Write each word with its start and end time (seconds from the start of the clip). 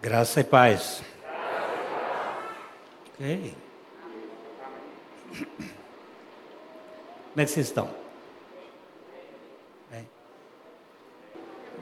Graça 0.00 0.40
e 0.40 0.44
paz. 0.44 1.02
Ok. 3.14 3.54
Como 7.34 7.42
é 7.42 7.44
que 7.44 7.50
vocês 7.50 7.66
estão? 7.66 7.90
Bem. 9.90 10.08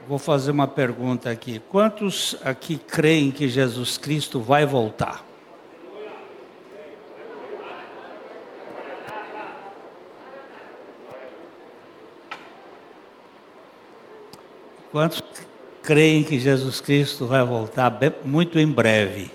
Vou 0.07 0.17
fazer 0.17 0.51
uma 0.51 0.67
pergunta 0.67 1.29
aqui. 1.29 1.59
Quantos 1.69 2.35
aqui 2.43 2.77
creem 2.77 3.29
que 3.29 3.47
Jesus 3.47 3.97
Cristo 3.97 4.39
vai 4.39 4.65
voltar? 4.65 5.23
Quantos 14.91 15.21
creem 15.83 16.23
que 16.23 16.39
Jesus 16.39 16.79
Cristo 16.79 17.27
vai 17.27 17.43
voltar 17.43 17.91
muito 18.23 18.57
em 18.57 18.65
breve? 18.65 19.29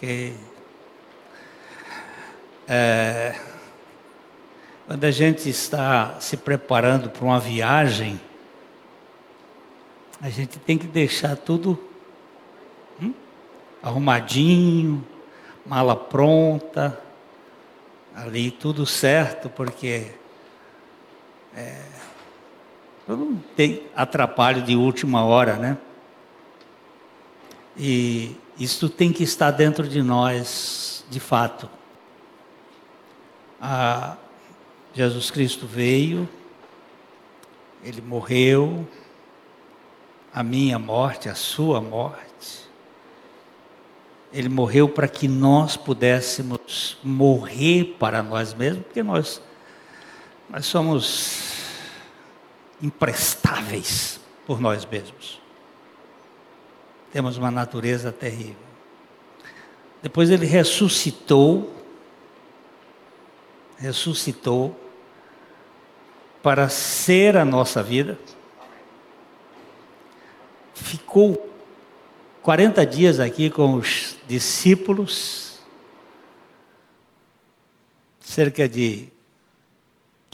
Que 0.00 0.34
é, 2.66 3.38
quando 4.84 5.04
a 5.04 5.10
gente 5.12 5.48
está 5.48 6.18
se 6.18 6.36
preparando 6.36 7.08
para 7.08 7.24
uma 7.24 7.38
viagem, 7.38 8.20
a 10.20 10.28
gente 10.28 10.58
tem 10.58 10.76
que 10.76 10.88
deixar 10.88 11.36
tudo 11.36 11.78
hum, 13.00 13.14
arrumadinho, 13.80 15.06
mala 15.64 15.94
pronta, 15.94 17.00
ali 18.12 18.50
tudo 18.50 18.84
certo, 18.84 19.48
porque 19.48 20.23
é, 21.56 21.82
não 23.06 23.36
tem 23.54 23.86
atrapalho 23.94 24.62
de 24.62 24.74
última 24.76 25.24
hora, 25.24 25.56
né? 25.56 25.78
E 27.76 28.36
isso 28.58 28.88
tem 28.88 29.12
que 29.12 29.22
estar 29.22 29.50
dentro 29.50 29.86
de 29.88 30.02
nós, 30.02 31.04
de 31.10 31.20
fato. 31.20 31.68
Ah, 33.60 34.16
Jesus 34.94 35.30
Cristo 35.30 35.66
veio, 35.66 36.28
ele 37.82 38.00
morreu, 38.00 38.86
a 40.32 40.42
minha 40.42 40.78
morte, 40.78 41.28
a 41.28 41.34
sua 41.34 41.80
morte. 41.80 42.64
Ele 44.32 44.48
morreu 44.48 44.88
para 44.88 45.06
que 45.06 45.28
nós 45.28 45.76
pudéssemos 45.76 46.98
morrer 47.04 47.96
para 47.98 48.22
nós 48.22 48.52
mesmos, 48.54 48.84
porque 48.84 49.02
nós 49.02 49.40
nós 50.48 50.66
somos 50.66 51.54
imprestáveis 52.82 54.20
por 54.46 54.60
nós 54.60 54.84
mesmos. 54.84 55.40
Temos 57.12 57.36
uma 57.36 57.50
natureza 57.50 58.12
terrível. 58.12 58.56
Depois 60.02 60.28
ele 60.28 60.44
ressuscitou, 60.44 61.74
ressuscitou 63.78 64.78
para 66.42 66.68
ser 66.68 67.36
a 67.38 67.44
nossa 67.44 67.82
vida. 67.82 68.18
Ficou 70.74 71.50
40 72.42 72.84
dias 72.84 73.18
aqui 73.18 73.48
com 73.48 73.74
os 73.76 74.18
discípulos, 74.28 75.58
cerca 78.20 78.68
de 78.68 79.13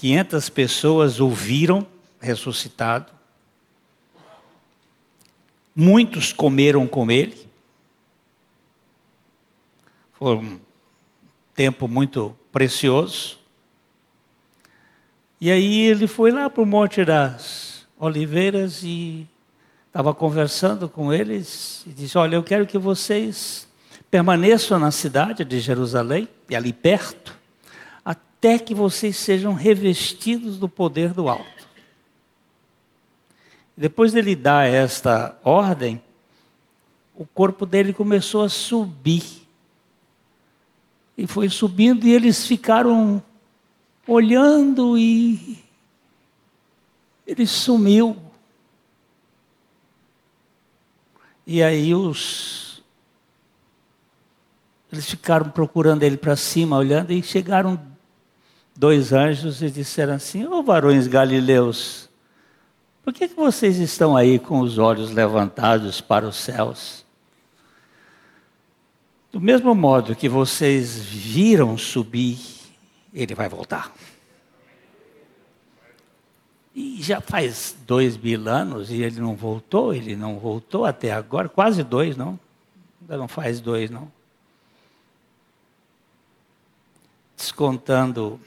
500 0.01 0.49
pessoas 0.49 1.21
ouviram 1.21 1.87
ressuscitado. 2.19 3.13
Muitos 5.77 6.33
comeram 6.33 6.87
com 6.87 7.11
ele. 7.11 7.37
Foi 10.15 10.37
um 10.37 10.59
tempo 11.55 11.87
muito 11.87 12.35
precioso. 12.51 13.39
E 15.39 15.51
aí 15.51 15.81
ele 15.83 16.07
foi 16.07 16.31
lá 16.31 16.49
para 16.49 16.63
o 16.63 16.67
Monte 16.67 17.05
das 17.05 17.87
Oliveiras 17.99 18.83
e 18.83 19.29
estava 19.87 20.15
conversando 20.15 20.89
com 20.89 21.13
eles 21.13 21.85
e 21.87 21.91
disse: 21.91 22.17
Olha, 22.17 22.37
eu 22.37 22.43
quero 22.43 22.67
que 22.67 22.79
vocês 22.79 23.69
permaneçam 24.11 24.79
na 24.79 24.91
cidade 24.91 25.45
de 25.45 25.61
Jerusalém, 25.61 26.27
e 26.49 26.57
ali 26.57 26.73
perto, 26.73 27.39
até 28.41 28.59
que 28.59 28.75
vocês 28.75 29.19
sejam 29.19 29.53
revestidos 29.53 30.59
do 30.59 30.67
poder 30.67 31.13
do 31.13 31.29
alto. 31.29 31.69
Depois 33.77 34.15
dele 34.15 34.35
dar 34.35 34.67
esta 34.67 35.39
ordem, 35.45 36.03
o 37.15 37.27
corpo 37.27 37.67
dele 37.67 37.93
começou 37.93 38.43
a 38.43 38.49
subir. 38.49 39.47
E 41.19 41.27
foi 41.27 41.51
subindo 41.51 42.07
e 42.07 42.15
eles 42.15 42.47
ficaram 42.47 43.23
olhando 44.07 44.97
e 44.97 45.63
ele 47.27 47.47
sumiu. 47.47 48.17
E 51.47 51.63
aí 51.63 51.95
os 51.95 52.83
eles 54.91 55.11
ficaram 55.11 55.51
procurando 55.51 56.03
ele 56.05 56.17
para 56.17 56.37
cima, 56.37 56.79
olhando 56.79 57.13
e 57.13 57.23
chegaram 57.23 57.90
dois 58.77 59.13
anjos 59.13 59.63
e 59.63 59.71
disseram 59.71 60.15
assim: 60.15 60.47
Ô 60.47 60.59
oh, 60.59 60.63
varões 60.63 61.07
galileus, 61.07 62.09
por 63.03 63.13
que, 63.13 63.29
que 63.29 63.37
vocês 63.37 63.79
estão 63.79 64.17
aí 64.17 64.39
com 64.39 64.61
os 64.61 64.79
olhos 64.79 65.11
levantados 65.11 66.01
para 66.01 66.27
os 66.27 66.37
céus? 66.37 67.05
Do 69.33 69.41
mesmo 69.41 69.75
modo 69.75 70.17
que 70.17 70.29
vocês 70.29 70.97
viram 70.99 71.79
subir, 71.79 72.39
ele 73.15 73.35
vai 73.35 73.49
voltar. 73.49 73.93
E 76.75 77.03
já 77.03 77.21
faz 77.21 77.77
dois 77.87 78.17
mil 78.17 78.49
anos 78.49 78.91
e 78.91 79.03
ele 79.03 79.21
não 79.21 79.35
voltou, 79.35 79.95
ele 79.95 80.17
não 80.17 80.39
voltou 80.39 80.85
até 80.85 81.13
agora, 81.13 81.49
quase 81.49 81.83
dois, 81.83 82.17
não? 82.17 82.39
Ainda 83.01 83.17
não 83.17 83.29
faz 83.29 83.61
dois, 83.61 83.91
não. 83.91 84.11
Descontando 87.37 88.41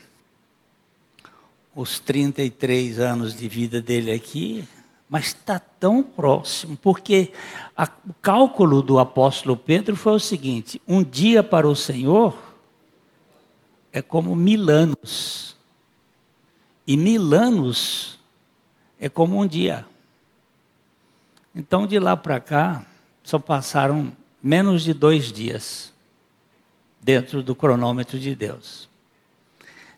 os 1.76 2.00
33 2.00 3.00
anos 3.00 3.36
de 3.36 3.48
vida 3.48 3.82
dele 3.82 4.12
aqui, 4.12 4.68
mas 5.10 5.28
está 5.28 5.60
tão 5.60 6.02
próximo, 6.02 6.78
porque 6.78 7.32
a, 7.76 7.84
o 8.08 8.14
cálculo 8.22 8.82
do 8.82 9.00
apóstolo 9.00 9.56
Pedro 9.56 9.96
foi 9.96 10.14
o 10.14 10.20
seguinte: 10.20 10.82
um 10.88 11.04
dia 11.04 11.44
para 11.44 11.68
o 11.68 11.76
Senhor 11.76 12.36
é 13.92 14.02
como 14.02 14.36
mil 14.36 14.70
anos, 14.70 15.56
e 16.88 16.98
mil 16.98 17.34
anos 17.34 18.20
é 19.00 19.10
como 19.10 19.40
um 19.40 19.46
dia. 19.46 19.86
Então, 21.56 21.86
de 21.86 22.00
lá 22.00 22.18
para 22.18 22.40
cá, 22.40 22.86
só 23.24 23.38
passaram 23.38 24.12
menos 24.42 24.84
de 24.84 24.94
dois 24.94 25.32
dias 25.32 25.94
dentro 27.00 27.44
do 27.44 27.54
cronômetro 27.54 28.18
de 28.18 28.34
Deus. 28.34 28.90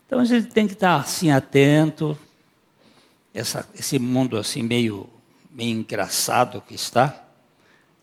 Então 0.06 0.20
a 0.20 0.24
gente 0.24 0.46
tem 0.48 0.68
que 0.68 0.74
estar 0.74 0.96
assim 0.96 1.30
atento. 1.30 2.16
Essa, 3.34 3.68
esse 3.74 3.98
mundo 3.98 4.38
assim 4.38 4.62
meio, 4.62 5.08
meio 5.50 5.80
engraçado 5.80 6.62
que 6.62 6.74
está, 6.74 7.24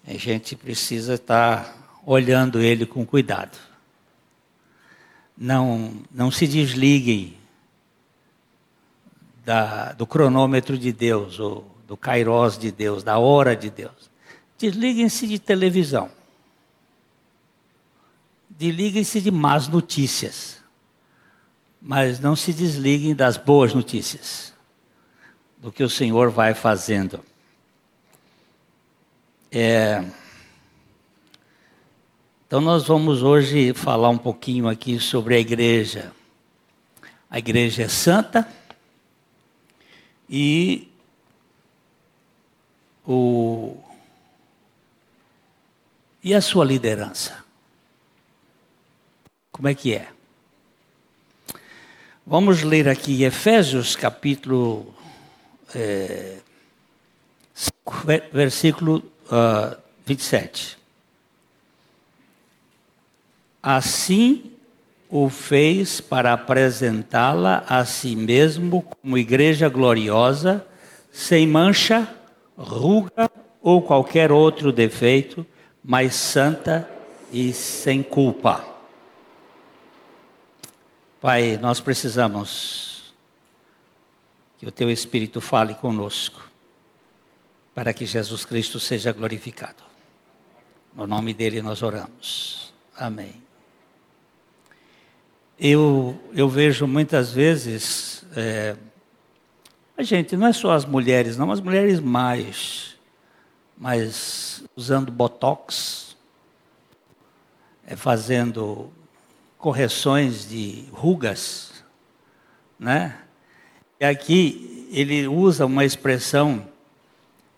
a 0.05 0.13
gente 0.13 0.55
precisa 0.55 1.15
estar 1.15 2.01
olhando 2.05 2.59
ele 2.59 2.85
com 2.85 3.05
cuidado. 3.05 3.57
Não, 5.35 5.93
não 6.11 6.29
se 6.29 6.45
desliguem 6.45 7.37
da, 9.43 9.93
do 9.93 10.05
cronômetro 10.05 10.77
de 10.77 10.91
Deus, 10.91 11.39
ou 11.39 11.65
do 11.87 11.97
kairós 11.97 12.57
de 12.57 12.69
Deus, 12.69 13.01
da 13.01 13.17
hora 13.17 13.55
de 13.55 13.69
Deus. 13.69 14.11
Desliguem-se 14.57 15.25
de 15.25 15.39
televisão. 15.39 16.11
Desliguem-se 18.49 19.19
de 19.19 19.31
más 19.31 19.67
notícias 19.67 20.62
mas 21.85 22.17
não 22.17 22.33
se 22.33 22.53
desliguem 22.53 23.13
das 23.13 23.35
boas 23.35 23.73
notícias, 23.73 24.53
do 25.57 25.69
que 25.69 25.83
o 25.83 25.89
Senhor 25.89 26.29
vai 26.29 26.53
fazendo. 26.53 27.19
É... 29.51 30.01
Então, 32.47 32.61
nós 32.61 32.87
vamos 32.87 33.21
hoje 33.21 33.73
falar 33.73 34.09
um 34.09 34.17
pouquinho 34.17 34.69
aqui 34.69 34.97
sobre 34.97 35.35
a 35.35 35.39
igreja. 35.39 36.13
A 37.29 37.37
igreja 37.37 37.83
é 37.83 37.89
santa 37.89 38.47
e 40.29 40.87
o 43.05 43.75
e 46.23 46.33
a 46.33 46.39
sua 46.39 46.63
liderança. 46.63 47.43
Como 49.51 49.67
é 49.67 49.75
que 49.75 49.93
é? 49.93 50.12
Vamos 52.25 52.63
ler 52.63 52.87
aqui 52.87 53.25
Efésios 53.25 53.97
capítulo 53.97 54.93
é, 55.75 56.37
versículo 58.31 59.03
uh, 59.25 59.75
27. 60.05 60.77
Assim 63.61 64.51
o 65.09 65.27
fez 65.27 65.99
para 65.99 66.31
apresentá-la 66.31 67.65
a 67.67 67.83
si 67.83 68.15
mesmo 68.15 68.81
como 68.83 69.17
igreja 69.17 69.67
gloriosa, 69.67 70.65
sem 71.11 71.45
mancha, 71.45 72.07
ruga 72.57 73.29
ou 73.61 73.81
qualquer 73.81 74.31
outro 74.31 74.71
defeito, 74.71 75.45
mas 75.83 76.15
santa 76.15 76.89
e 77.33 77.51
sem 77.51 78.01
culpa. 78.01 78.72
Pai, 81.23 81.55
nós 81.55 81.79
precisamos 81.79 83.13
que 84.57 84.67
o 84.67 84.71
Teu 84.73 84.91
Espírito 84.91 85.39
fale 85.39 85.73
conosco, 85.73 86.51
para 87.73 87.93
que 87.93 88.05
Jesus 88.05 88.43
Cristo 88.43 88.77
seja 88.77 89.13
glorificado. 89.13 89.81
No 90.93 91.07
nome 91.07 91.33
dele 91.33 91.61
nós 91.61 91.81
oramos. 91.81 92.73
Amém. 92.97 93.41
Eu, 95.57 96.21
eu 96.33 96.49
vejo 96.49 96.85
muitas 96.85 97.31
vezes, 97.31 98.25
é, 98.35 98.75
a 99.95 100.03
gente, 100.03 100.35
não 100.35 100.47
é 100.47 100.51
só 100.51 100.73
as 100.73 100.83
mulheres, 100.83 101.37
não, 101.37 101.53
as 101.53 101.61
mulheres 101.61 102.01
mais, 102.01 102.97
mas 103.77 104.61
usando 104.75 105.09
botox, 105.09 106.17
é, 107.87 107.95
fazendo 107.95 108.91
correções 109.63 110.49
de 110.49 110.83
rugas, 110.91 111.85
né? 112.77 113.17
E 113.97 114.03
aqui 114.03 114.89
ele 114.91 115.25
usa 115.25 115.65
uma 115.65 115.85
expressão, 115.85 116.67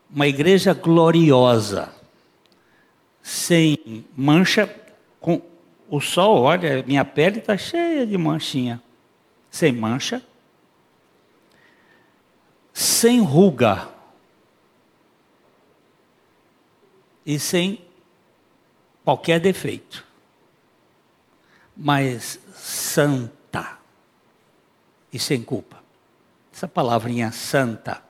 uma 0.07 0.27
igreja 0.27 0.71
gloriosa, 0.71 1.91
sem 3.23 4.05
mancha, 4.15 4.69
com 5.19 5.41
o 5.89 5.99
sol, 5.99 6.43
olha, 6.43 6.83
minha 6.83 7.03
pele 7.03 7.39
está 7.39 7.57
cheia 7.57 8.05
de 8.05 8.15
manchinha. 8.19 8.79
Sem 9.49 9.71
mancha, 9.71 10.21
sem 12.71 13.19
ruga 13.19 13.89
e 17.25 17.39
sem 17.39 17.81
qualquer 19.03 19.39
defeito, 19.39 20.04
mas 21.75 22.39
santa 22.55 23.77
e 25.11 25.19
sem 25.19 25.41
culpa. 25.41 25.83
Essa 26.53 26.67
palavrinha 26.67 27.31
santa. 27.31 28.01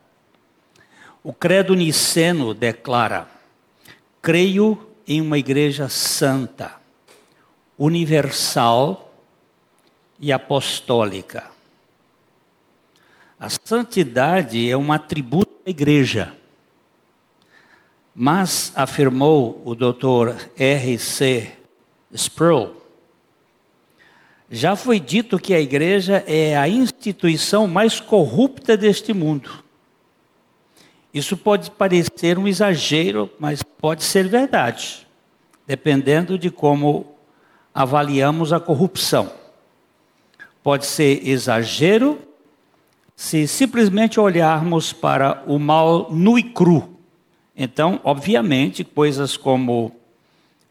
O 1.22 1.32
credo 1.32 1.74
niceno 1.74 2.54
declara: 2.54 3.28
creio 4.22 4.88
em 5.06 5.20
uma 5.20 5.38
igreja 5.38 5.88
santa 5.88 6.76
universal 7.78 9.12
e 10.18 10.32
apostólica. 10.32 11.50
A 13.38 13.48
santidade 13.50 14.70
é 14.70 14.76
um 14.76 14.92
atributo 14.92 15.52
da 15.64 15.70
igreja. 15.70 16.32
Mas, 18.14 18.72
afirmou 18.74 19.60
o 19.62 19.74
Dr. 19.74 20.48
R.C. 20.56 21.52
Sproul, 22.14 22.74
já 24.50 24.76
foi 24.76 25.00
dito 25.00 25.38
que 25.38 25.52
a 25.54 25.60
igreja 25.60 26.22
é 26.26 26.56
a 26.56 26.68
instituição 26.68 27.66
mais 27.66 28.00
corrupta 28.00 28.76
deste 28.76 29.12
mundo. 29.12 29.64
Isso 31.12 31.36
pode 31.36 31.70
parecer 31.70 32.38
um 32.38 32.46
exagero, 32.46 33.30
mas 33.38 33.62
pode 33.62 34.04
ser 34.04 34.28
verdade, 34.28 35.06
dependendo 35.66 36.38
de 36.38 36.50
como 36.50 37.16
avaliamos 37.74 38.52
a 38.52 38.60
corrupção. 38.60 39.32
Pode 40.62 40.86
ser 40.86 41.26
exagero 41.26 42.20
se 43.16 43.48
simplesmente 43.48 44.20
olharmos 44.20 44.92
para 44.92 45.42
o 45.46 45.58
mal 45.58 46.12
nu 46.12 46.38
e 46.38 46.42
cru. 46.42 46.96
Então, 47.56 47.98
obviamente, 48.04 48.84
coisas 48.84 49.36
como 49.36 49.96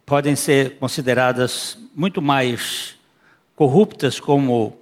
podem 0.06 0.36
ser 0.36 0.78
consideradas 0.78 1.78
muito 1.96 2.22
mais 2.22 2.95
corruptas, 3.56 4.20
como 4.20 4.78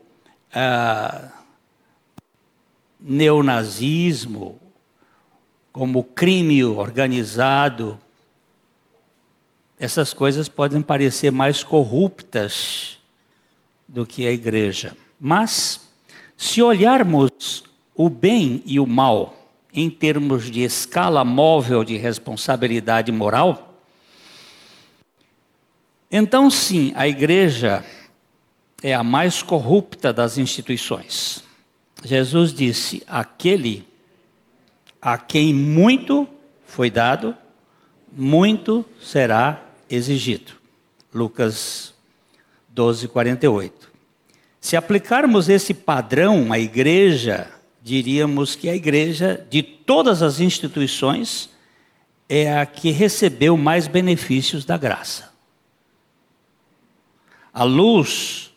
ah, 0.53 1.29
neonazismo, 2.99 4.59
como 5.71 6.03
crime 6.03 6.63
organizado, 6.63 7.99
essas 9.79 10.13
coisas 10.13 10.47
podem 10.47 10.81
parecer 10.81 11.31
mais 11.31 11.63
corruptas 11.63 12.99
do 13.87 14.05
que 14.05 14.25
a 14.25 14.31
igreja. 14.31 14.95
Mas, 15.19 15.81
se 16.37 16.61
olharmos 16.61 17.63
o 17.95 18.09
bem 18.09 18.63
e 18.65 18.79
o 18.79 18.87
mal 18.87 19.35
em 19.73 19.89
termos 19.89 20.49
de 20.49 20.61
escala 20.61 21.25
móvel 21.25 21.83
de 21.83 21.97
responsabilidade 21.97 23.11
moral, 23.11 23.77
então 26.09 26.49
sim, 26.49 26.93
a 26.95 27.07
igreja 27.07 27.83
é 28.83 28.93
a 28.93 29.01
mais 29.01 29.41
corrupta 29.41 30.11
das 30.11 30.37
instituições. 30.37 31.41
Jesus 32.03 32.53
disse: 32.53 33.01
aquele 33.07 33.87
a 35.01 35.17
quem 35.17 35.53
muito 35.53 36.27
foi 36.65 36.91
dado, 36.91 37.35
muito 38.11 38.85
será 39.01 39.63
exigido. 39.89 40.53
Lucas 41.13 41.93
12, 42.69 43.07
48. 43.07 43.91
Se 44.59 44.75
aplicarmos 44.75 45.49
esse 45.49 45.73
padrão 45.73 46.51
à 46.51 46.59
igreja, 46.59 47.49
diríamos 47.81 48.55
que 48.55 48.69
a 48.69 48.75
igreja 48.75 49.45
de 49.49 49.61
todas 49.61 50.21
as 50.21 50.39
instituições 50.39 51.49
é 52.29 52.57
a 52.59 52.65
que 52.65 52.89
recebeu 52.91 53.57
mais 53.57 53.87
benefícios 53.87 54.65
da 54.65 54.77
graça. 54.77 55.31
À 57.53 57.63
luz 57.63 58.52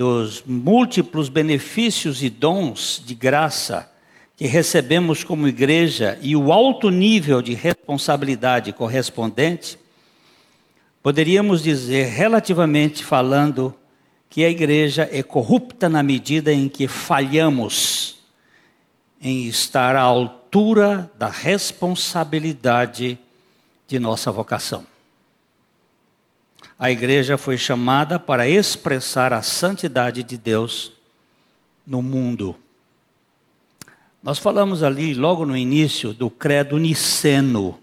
dos 0.00 0.42
múltiplos 0.46 1.28
benefícios 1.28 2.22
e 2.22 2.30
dons 2.30 3.02
de 3.04 3.14
graça 3.14 3.92
que 4.34 4.46
recebemos 4.46 5.22
como 5.22 5.46
igreja 5.46 6.18
e 6.22 6.34
o 6.34 6.50
alto 6.50 6.88
nível 6.88 7.42
de 7.42 7.52
responsabilidade 7.52 8.72
correspondente, 8.72 9.78
Poderíamos 11.02 11.62
dizer, 11.62 12.08
relativamente 12.08 13.04
falando, 13.04 13.74
que 14.30 14.42
a 14.42 14.48
igreja 14.48 15.06
é 15.12 15.22
corrupta 15.22 15.86
na 15.88 16.02
medida 16.02 16.50
em 16.52 16.66
que 16.68 16.86
falhamos 16.86 18.20
em 19.20 19.46
estar 19.46 19.96
à 19.96 20.02
altura 20.02 21.10
da 21.18 21.28
responsabilidade 21.28 23.18
de 23.86 23.98
nossa 23.98 24.32
vocação. 24.32 24.89
A 26.82 26.90
igreja 26.90 27.36
foi 27.36 27.58
chamada 27.58 28.18
para 28.18 28.48
expressar 28.48 29.34
a 29.34 29.42
santidade 29.42 30.22
de 30.22 30.38
Deus 30.38 30.94
no 31.86 32.00
mundo. 32.00 32.56
Nós 34.22 34.38
falamos 34.38 34.82
ali, 34.82 35.12
logo 35.12 35.44
no 35.44 35.54
início, 35.54 36.14
do 36.14 36.30
credo 36.30 36.78
niceno. 36.78 37.78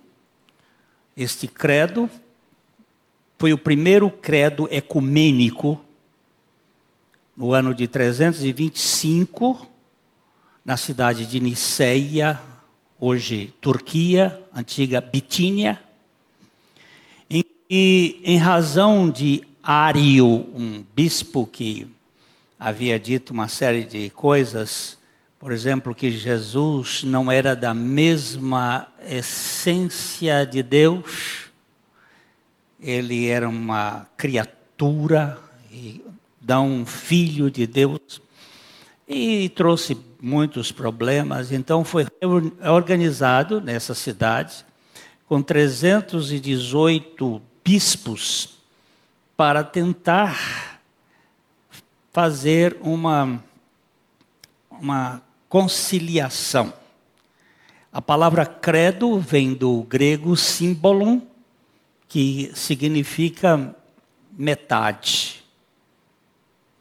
Este 1.15 1.47
credo 1.47 2.09
foi 3.37 3.53
o 3.53 3.57
primeiro 3.59 4.09
credo 4.09 4.67
ecumênico 4.71 5.79
no 7.35 7.53
ano 7.53 7.75
de 7.75 7.87
325, 7.87 9.67
na 10.65 10.75
cidade 10.75 11.27
de 11.27 11.39
Niceia, 11.39 12.41
hoje 12.99 13.53
Turquia, 13.61 14.41
antiga 14.51 14.99
Bitínia. 14.99 15.86
E 17.69 18.21
em 18.23 18.37
razão 18.37 19.09
de 19.09 19.43
Ário, 19.61 20.25
um 20.25 20.85
bispo 20.95 21.45
que 21.45 21.85
havia 22.57 22.97
dito 22.97 23.33
uma 23.33 23.49
série 23.49 23.83
de 23.83 24.09
coisas, 24.11 24.97
por 25.37 25.51
exemplo, 25.51 25.93
que 25.93 26.09
Jesus 26.09 27.03
não 27.03 27.29
era 27.29 27.53
da 27.53 27.73
mesma 27.73 28.87
essência 29.05 30.45
de 30.45 30.63
Deus, 30.63 31.49
ele 32.79 33.27
era 33.27 33.49
uma 33.49 34.07
criatura, 34.15 35.37
e 35.69 36.01
dá 36.39 36.61
um 36.61 36.85
filho 36.85 37.51
de 37.51 37.67
Deus, 37.67 38.21
e 39.05 39.49
trouxe 39.49 39.97
muitos 40.21 40.71
problemas. 40.71 41.51
Então 41.51 41.83
foi 41.83 42.07
organizado 42.65 43.59
nessa 43.59 43.93
cidade 43.93 44.65
com 45.27 45.41
318 45.41 47.41
bispos 47.67 48.59
para 49.35 49.61
tentar 49.61 50.79
fazer 52.13 52.77
uma, 52.79 53.43
uma 54.71 55.21
conciliação. 55.49 56.71
A 57.91 58.01
palavra 58.01 58.45
credo 58.45 59.19
vem 59.19 59.53
do 59.53 59.83
grego 59.83 60.37
símbolo, 60.37 61.21
que 62.07 62.53
significa 62.55 63.75
metade, 64.31 65.43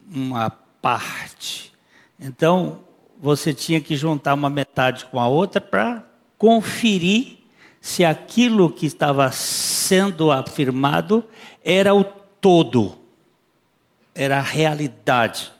uma 0.08 0.50
parte. 0.50 1.72
Então, 2.16 2.78
você 3.20 3.52
tinha 3.52 3.80
que 3.80 3.96
juntar 3.96 4.34
uma 4.34 4.48
metade 4.48 5.04
com 5.06 5.18
a 5.18 5.26
outra 5.26 5.60
para 5.60 6.06
conferir 6.38 7.35
se 7.86 8.04
aquilo 8.04 8.68
que 8.68 8.84
estava 8.84 9.30
sendo 9.30 10.32
afirmado 10.32 11.24
era 11.64 11.94
o 11.94 12.02
todo, 12.02 12.98
era 14.12 14.38
a 14.38 14.42
realidade 14.42 15.52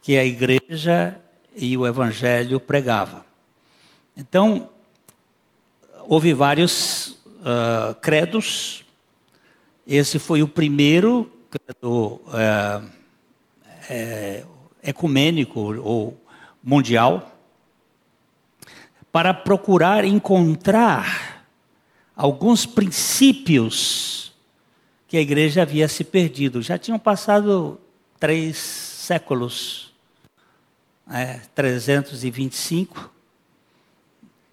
que 0.00 0.16
a 0.16 0.24
igreja 0.24 1.20
e 1.56 1.76
o 1.76 1.84
evangelho 1.84 2.60
pregava. 2.60 3.26
Então, 4.16 4.70
houve 6.06 6.32
vários 6.32 7.18
uh, 7.40 7.92
credos. 8.00 8.84
Esse 9.84 10.20
foi 10.20 10.44
o 10.44 10.48
primeiro 10.48 11.28
credo 11.50 12.20
uh, 12.28 12.88
é, 13.90 14.44
ecumênico 14.80 15.74
ou 15.82 16.16
mundial 16.62 17.36
para 19.10 19.34
procurar 19.34 20.04
encontrar 20.04 21.31
alguns 22.16 22.66
princípios 22.66 24.32
que 25.08 25.16
a 25.16 25.20
igreja 25.20 25.62
havia 25.62 25.88
se 25.88 26.04
perdido. 26.04 26.62
Já 26.62 26.78
tinham 26.78 26.98
passado 26.98 27.78
três 28.18 28.56
séculos, 28.56 29.92
é, 31.10 31.40
325, 31.54 33.12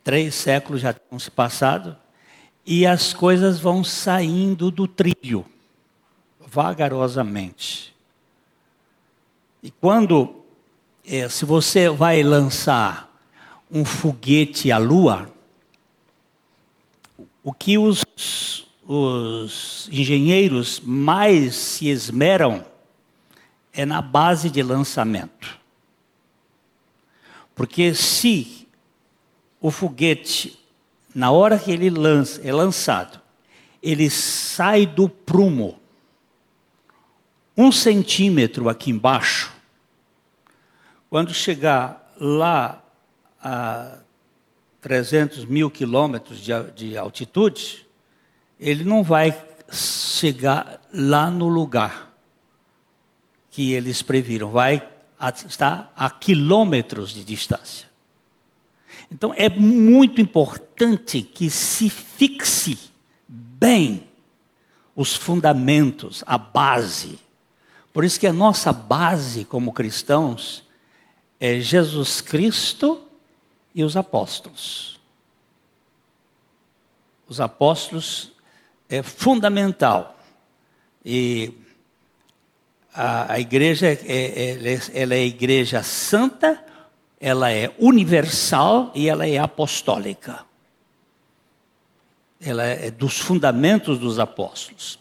três 0.04 0.36
séculos 0.36 0.82
já 0.82 0.94
tinham 0.94 1.20
se 1.20 1.32
passado, 1.32 1.96
e 2.66 2.86
as 2.86 3.14
coisas 3.14 3.60
vão 3.60 3.84
saindo 3.84 4.70
do 4.70 4.88
trilho, 4.88 5.46
vagarosamente. 6.40 7.96
E 9.62 9.72
quando, 9.72 10.44
é, 11.06 11.28
se 11.30 11.46
você 11.46 11.90
vai 11.90 12.24
lançar 12.24 13.10
um 13.72 13.86
foguete 13.86 14.72
à 14.72 14.78
Lua, 14.78 15.32
o 17.44 17.54
que 17.54 17.78
os, 17.78 18.04
os 18.86 19.90
engenheiros 19.92 20.80
mais 20.80 21.56
se 21.56 21.88
esmeram 21.88 22.66
é 23.72 23.86
na 23.86 24.02
base 24.02 24.50
de 24.50 24.62
lançamento. 24.62 25.58
Porque 27.56 27.94
se 27.94 28.68
o 29.60 29.72
foguete, 29.72 30.60
na 31.14 31.32
hora 31.32 31.60
que 31.60 31.72
ele 31.72 31.90
lança, 31.90 32.42
é 32.44 32.52
lançado, 32.52 33.20
ele 33.82 34.10
sai 34.10 34.86
do 34.86 35.08
prumo 35.08 35.80
um 37.56 37.72
centímetro 37.72 38.70
aqui 38.70 38.90
embaixo, 38.90 39.54
quando 41.10 41.34
chegar 41.34 42.14
lá 42.18 42.82
a 43.42 43.98
300 44.82 45.46
mil 45.46 45.70
quilômetros 45.70 46.40
de, 46.40 46.52
de 46.76 46.98
altitude, 46.98 47.86
ele 48.60 48.84
não 48.84 49.04
vai 49.04 49.38
chegar 49.72 50.82
lá 50.94 51.30
no 51.30 51.48
lugar 51.48 52.14
que 53.52 53.74
eles 53.74 54.02
previram, 54.02 54.50
vai 54.52 54.88
estar 55.48 55.92
a 55.96 56.10
quilômetros 56.10 57.12
de 57.12 57.24
distância. 57.24 57.90
Então 59.12 59.34
é 59.36 59.50
muito 59.50 60.22
importante 60.22 61.22
que 61.22 61.50
se 61.50 61.90
fixe 61.90 62.78
bem 63.28 64.08
os 64.96 65.16
fundamentos, 65.16 66.24
a 66.26 66.38
base. 66.38 67.20
Por 67.92 68.04
isso 68.04 68.20
que 68.20 68.28
a 68.28 68.34
nossa 68.34 68.72
base 68.72 69.46
como 69.46 69.74
cristãos 69.74 70.64
é 71.40 71.60
Jesus 71.60 72.22
Cristo 72.22 73.09
e 73.80 73.84
os 73.84 73.96
apóstolos. 73.96 75.00
Os 77.30 77.40
apóstolos 77.40 78.34
é 78.90 79.02
fundamental. 79.02 80.20
E 81.06 81.54
a, 82.94 83.36
a 83.36 83.40
igreja 83.40 83.88
é, 83.88 83.98
é, 84.06 84.80
ela 84.94 85.16
é 85.16 85.26
igreja 85.26 85.82
santa, 85.82 86.62
ela 87.22 87.54
é 87.54 87.74
universal 87.80 88.92
e 88.94 89.08
ela 89.08 89.26
é 89.26 89.38
apostólica. 89.38 90.44
Ela 92.42 92.66
é 92.66 92.92
dos 92.92 93.18
fundamentos 93.18 93.98
dos 93.98 94.20
apóstolos. 94.20 95.00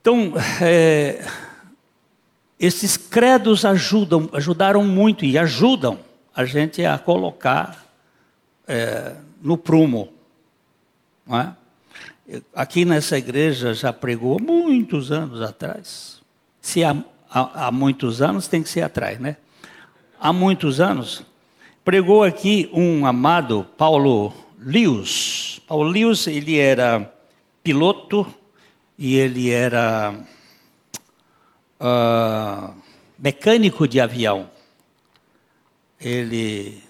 Então, 0.00 0.32
é, 0.62 1.26
esses 2.58 2.96
credos 2.96 3.66
ajudam, 3.66 4.30
ajudaram 4.32 4.82
muito 4.82 5.26
e 5.26 5.36
ajudam 5.36 6.05
a 6.36 6.44
gente 6.44 6.84
a 6.84 6.98
colocar 6.98 7.86
é, 8.68 9.14
no 9.40 9.56
prumo. 9.56 10.12
É? 11.30 11.50
Aqui 12.54 12.84
nessa 12.84 13.16
igreja 13.16 13.72
já 13.72 13.90
pregou 13.90 14.38
muitos 14.38 15.10
anos 15.10 15.40
atrás. 15.40 16.20
Se 16.60 16.84
há, 16.84 16.94
há, 17.30 17.66
há 17.66 17.72
muitos 17.72 18.20
anos, 18.20 18.46
tem 18.48 18.62
que 18.62 18.68
ser 18.68 18.82
atrás, 18.82 19.18
né? 19.18 19.38
Há 20.20 20.30
muitos 20.30 20.78
anos, 20.78 21.22
pregou 21.82 22.22
aqui 22.22 22.68
um 22.70 23.06
amado 23.06 23.66
Paulo 23.78 24.32
Lius. 24.58 25.62
Paulo 25.66 25.90
Lius, 25.90 26.26
ele 26.26 26.58
era 26.58 27.10
piloto 27.62 28.26
e 28.98 29.16
ele 29.16 29.50
era 29.50 30.14
uh, 31.80 32.74
mecânico 33.18 33.88
de 33.88 34.00
avião 34.00 34.50
ele, 36.00 36.82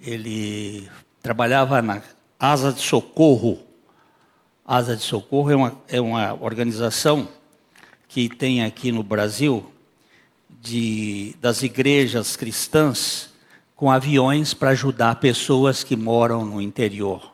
ele 0.00 0.88
trabalhava 1.22 1.80
na 1.80 2.02
Asa 2.38 2.72
de 2.72 2.80
Socorro. 2.80 3.58
Asa 4.64 4.96
de 4.96 5.02
Socorro 5.02 5.50
é 5.50 5.56
uma, 5.56 5.82
é 5.88 6.00
uma 6.00 6.34
organização 6.34 7.28
que 8.08 8.28
tem 8.28 8.64
aqui 8.64 8.90
no 8.90 9.02
Brasil 9.02 9.70
de, 10.60 11.36
das 11.40 11.62
igrejas 11.62 12.36
cristãs 12.36 13.32
com 13.76 13.90
aviões 13.90 14.54
para 14.54 14.70
ajudar 14.70 15.16
pessoas 15.16 15.84
que 15.84 15.94
moram 15.94 16.44
no 16.44 16.60
interior, 16.60 17.32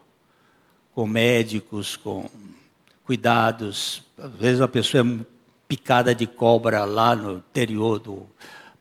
com 0.94 1.06
médicos, 1.06 1.96
com 1.96 2.28
cuidados. 3.04 4.02
Às 4.18 4.32
vezes 4.32 4.60
a 4.60 4.68
pessoa 4.68 5.02
é 5.02 5.24
picada 5.66 6.14
de 6.14 6.26
cobra 6.26 6.84
lá 6.84 7.16
no 7.16 7.38
interior 7.38 7.98
do 7.98 8.26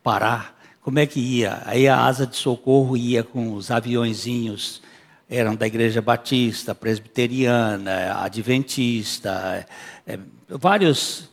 Pará 0.03 0.53
como 0.83 0.99
é 0.99 1.05
que 1.05 1.19
ia? 1.19 1.61
Aí 1.65 1.87
a 1.87 2.05
asa 2.05 2.27
de 2.27 2.35
socorro 2.35 2.97
ia 2.97 3.23
com 3.23 3.53
os 3.53 3.71
aviõezinhos, 3.71 4.81
eram 5.29 5.55
da 5.55 5.65
igreja 5.65 6.01
batista, 6.01 6.75
presbiteriana, 6.75 8.21
adventista, 8.21 9.65
é, 10.05 10.19
vários, 10.49 11.29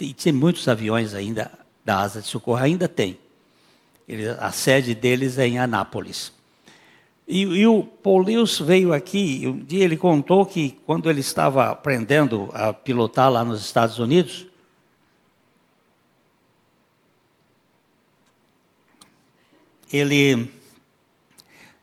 e 0.00 0.14
tem 0.14 0.32
muitos 0.32 0.68
aviões 0.68 1.14
ainda 1.14 1.50
da 1.84 1.98
asa 1.98 2.22
de 2.22 2.28
socorro, 2.28 2.62
ainda 2.62 2.86
tem. 2.86 3.18
Ele, 4.08 4.28
a 4.28 4.52
sede 4.52 4.94
deles 4.94 5.36
é 5.36 5.48
em 5.48 5.58
Anápolis. 5.58 6.32
E, 7.26 7.42
e 7.42 7.66
o 7.66 7.82
Paul 7.82 8.22
Lewis 8.22 8.60
veio 8.60 8.92
aqui, 8.92 9.42
um 9.46 9.58
dia 9.58 9.84
ele 9.84 9.96
contou 9.96 10.46
que 10.46 10.78
quando 10.86 11.10
ele 11.10 11.20
estava 11.20 11.70
aprendendo 11.70 12.48
a 12.52 12.72
pilotar 12.72 13.32
lá 13.32 13.44
nos 13.44 13.60
Estados 13.64 13.98
Unidos, 13.98 14.45
ele 19.92 20.50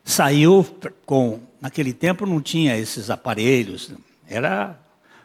saiu 0.04 0.66
com. 1.06 1.42
Naquele 1.62 1.94
tempo 1.94 2.26
não 2.26 2.42
tinha 2.42 2.78
esses 2.78 3.10
aparelhos, 3.10 3.94
era 4.28 4.78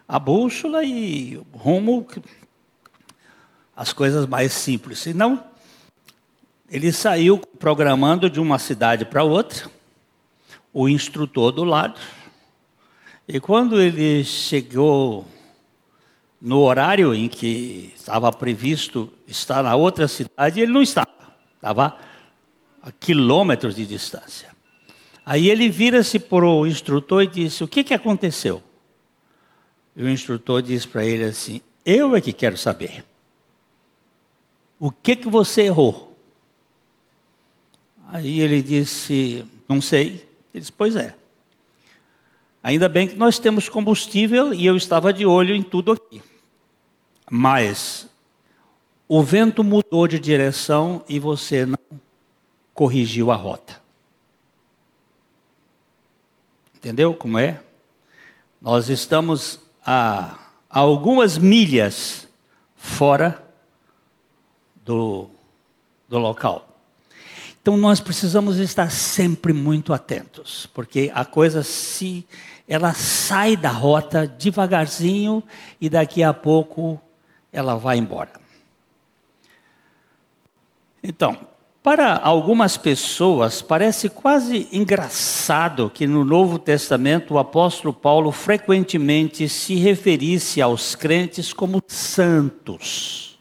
a 0.06 0.18
bússola 0.18 0.85
e 0.85 1.40
rumo, 1.52 2.06
as 3.75 3.92
coisas 3.92 4.26
mais 4.26 4.52
simples. 4.52 5.00
Senão, 5.00 5.42
ele 6.70 6.92
saiu 6.92 7.38
programando 7.38 8.30
de 8.30 8.38
uma 8.38 8.58
cidade 8.58 9.04
para 9.04 9.25
outra, 9.25 9.68
o 10.73 10.88
instrutor 10.88 11.50
do 11.50 11.64
lado, 11.64 11.99
e 13.26 13.38
quando 13.40 13.80
ele 13.80 14.25
chegou 14.25 15.26
no 16.40 16.61
horário 16.61 17.14
em 17.14 17.28
que 17.28 17.92
estava 17.94 18.32
previsto 18.32 19.12
estar 19.26 19.62
na 19.62 19.76
outra 19.76 20.08
cidade, 20.08 20.61
ele 20.61 20.73
não 20.73 20.80
estava, 20.80 21.11
estava 21.56 21.99
a 22.82 22.92
quilômetros 22.92 23.75
de 23.75 23.87
distância. 23.87 24.49
Aí 25.25 25.50
ele 25.50 25.68
vira-se 25.68 26.18
para 26.18 26.47
o 26.47 26.66
instrutor 26.66 27.23
e 27.23 27.26
disse: 27.26 27.62
O 27.62 27.68
que, 27.68 27.85
que 27.85 27.92
aconteceu? 27.92 28.62
E 29.94 30.02
o 30.02 30.08
instrutor 30.08 30.62
diz 30.62 30.87
para 30.87 31.04
ele 31.04 31.25
assim: 31.25 31.61
Eu 31.85 32.16
é 32.16 32.20
que 32.20 32.32
quero 32.32 32.56
saber. 32.56 33.04
O 34.80 34.90
que, 34.90 35.16
que 35.16 35.28
você 35.28 35.62
errou? 35.62 36.16
Aí 38.06 38.40
ele 38.40 38.62
disse: 38.62 39.44
Não 39.68 39.80
sei. 39.80 40.26
Ele 40.54 40.61
disse: 40.61 40.73
Pois 40.73 40.97
é. 40.97 41.14
Ainda 42.62 42.88
bem 42.88 43.06
que 43.06 43.16
nós 43.16 43.38
temos 43.38 43.68
combustível 43.68 44.52
e 44.52 44.66
eu 44.66 44.76
estava 44.76 45.12
de 45.12 45.26
olho 45.26 45.54
em 45.54 45.62
tudo 45.62 45.92
aqui. 45.92 46.23
Mas 47.30 48.08
o 49.06 49.23
vento 49.23 49.62
mudou 49.62 50.08
de 50.08 50.18
direção 50.18 51.04
e 51.08 51.18
você 51.18 51.66
não 51.66 51.78
corrigiu 52.78 53.32
a 53.32 53.35
rota. 53.35 53.82
Entendeu 56.76 57.12
como 57.12 57.37
é? 57.37 57.61
Nós 58.62 58.88
estamos 58.88 59.58
a, 59.85 60.38
algumas 60.70 61.37
milhas 61.37 62.28
fora 62.76 63.44
do, 64.85 65.28
do 66.08 66.18
local. 66.18 66.68
Então 67.61 67.76
nós 67.76 67.99
precisamos 67.99 68.58
estar 68.58 68.92
sempre 68.92 69.52
muito 69.52 69.92
atentos, 69.92 70.66
porque 70.66 71.11
a 71.12 71.25
coisa 71.25 71.64
se 71.64 72.25
ela 72.68 72.94
sai 72.94 73.56
da 73.56 73.70
rota 73.70 74.25
devagarzinho 74.25 75.42
e 75.80 75.90
daqui 75.90 76.23
a 76.23 76.32
pouco 76.32 77.00
ela 77.52 77.75
vai 77.75 77.99
embora. 77.99 78.30
Então, 81.02 81.57
para 81.82 82.16
algumas 82.16 82.76
pessoas, 82.76 83.62
parece 83.62 84.08
quase 84.08 84.68
engraçado 84.73 85.90
que 85.92 86.06
no 86.06 86.25
Novo 86.25 86.58
Testamento 86.58 87.35
o 87.35 87.38
apóstolo 87.38 87.94
Paulo 87.94 88.32
frequentemente 88.32 89.49
se 89.49 89.76
referisse 89.76 90.61
aos 90.61 90.94
crentes 90.94 91.52
como 91.52 91.82
santos. 91.87 93.38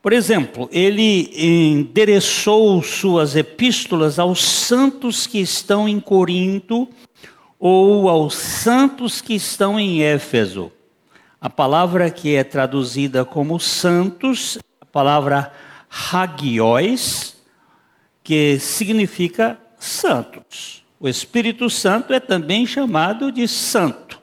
Por 0.00 0.12
exemplo, 0.12 0.68
ele 0.72 1.30
endereçou 1.36 2.82
suas 2.82 3.36
epístolas 3.36 4.18
aos 4.18 4.42
santos 4.42 5.26
que 5.26 5.38
estão 5.38 5.88
em 5.88 6.00
Corinto 6.00 6.88
ou 7.58 8.08
aos 8.08 8.34
santos 8.34 9.20
que 9.20 9.34
estão 9.34 9.78
em 9.78 10.02
Éfeso. 10.02 10.72
A 11.40 11.48
palavra 11.48 12.10
que 12.10 12.34
é 12.34 12.42
traduzida 12.42 13.24
como 13.24 13.60
santos, 13.60 14.58
a 14.80 14.86
palavra 14.86 15.52
hagios, 15.92 17.36
que 18.24 18.58
significa 18.58 19.58
santos. 19.78 20.82
O 20.98 21.08
Espírito 21.08 21.68
Santo 21.68 22.14
é 22.14 22.20
também 22.20 22.64
chamado 22.66 23.30
de 23.30 23.46
santo, 23.46 24.20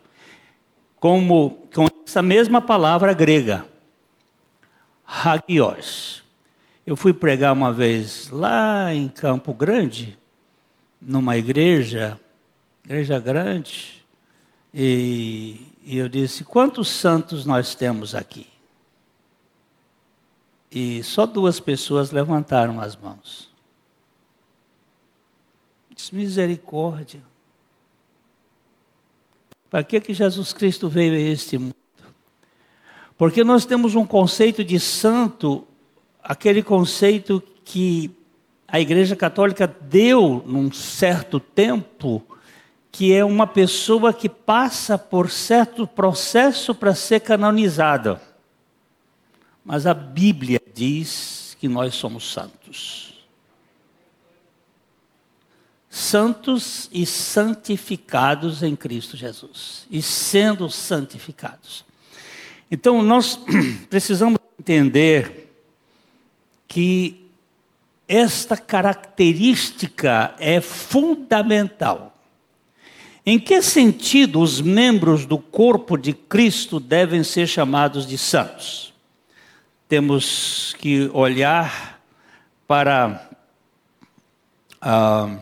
como 0.95 1.67
com 1.73 1.88
essa 2.05 2.21
mesma 2.21 2.59
palavra 2.59 3.13
grega, 3.13 3.65
hagios. 5.05 6.23
Eu 6.88 6.95
fui 6.95 7.13
pregar 7.13 7.53
uma 7.53 7.71
vez 7.71 8.29
lá 8.31 8.93
em 8.93 9.07
Campo 9.07 9.53
Grande, 9.53 10.17
numa 10.99 11.38
igreja, 11.38 12.19
igreja 12.83 13.19
grande, 13.19 14.03
e, 14.73 15.67
e 15.83 15.97
eu 15.97 16.09
disse: 16.09 16.43
quantos 16.43 16.88
santos 16.89 17.45
nós 17.45 17.75
temos 17.75 18.15
aqui? 18.15 18.47
E 20.71 21.03
só 21.03 21.25
duas 21.25 21.59
pessoas 21.59 22.11
levantaram 22.11 22.79
as 22.79 22.95
mãos. 22.95 23.49
Diz 25.95 26.11
misericórdia. 26.11 27.21
Para 29.69 29.83
que, 29.83 29.99
que 29.99 30.13
Jesus 30.13 30.53
Cristo 30.53 30.88
veio 30.88 31.13
a 31.13 31.19
este 31.19 31.57
mundo? 31.57 31.75
Porque 33.17 33.43
nós 33.43 33.65
temos 33.65 33.95
um 33.95 34.05
conceito 34.05 34.63
de 34.63 34.79
santo, 34.79 35.67
aquele 36.23 36.63
conceito 36.63 37.43
que 37.65 38.11
a 38.67 38.79
Igreja 38.79 39.15
Católica 39.15 39.67
deu 39.67 40.43
num 40.45 40.71
certo 40.71 41.39
tempo, 41.39 42.23
que 42.91 43.13
é 43.13 43.25
uma 43.25 43.45
pessoa 43.45 44.13
que 44.13 44.29
passa 44.29 44.98
por 44.98 45.29
certo 45.29 45.85
processo 45.85 46.74
para 46.74 46.96
ser 46.96 47.20
canonizada. 47.20 48.28
Mas 49.70 49.86
a 49.86 49.94
Bíblia 49.94 50.60
diz 50.74 51.55
que 51.60 51.68
nós 51.68 51.94
somos 51.94 52.34
santos. 52.34 53.14
Santos 55.88 56.90
e 56.92 57.05
santificados 57.05 58.64
em 58.64 58.75
Cristo 58.75 59.16
Jesus. 59.16 59.86
E 59.92 60.01
sendo 60.01 60.72
santificados. 60.72 61.86
Então 62.72 63.03
nós 63.03 63.40
precisamos 63.92 64.40
entender 64.60 65.53
que 66.68 67.29
esta 68.08 68.58
característica 68.58 70.34
é 70.40 70.60
fundamental. 70.62 72.20
Em 73.24 73.38
que 73.38 73.62
sentido 73.62 74.42
os 74.42 74.60
membros 74.60 75.27
do 75.27 75.38
corpo 75.38 75.96
de 75.96 76.12
Cristo 76.12 76.79
devem 76.79 77.24
ser 77.24 77.46
chamados 77.46 78.08
de 78.08 78.18
santos? 78.18 78.88
Temos 79.89 80.75
que 80.77 81.09
olhar 81.13 81.99
para. 82.67 83.27
Ah, 84.79 85.37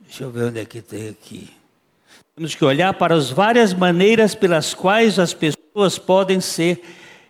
deixa 0.00 0.24
eu 0.24 0.30
ver 0.32 0.46
onde 0.46 0.58
é 0.58 0.64
que 0.64 0.82
tem 0.82 1.10
aqui. 1.10 1.48
Temos 2.34 2.56
que 2.56 2.64
olhar 2.64 2.92
para 2.94 3.14
as 3.14 3.30
várias 3.30 3.72
maneiras 3.72 4.34
pelas 4.34 4.74
quais 4.74 5.20
as 5.20 5.32
pessoas 5.32 5.96
podem 5.96 6.40
ser 6.40 6.82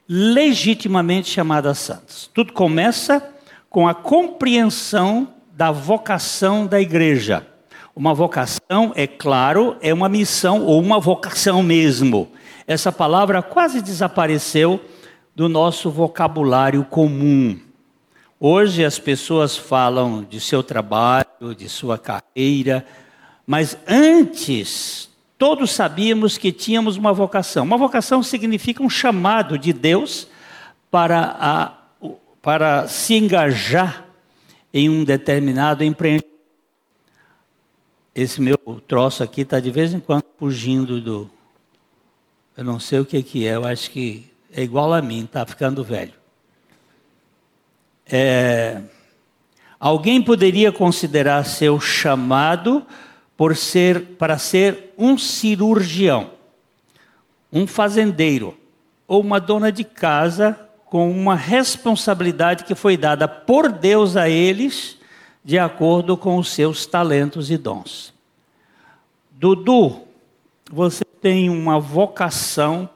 legitimamente 0.08 1.28
chamadas 1.28 1.78
santas. 1.78 2.30
Tudo 2.32 2.54
começa 2.54 3.22
com 3.68 3.86
a 3.86 3.94
compreensão 3.94 5.28
da 5.52 5.70
vocação 5.70 6.66
da 6.66 6.80
igreja. 6.80 7.46
Uma 7.94 8.14
vocação, 8.14 8.92
é 8.94 9.06
claro, 9.06 9.76
é 9.82 9.92
uma 9.92 10.08
missão 10.08 10.64
ou 10.64 10.80
uma 10.80 10.98
vocação 10.98 11.62
mesmo. 11.62 12.32
Essa 12.66 12.90
palavra 12.90 13.42
quase 13.42 13.82
desapareceu 13.82 14.80
do 15.34 15.48
nosso 15.48 15.90
vocabulário 15.90 16.84
comum. 16.84 17.58
Hoje 18.38 18.84
as 18.84 18.98
pessoas 18.98 19.56
falam 19.56 20.24
de 20.24 20.40
seu 20.40 20.62
trabalho, 20.62 21.54
de 21.56 21.68
sua 21.68 21.98
carreira, 21.98 22.86
mas 23.46 23.76
antes 23.86 25.10
todos 25.36 25.72
sabíamos 25.72 26.38
que 26.38 26.52
tínhamos 26.52 26.96
uma 26.96 27.12
vocação. 27.12 27.64
Uma 27.64 27.76
vocação 27.76 28.22
significa 28.22 28.82
um 28.82 28.90
chamado 28.90 29.58
de 29.58 29.72
Deus 29.72 30.28
para, 30.90 31.36
a, 31.38 31.72
para 32.40 32.88
se 32.88 33.14
engajar 33.14 34.06
em 34.72 34.88
um 34.88 35.04
determinado 35.04 35.84
empreendimento. 35.84 36.30
Esse 38.14 38.40
meu 38.40 38.58
troço 38.86 39.22
aqui 39.22 39.42
está 39.42 39.60
de 39.60 39.70
vez 39.70 39.94
em 39.94 40.00
quando 40.00 40.24
fugindo 40.38 41.00
do. 41.00 41.30
Eu 42.56 42.64
não 42.64 42.80
sei 42.80 43.00
o 43.00 43.04
que, 43.04 43.22
que 43.22 43.46
é, 43.46 43.54
eu 43.54 43.64
acho 43.64 43.90
que 43.90 44.29
é 44.52 44.62
igual 44.62 44.92
a 44.92 45.00
mim, 45.00 45.24
está 45.24 45.46
ficando 45.46 45.84
velho. 45.84 46.14
É, 48.10 48.80
alguém 49.78 50.20
poderia 50.20 50.72
considerar 50.72 51.44
seu 51.44 51.78
chamado 51.78 52.84
por 53.36 53.56
ser, 53.56 54.16
para 54.18 54.36
ser 54.36 54.92
um 54.98 55.16
cirurgião, 55.16 56.32
um 57.52 57.66
fazendeiro 57.66 58.56
ou 59.06 59.20
uma 59.20 59.40
dona 59.40 59.70
de 59.70 59.84
casa 59.84 60.58
com 60.86 61.10
uma 61.10 61.36
responsabilidade 61.36 62.64
que 62.64 62.74
foi 62.74 62.96
dada 62.96 63.28
por 63.28 63.70
Deus 63.70 64.16
a 64.16 64.28
eles 64.28 64.98
de 65.44 65.58
acordo 65.58 66.16
com 66.16 66.36
os 66.36 66.50
seus 66.50 66.84
talentos 66.84 67.50
e 67.50 67.56
dons. 67.56 68.12
Dudu, 69.30 70.02
você 70.70 71.04
tem 71.04 71.48
uma 71.48 71.78
vocação 71.80 72.88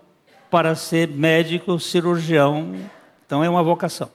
para 0.55 0.77
ser 0.77 1.09
médico, 1.09 1.81
cirurgião. 1.81 2.77
Então 3.27 3.43
é 3.43 3.49
uma 3.49 3.61
vocação. 3.61 4.09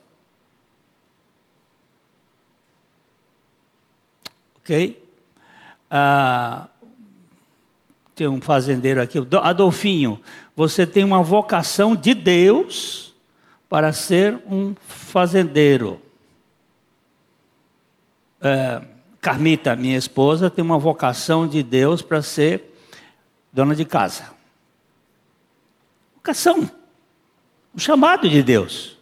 Ok? 4.55 5.03
Ah, 5.91 6.69
tem 8.15 8.25
um 8.25 8.39
fazendeiro 8.39 9.01
aqui, 9.01 9.17
Adolfinho. 9.43 10.21
Você 10.55 10.87
tem 10.87 11.03
uma 11.03 11.21
vocação 11.21 11.93
de 11.93 12.13
Deus 12.13 13.13
para 13.67 13.91
ser 13.91 14.41
um 14.49 14.73
fazendeiro. 14.87 16.01
É, 18.39 18.81
Carmita, 19.19 19.75
minha 19.75 19.97
esposa, 19.97 20.49
tem 20.49 20.63
uma 20.63 20.79
vocação 20.79 21.45
de 21.45 21.61
Deus 21.61 22.01
para 22.01 22.21
ser 22.21 22.63
dona 23.51 23.75
de 23.75 23.83
casa 23.83 24.38
vocação, 26.19 26.69
o 27.73 27.79
chamado 27.79 28.29
de 28.29 28.43
Deus. 28.43 28.97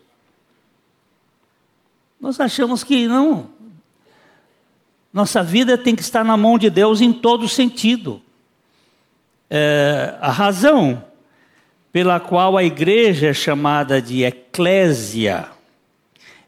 Nós 2.22 2.40
achamos 2.40 2.84
que 2.84 3.08
não. 3.08 3.50
Nossa 5.12 5.42
vida 5.42 5.78
tem 5.78 5.96
que 5.96 6.02
estar 6.02 6.24
na 6.24 6.38
mão 6.38 6.58
de 6.58 6.70
Deus 6.70 7.02
em 7.02 7.12
todo 7.12 7.50
sentido. 7.50 8.22
É, 9.50 10.16
a 10.22 10.30
razão 10.30 11.04
pela 11.92 12.20
qual 12.20 12.56
a 12.56 12.64
igreja 12.64 13.28
é 13.28 13.34
chamada 13.34 14.02
de 14.02 14.24
eclésia 14.24 15.50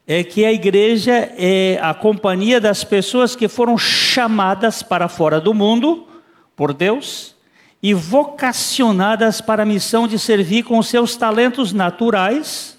é 0.06 0.24
que 0.24 0.46
a 0.46 0.52
igreja 0.52 1.14
é 1.38 1.80
a 1.82 1.94
companhia 1.94 2.60
das 2.60 2.84
pessoas 2.84 3.36
que 3.36 3.48
foram 3.48 3.78
chamadas 3.78 4.84
para 4.84 5.08
fora 5.08 5.40
do 5.40 5.54
mundo 5.54 6.08
por 6.56 6.74
Deus 6.74 7.39
e 7.82 7.94
vocacionadas 7.94 9.40
para 9.40 9.64
a 9.64 9.66
missão 9.66 10.08
de 10.08 10.20
servir 10.20 10.64
com 10.64 10.82
seus 10.84 11.16
talentos 11.16 11.72
naturais, 11.72 12.78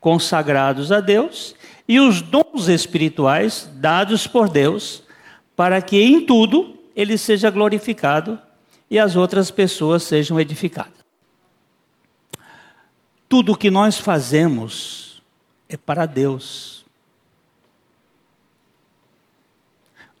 consagrados 0.00 0.90
a 0.90 1.00
Deus, 1.00 1.54
e 1.86 2.00
os 2.00 2.20
dons 2.20 2.68
espirituais 2.68 3.68
dados 3.74 4.26
por 4.26 4.48
Deus, 4.48 5.02
para 5.54 5.80
que 5.80 6.00
em 6.00 6.24
tudo 6.24 6.76
ele 6.96 7.16
seja 7.16 7.50
glorificado 7.50 8.38
e 8.90 8.98
as 8.98 9.14
outras 9.14 9.50
pessoas 9.50 10.02
sejam 10.02 10.38
edificadas. 10.40 11.00
Tudo 13.28 13.52
o 13.52 13.56
que 13.56 13.70
nós 13.70 13.96
fazemos 13.96 15.22
é 15.68 15.76
para 15.76 16.06
Deus. 16.06 16.84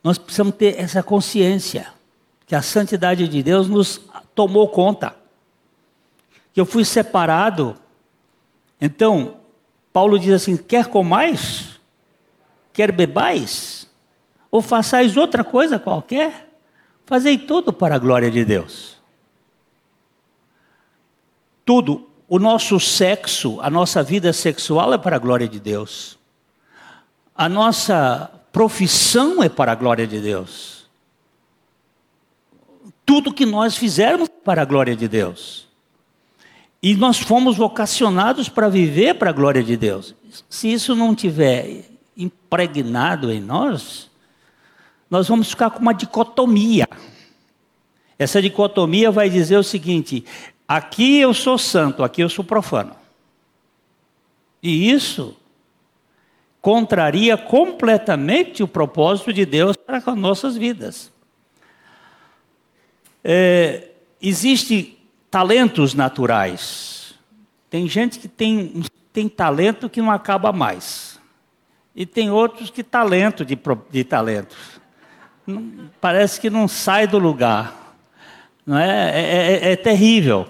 Nós 0.02 0.16
precisamos 0.16 0.54
ter 0.54 0.78
essa 0.78 1.02
consciência 1.02 1.92
que 2.50 2.56
a 2.56 2.62
santidade 2.62 3.28
de 3.28 3.44
Deus 3.44 3.68
nos 3.68 4.00
tomou 4.34 4.66
conta. 4.66 5.14
Que 6.52 6.60
eu 6.60 6.66
fui 6.66 6.84
separado. 6.84 7.76
Então, 8.80 9.36
Paulo 9.92 10.18
diz 10.18 10.32
assim: 10.32 10.56
quer 10.56 10.88
comais? 10.88 11.78
Quer 12.72 12.90
bebais? 12.90 13.88
Ou 14.50 14.60
façais 14.60 15.16
outra 15.16 15.44
coisa 15.44 15.78
qualquer? 15.78 16.52
Fazei 17.06 17.38
tudo 17.38 17.72
para 17.72 17.94
a 17.94 17.98
glória 17.98 18.32
de 18.32 18.44
Deus. 18.44 19.00
Tudo. 21.64 22.10
O 22.28 22.40
nosso 22.40 22.80
sexo, 22.80 23.60
a 23.60 23.70
nossa 23.70 24.02
vida 24.02 24.32
sexual 24.32 24.92
é 24.92 24.98
para 24.98 25.14
a 25.14 25.20
glória 25.20 25.48
de 25.48 25.60
Deus. 25.60 26.18
A 27.32 27.48
nossa 27.48 28.28
profissão 28.50 29.40
é 29.40 29.48
para 29.48 29.70
a 29.70 29.76
glória 29.76 30.04
de 30.04 30.18
Deus. 30.18 30.79
Tudo 33.10 33.34
que 33.34 33.44
nós 33.44 33.76
fizermos 33.76 34.28
para 34.28 34.62
a 34.62 34.64
glória 34.64 34.94
de 34.94 35.08
Deus. 35.08 35.66
E 36.80 36.94
nós 36.94 37.18
fomos 37.18 37.56
vocacionados 37.56 38.48
para 38.48 38.68
viver 38.68 39.14
para 39.14 39.30
a 39.30 39.32
glória 39.32 39.64
de 39.64 39.76
Deus. 39.76 40.14
Se 40.48 40.72
isso 40.72 40.94
não 40.94 41.12
tiver 41.12 41.86
impregnado 42.16 43.32
em 43.32 43.40
nós, 43.40 44.08
nós 45.10 45.26
vamos 45.26 45.50
ficar 45.50 45.70
com 45.70 45.80
uma 45.80 45.92
dicotomia. 45.92 46.86
Essa 48.16 48.40
dicotomia 48.40 49.10
vai 49.10 49.28
dizer 49.28 49.56
o 49.56 49.64
seguinte: 49.64 50.24
aqui 50.68 51.18
eu 51.18 51.34
sou 51.34 51.58
santo, 51.58 52.04
aqui 52.04 52.20
eu 52.20 52.28
sou 52.28 52.44
profano. 52.44 52.94
E 54.62 54.88
isso 54.88 55.34
contraria 56.62 57.36
completamente 57.36 58.62
o 58.62 58.68
propósito 58.68 59.32
de 59.32 59.44
Deus 59.44 59.76
para 59.76 60.00
com 60.00 60.14
nossas 60.14 60.56
vidas. 60.56 61.10
É, 63.22 63.88
Existem 64.22 64.98
talentos 65.30 65.94
naturais. 65.94 67.14
Tem 67.70 67.88
gente 67.88 68.18
que 68.18 68.28
tem, 68.28 68.82
tem 69.12 69.28
talento 69.28 69.88
que 69.88 70.02
não 70.02 70.10
acaba 70.10 70.52
mais. 70.52 71.18
E 71.96 72.04
tem 72.04 72.30
outros 72.30 72.68
que 72.68 72.82
talento 72.82 73.44
de, 73.44 73.58
de 73.90 74.04
talentos 74.04 74.80
parece 76.00 76.40
que 76.40 76.50
não 76.50 76.68
sai 76.68 77.06
do 77.06 77.18
lugar. 77.18 77.96
Não 78.66 78.78
é? 78.78 79.10
É, 79.10 79.68
é, 79.68 79.72
é 79.72 79.76
terrível. 79.76 80.46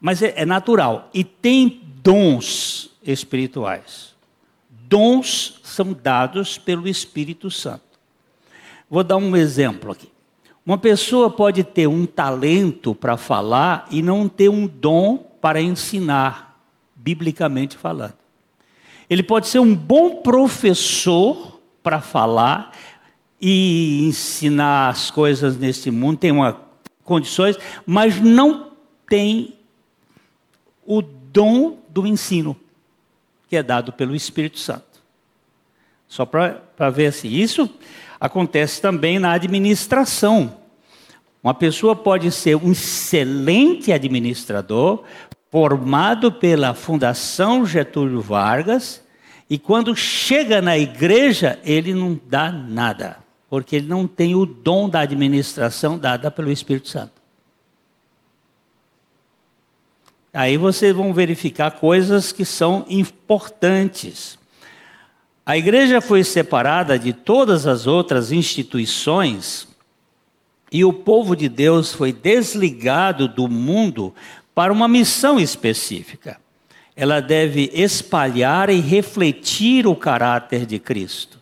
Mas 0.00 0.22
é, 0.22 0.32
é 0.36 0.46
natural. 0.46 1.10
E 1.12 1.22
tem 1.22 1.82
dons 2.02 2.90
espirituais. 3.02 4.14
Dons 4.68 5.60
são 5.62 5.92
dados 5.92 6.58
pelo 6.58 6.88
Espírito 6.88 7.50
Santo. 7.50 7.82
Vou 8.88 9.04
dar 9.04 9.16
um 9.16 9.36
exemplo 9.36 9.92
aqui. 9.92 10.13
Uma 10.66 10.78
pessoa 10.78 11.28
pode 11.28 11.62
ter 11.62 11.86
um 11.86 12.06
talento 12.06 12.94
para 12.94 13.16
falar 13.16 13.86
e 13.90 14.00
não 14.00 14.28
ter 14.28 14.48
um 14.48 14.66
dom 14.66 15.18
para 15.40 15.60
ensinar, 15.60 16.58
biblicamente 16.96 17.76
falando. 17.76 18.14
Ele 19.10 19.22
pode 19.22 19.48
ser 19.48 19.58
um 19.58 19.74
bom 19.74 20.22
professor 20.22 21.60
para 21.82 22.00
falar 22.00 22.72
e 23.38 24.06
ensinar 24.06 24.88
as 24.88 25.10
coisas 25.10 25.58
nesse 25.58 25.90
mundo, 25.90 26.18
tem 26.18 26.32
uma 26.32 26.64
condições, 27.04 27.58
mas 27.84 28.18
não 28.18 28.70
tem 29.06 29.54
o 30.86 31.02
dom 31.02 31.78
do 31.90 32.06
ensino, 32.06 32.56
que 33.48 33.56
é 33.56 33.62
dado 33.62 33.92
pelo 33.92 34.16
Espírito 34.16 34.58
Santo. 34.58 35.02
Só 36.08 36.24
para 36.24 36.90
ver 36.90 37.06
assim. 37.06 37.28
Isso 37.28 37.68
acontece 38.20 38.80
também 38.80 39.18
na 39.18 39.32
administração. 39.32 40.56
Uma 41.42 41.52
pessoa 41.54 41.94
pode 41.94 42.30
ser 42.30 42.56
um 42.56 42.72
excelente 42.72 43.92
administrador, 43.92 45.04
formado 45.50 46.32
pela 46.32 46.74
Fundação 46.74 47.66
Getúlio 47.66 48.20
Vargas, 48.20 49.02
e 49.48 49.58
quando 49.58 49.94
chega 49.94 50.62
na 50.62 50.78
igreja, 50.78 51.58
ele 51.64 51.92
não 51.92 52.18
dá 52.26 52.50
nada, 52.50 53.18
porque 53.50 53.76
ele 53.76 53.86
não 53.86 54.06
tem 54.06 54.34
o 54.34 54.46
dom 54.46 54.88
da 54.88 55.00
administração 55.00 55.98
dada 55.98 56.30
pelo 56.30 56.50
Espírito 56.50 56.88
Santo. 56.88 57.12
Aí 60.32 60.56
vocês 60.56 60.92
vão 60.92 61.12
verificar 61.12 61.70
coisas 61.72 62.32
que 62.32 62.44
são 62.44 62.84
importantes. 62.88 64.36
A 65.46 65.56
igreja 65.56 66.00
foi 66.00 66.24
separada 66.24 66.98
de 66.98 67.12
todas 67.12 67.66
as 67.66 67.86
outras 67.86 68.32
instituições 68.32 69.68
e 70.72 70.84
o 70.84 70.92
povo 70.92 71.36
de 71.36 71.48
Deus 71.48 71.92
foi 71.92 72.12
desligado 72.12 73.28
do 73.28 73.48
mundo 73.48 74.14
para 74.54 74.72
uma 74.72 74.88
missão 74.88 75.38
específica 75.38 76.38
ela 76.96 77.20
deve 77.20 77.70
espalhar 77.74 78.70
e 78.70 78.80
refletir 78.80 79.86
o 79.86 79.96
caráter 79.96 80.64
de 80.64 80.78
Cristo. 80.78 81.38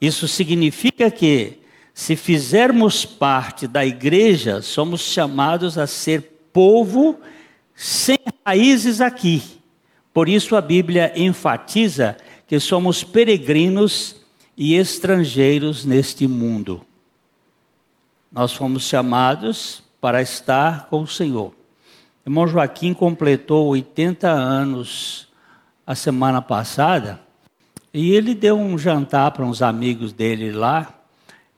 Isso 0.00 0.26
significa 0.26 1.10
que, 1.10 1.58
se 1.92 2.16
fizermos 2.16 3.04
parte 3.04 3.66
da 3.66 3.84
igreja, 3.84 4.62
somos 4.62 5.00
chamados 5.02 5.76
a 5.76 5.86
ser 5.86 6.22
povo 6.52 7.18
sem 7.74 8.18
raízes 8.44 9.00
aqui. 9.00 9.42
Por 10.14 10.28
isso 10.28 10.56
a 10.56 10.62
Bíblia 10.62 11.12
enfatiza 11.14 12.16
que 12.46 12.60
somos 12.60 13.02
peregrinos 13.02 14.16
e 14.56 14.74
estrangeiros 14.74 15.84
neste 15.84 16.26
mundo. 16.26 16.80
Nós 18.30 18.52
fomos 18.52 18.84
chamados 18.84 19.82
para 20.00 20.22
estar 20.22 20.86
com 20.86 21.02
o 21.02 21.06
Senhor. 21.06 21.52
Irmão 22.24 22.46
Joaquim 22.46 22.92
completou 22.92 23.68
80 23.68 24.28
anos 24.28 25.28
a 25.86 25.94
semana 25.94 26.42
passada 26.42 27.20
e 27.94 28.12
ele 28.12 28.34
deu 28.34 28.58
um 28.58 28.76
jantar 28.76 29.30
para 29.30 29.44
uns 29.44 29.62
amigos 29.62 30.12
dele 30.12 30.52
lá. 30.52 30.92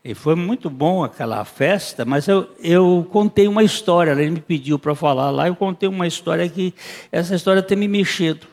E 0.03 0.13
foi 0.13 0.35
muito 0.35 0.69
bom 0.69 1.03
aquela 1.03 1.43
festa, 1.43 2.05
mas 2.05 2.27
eu, 2.27 2.49
eu 2.59 3.05
contei 3.11 3.47
uma 3.47 3.63
história, 3.63 4.11
ele 4.11 4.31
me 4.31 4.39
pediu 4.39 4.79
para 4.79 4.95
falar 4.95 5.29
lá, 5.29 5.47
eu 5.47 5.55
contei 5.55 5.89
uma 5.89 6.07
história 6.07 6.47
que 6.47 6.73
essa 7.11 7.35
história 7.35 7.61
tem 7.61 7.77
me 7.77 7.87
mexido. 7.87 8.47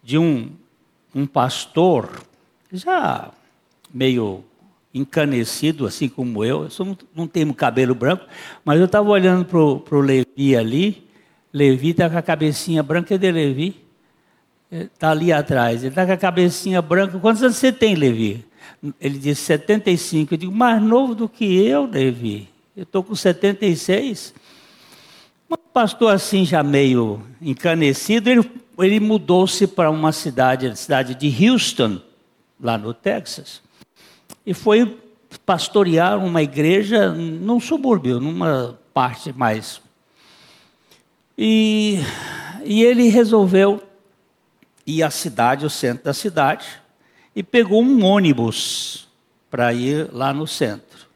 De 0.00 0.16
um, 0.16 0.52
um 1.14 1.26
pastor, 1.26 2.22
já 2.72 3.30
meio 3.92 4.44
encanecido, 4.94 5.86
assim 5.86 6.08
como 6.08 6.44
eu. 6.44 6.64
Eu 6.64 6.70
sou, 6.70 6.96
não 7.14 7.26
tenho 7.26 7.52
cabelo 7.54 7.94
branco, 7.94 8.24
mas 8.64 8.78
eu 8.78 8.86
estava 8.86 9.08
olhando 9.08 9.44
para 9.44 9.96
o 9.96 10.00
Levi 10.00 10.56
ali. 10.56 11.06
Levi 11.52 11.90
está 11.90 12.08
com 12.08 12.18
a 12.18 12.22
cabecinha 12.22 12.82
branca. 12.82 13.10
Cadê 13.10 13.30
Levi? 13.30 13.76
Está 14.70 15.10
ali 15.10 15.32
atrás. 15.32 15.80
Ele 15.82 15.88
está 15.88 16.06
com 16.06 16.12
a 16.12 16.16
cabecinha 16.16 16.80
branca. 16.80 17.18
Quantos 17.18 17.42
anos 17.42 17.56
você 17.56 17.72
tem, 17.72 17.94
Levi? 17.94 18.44
Ele 19.00 19.18
disse 19.18 19.42
75. 19.42 20.34
Eu 20.34 20.38
digo, 20.38 20.52
mais 20.52 20.82
novo 20.82 21.14
do 21.14 21.28
que 21.28 21.44
eu, 21.44 21.86
Levi. 21.86 22.48
Eu 22.76 22.84
estou 22.84 23.02
com 23.02 23.14
76. 23.14 24.34
Um 25.50 25.56
pastor 25.72 26.14
assim, 26.14 26.44
já 26.46 26.62
meio 26.62 27.20
encanecido, 27.40 28.30
ele, 28.30 28.50
ele 28.78 29.00
mudou-se 29.00 29.66
para 29.66 29.90
uma 29.90 30.12
cidade, 30.12 30.66
a 30.66 30.74
cidade 30.74 31.14
de 31.14 31.48
Houston, 31.48 32.00
lá 32.60 32.78
no 32.78 32.94
Texas 32.94 33.60
e 34.44 34.52
foi 34.52 34.98
pastorear 35.46 36.18
uma 36.18 36.42
igreja 36.42 37.10
num 37.10 37.60
subúrbio, 37.60 38.20
numa 38.20 38.78
parte 38.92 39.32
mais. 39.32 39.80
E, 41.38 41.98
e 42.64 42.82
ele 42.82 43.08
resolveu 43.08 43.82
ir 44.86 45.02
à 45.02 45.10
cidade, 45.10 45.64
o 45.64 45.70
centro 45.70 46.04
da 46.04 46.12
cidade, 46.12 46.66
e 47.34 47.42
pegou 47.42 47.82
um 47.82 48.04
ônibus 48.04 49.08
para 49.50 49.72
ir 49.72 50.08
lá 50.12 50.32
no 50.32 50.46
centro. 50.46 51.06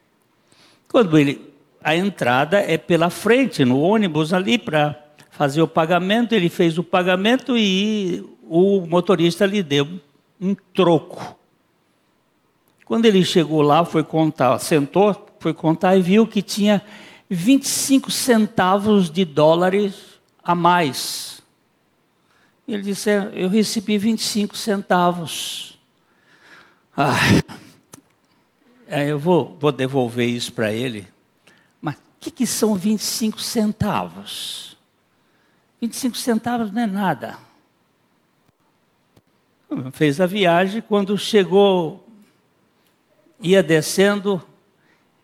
Quando 0.87 1.17
ele 1.17 1.45
a 1.83 1.95
entrada 1.95 2.59
é 2.59 2.77
pela 2.77 3.09
frente 3.09 3.63
no 3.63 3.79
ônibus 3.79 4.33
ali 4.33 4.57
para 4.57 5.06
fazer 5.37 5.61
o 5.61 5.67
pagamento, 5.67 6.33
ele 6.33 6.49
fez 6.49 6.79
o 6.79 6.83
pagamento 6.83 7.55
e 7.55 8.25
o 8.49 8.81
motorista 8.87 9.45
lhe 9.45 9.61
deu 9.61 9.87
um 10.41 10.55
troco. 10.73 11.37
Quando 12.83 13.05
ele 13.05 13.23
chegou 13.23 13.61
lá, 13.61 13.85
foi 13.85 14.03
contar, 14.03 14.57
sentou, 14.57 15.27
foi 15.39 15.53
contar 15.53 15.95
e 15.95 16.01
viu 16.01 16.25
que 16.25 16.41
tinha 16.41 16.81
25 17.29 18.09
centavos 18.09 19.11
de 19.11 19.23
dólares 19.23 19.93
a 20.43 20.55
mais. 20.55 21.39
Ele 22.67 22.81
disse: 22.81 23.11
é, 23.11 23.31
Eu 23.33 23.47
recebi 23.47 23.95
25 23.99 24.57
centavos. 24.57 25.77
Ah, 26.95 27.13
eu 29.05 29.19
vou, 29.19 29.55
vou 29.59 29.71
devolver 29.71 30.27
isso 30.27 30.51
para 30.51 30.73
ele. 30.73 31.07
Mas 31.79 31.95
o 31.95 31.99
que, 32.19 32.31
que 32.31 32.47
são 32.47 32.73
25 32.73 33.39
centavos? 33.39 34.76
25 35.81 36.17
centavos 36.17 36.71
não 36.71 36.81
é 36.81 36.87
nada. 36.87 37.37
Fez 39.91 40.19
a 40.19 40.25
viagem, 40.25 40.81
quando 40.81 41.17
chegou 41.17 42.07
ia 43.39 43.61
descendo, 43.61 44.41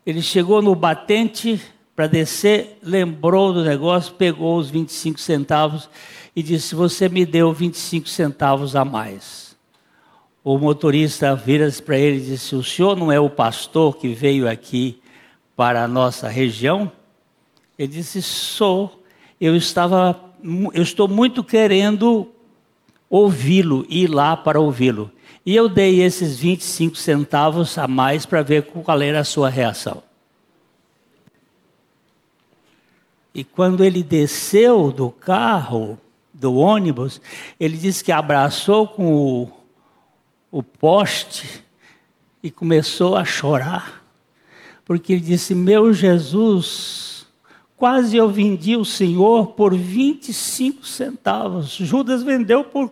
ele 0.06 0.22
chegou 0.22 0.62
no 0.62 0.76
batente 0.76 1.62
para 1.96 2.08
descer, 2.08 2.78
lembrou 2.82 3.54
do 3.54 3.64
negócio, 3.64 4.14
pegou 4.14 4.58
os 4.58 4.70
25 4.70 5.20
centavos 5.20 5.90
e 6.36 6.42
disse: 6.42 6.76
Você 6.76 7.08
me 7.08 7.26
deu 7.26 7.54
25 7.54 8.08
centavos 8.08 8.76
a 8.76 8.84
mais. 8.84 9.56
O 10.44 10.58
motorista 10.58 11.36
vira-se 11.36 11.82
para 11.82 11.98
ele 11.98 12.18
e 12.18 12.26
disse: 12.26 12.56
O 12.56 12.64
senhor 12.64 12.98
não 12.98 13.12
é 13.12 13.20
o 13.20 13.30
pastor 13.30 13.98
que 13.98 14.10
veio 14.10 14.50
aqui 14.50 15.02
para 15.56 15.84
a 15.84 15.88
nossa 15.88 16.28
região? 16.28 16.92
Ele 17.78 17.88
disse: 17.88 18.22
Sou. 18.22 19.00
Eu 19.42 19.58
estava, 19.58 20.18
eu 20.74 20.84
estou 20.84 21.08
muito 21.08 21.44
querendo 21.44 22.30
ouvi-lo, 23.10 23.86
ir 23.90 24.08
lá 24.08 24.36
para 24.36 24.60
ouvi-lo. 24.60 25.12
E 25.46 25.56
eu 25.56 25.70
dei 25.70 26.02
esses 26.02 26.38
25 26.38 26.96
centavos 26.96 27.78
a 27.78 27.88
mais 27.88 28.26
para 28.26 28.42
ver 28.42 28.64
qual 28.64 29.02
era 29.02 29.20
a 29.20 29.24
sua 29.24 29.50
reação. 29.50 30.02
E 33.34 33.44
quando 33.44 33.84
ele 33.84 34.04
desceu 34.04 34.92
do 34.92 35.10
carro, 35.10 35.98
do 36.34 36.56
ônibus, 36.56 37.22
ele 37.60 37.78
disse 37.78 38.04
que 38.04 38.12
abraçou 38.12 38.88
com 38.88 39.14
o, 39.16 39.52
o 40.52 40.64
poste 40.64 41.64
e 42.42 42.52
começou 42.52 43.16
a 43.16 43.26
chorar. 43.26 44.04
Porque 44.86 45.14
ele 45.14 45.22
disse: 45.22 45.56
Meu 45.56 45.94
Jesus, 45.94 47.13
quase 47.84 48.16
eu 48.16 48.30
vendi 48.30 48.78
o 48.78 48.86
Senhor 48.86 49.48
por 49.48 49.76
25 49.76 50.88
centavos. 50.88 51.72
Judas 51.72 52.24
vendeu 52.24 52.64
por 52.64 52.90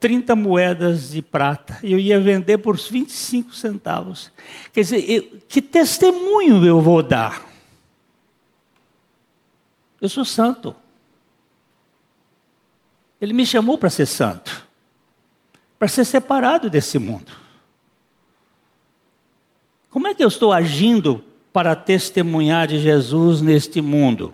30 0.00 0.34
moedas 0.34 1.12
de 1.12 1.22
prata. 1.22 1.78
Eu 1.80 1.96
ia 1.96 2.18
vender 2.18 2.58
por 2.58 2.76
25 2.76 3.54
centavos. 3.54 4.32
Quer 4.72 4.80
dizer, 4.80 5.08
eu, 5.08 5.38
que 5.48 5.62
testemunho 5.62 6.66
eu 6.66 6.80
vou 6.80 7.04
dar? 7.04 7.48
Eu 10.00 10.08
sou 10.08 10.24
santo. 10.24 10.74
Ele 13.20 13.32
me 13.32 13.46
chamou 13.46 13.78
para 13.78 13.90
ser 13.90 14.06
santo, 14.06 14.66
para 15.78 15.86
ser 15.86 16.04
separado 16.04 16.68
desse 16.68 16.98
mundo. 16.98 17.30
Como 19.88 20.08
é 20.08 20.14
que 20.16 20.24
eu 20.24 20.28
estou 20.28 20.52
agindo 20.52 21.29
para 21.52 21.74
testemunhar 21.74 22.66
de 22.66 22.78
Jesus 22.78 23.40
neste 23.40 23.80
mundo? 23.80 24.32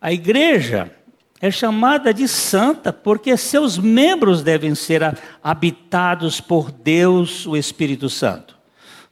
A 0.00 0.12
igreja 0.12 0.92
é 1.40 1.50
chamada 1.50 2.12
de 2.12 2.28
santa 2.28 2.92
porque 2.92 3.36
seus 3.36 3.78
membros 3.78 4.42
devem 4.42 4.74
ser 4.74 5.18
habitados 5.42 6.40
por 6.40 6.70
Deus, 6.70 7.46
o 7.46 7.56
Espírito 7.56 8.08
Santo. 8.08 8.56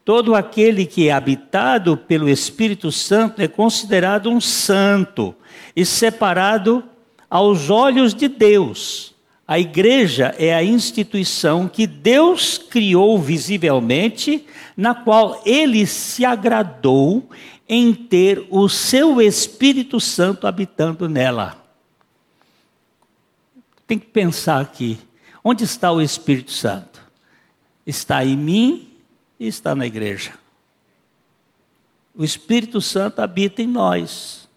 Todo 0.04 0.36
aquele 0.36 0.86
que 0.86 1.08
é 1.08 1.12
habitado 1.12 1.96
pelo 1.96 2.28
Espírito 2.28 2.92
Santo 2.92 3.42
é 3.42 3.48
considerado 3.48 4.30
um 4.30 4.40
santo 4.40 5.34
e 5.74 5.84
separado 5.84 6.84
aos 7.28 7.70
olhos 7.70 8.14
de 8.14 8.28
Deus. 8.28 9.15
A 9.46 9.58
igreja 9.58 10.34
é 10.38 10.54
a 10.54 10.64
instituição 10.64 11.68
que 11.68 11.86
Deus 11.86 12.58
criou 12.58 13.18
visivelmente, 13.18 14.44
na 14.76 14.94
qual 14.94 15.40
ele 15.46 15.86
se 15.86 16.24
agradou 16.24 17.28
em 17.68 17.94
ter 17.94 18.46
o 18.50 18.68
seu 18.68 19.20
Espírito 19.20 20.00
Santo 20.00 20.46
habitando 20.46 21.08
nela 21.08 21.66
tem 23.86 23.98
que 23.98 24.06
pensar 24.06 24.60
aqui: 24.60 24.98
onde 25.44 25.64
está 25.64 25.92
o 25.92 26.02
Espírito 26.02 26.50
Santo? 26.50 27.00
Está 27.86 28.24
em 28.24 28.36
mim 28.36 28.90
e 29.38 29.46
está 29.46 29.74
na 29.74 29.86
igreja. 29.86 30.32
O 32.14 32.24
Espírito 32.24 32.80
Santo 32.80 33.20
habita 33.20 33.62
em 33.62 33.66
nós. 33.66 34.48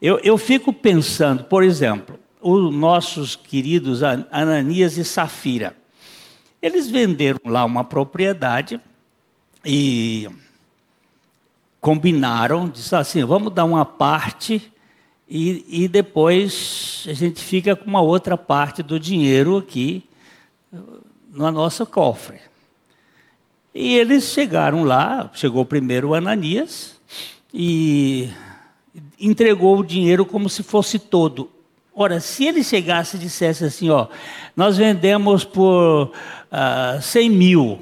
Eu, 0.00 0.18
eu 0.20 0.36
fico 0.38 0.72
pensando, 0.72 1.44
por 1.44 1.62
exemplo, 1.62 2.18
os 2.40 2.74
nossos 2.74 3.36
queridos 3.36 4.02
Ananias 4.02 4.96
e 4.96 5.04
Safira. 5.04 5.76
Eles 6.60 6.88
venderam 6.88 7.40
lá 7.44 7.64
uma 7.64 7.84
propriedade 7.84 8.80
e 9.64 10.28
combinaram, 11.80 12.68
disseram 12.68 13.00
assim: 13.00 13.24
vamos 13.24 13.52
dar 13.52 13.64
uma 13.64 13.84
parte 13.84 14.72
e, 15.28 15.64
e 15.68 15.88
depois 15.88 17.04
a 17.08 17.12
gente 17.12 17.42
fica 17.42 17.76
com 17.76 17.86
uma 17.86 18.00
outra 18.00 18.36
parte 18.36 18.82
do 18.82 18.98
dinheiro 18.98 19.58
aqui 19.58 20.04
no 21.32 21.50
nosso 21.50 21.86
cofre. 21.86 22.40
E 23.74 23.94
eles 23.94 24.24
chegaram 24.24 24.82
lá, 24.82 25.30
chegou 25.34 25.64
primeiro 25.64 26.08
o 26.08 26.14
Ananias 26.14 26.98
e 27.52 28.28
entregou 29.20 29.78
o 29.78 29.84
dinheiro 29.84 30.24
como 30.26 30.48
se 30.48 30.62
fosse 30.62 30.98
todo. 30.98 31.50
Ora, 32.00 32.20
se 32.20 32.44
ele 32.44 32.62
chegasse 32.62 33.16
e 33.16 33.18
dissesse 33.18 33.64
assim, 33.64 33.90
ó, 33.90 34.06
nós 34.54 34.76
vendemos 34.76 35.42
por 35.42 36.12
ah, 36.48 37.00
100 37.02 37.28
mil 37.28 37.80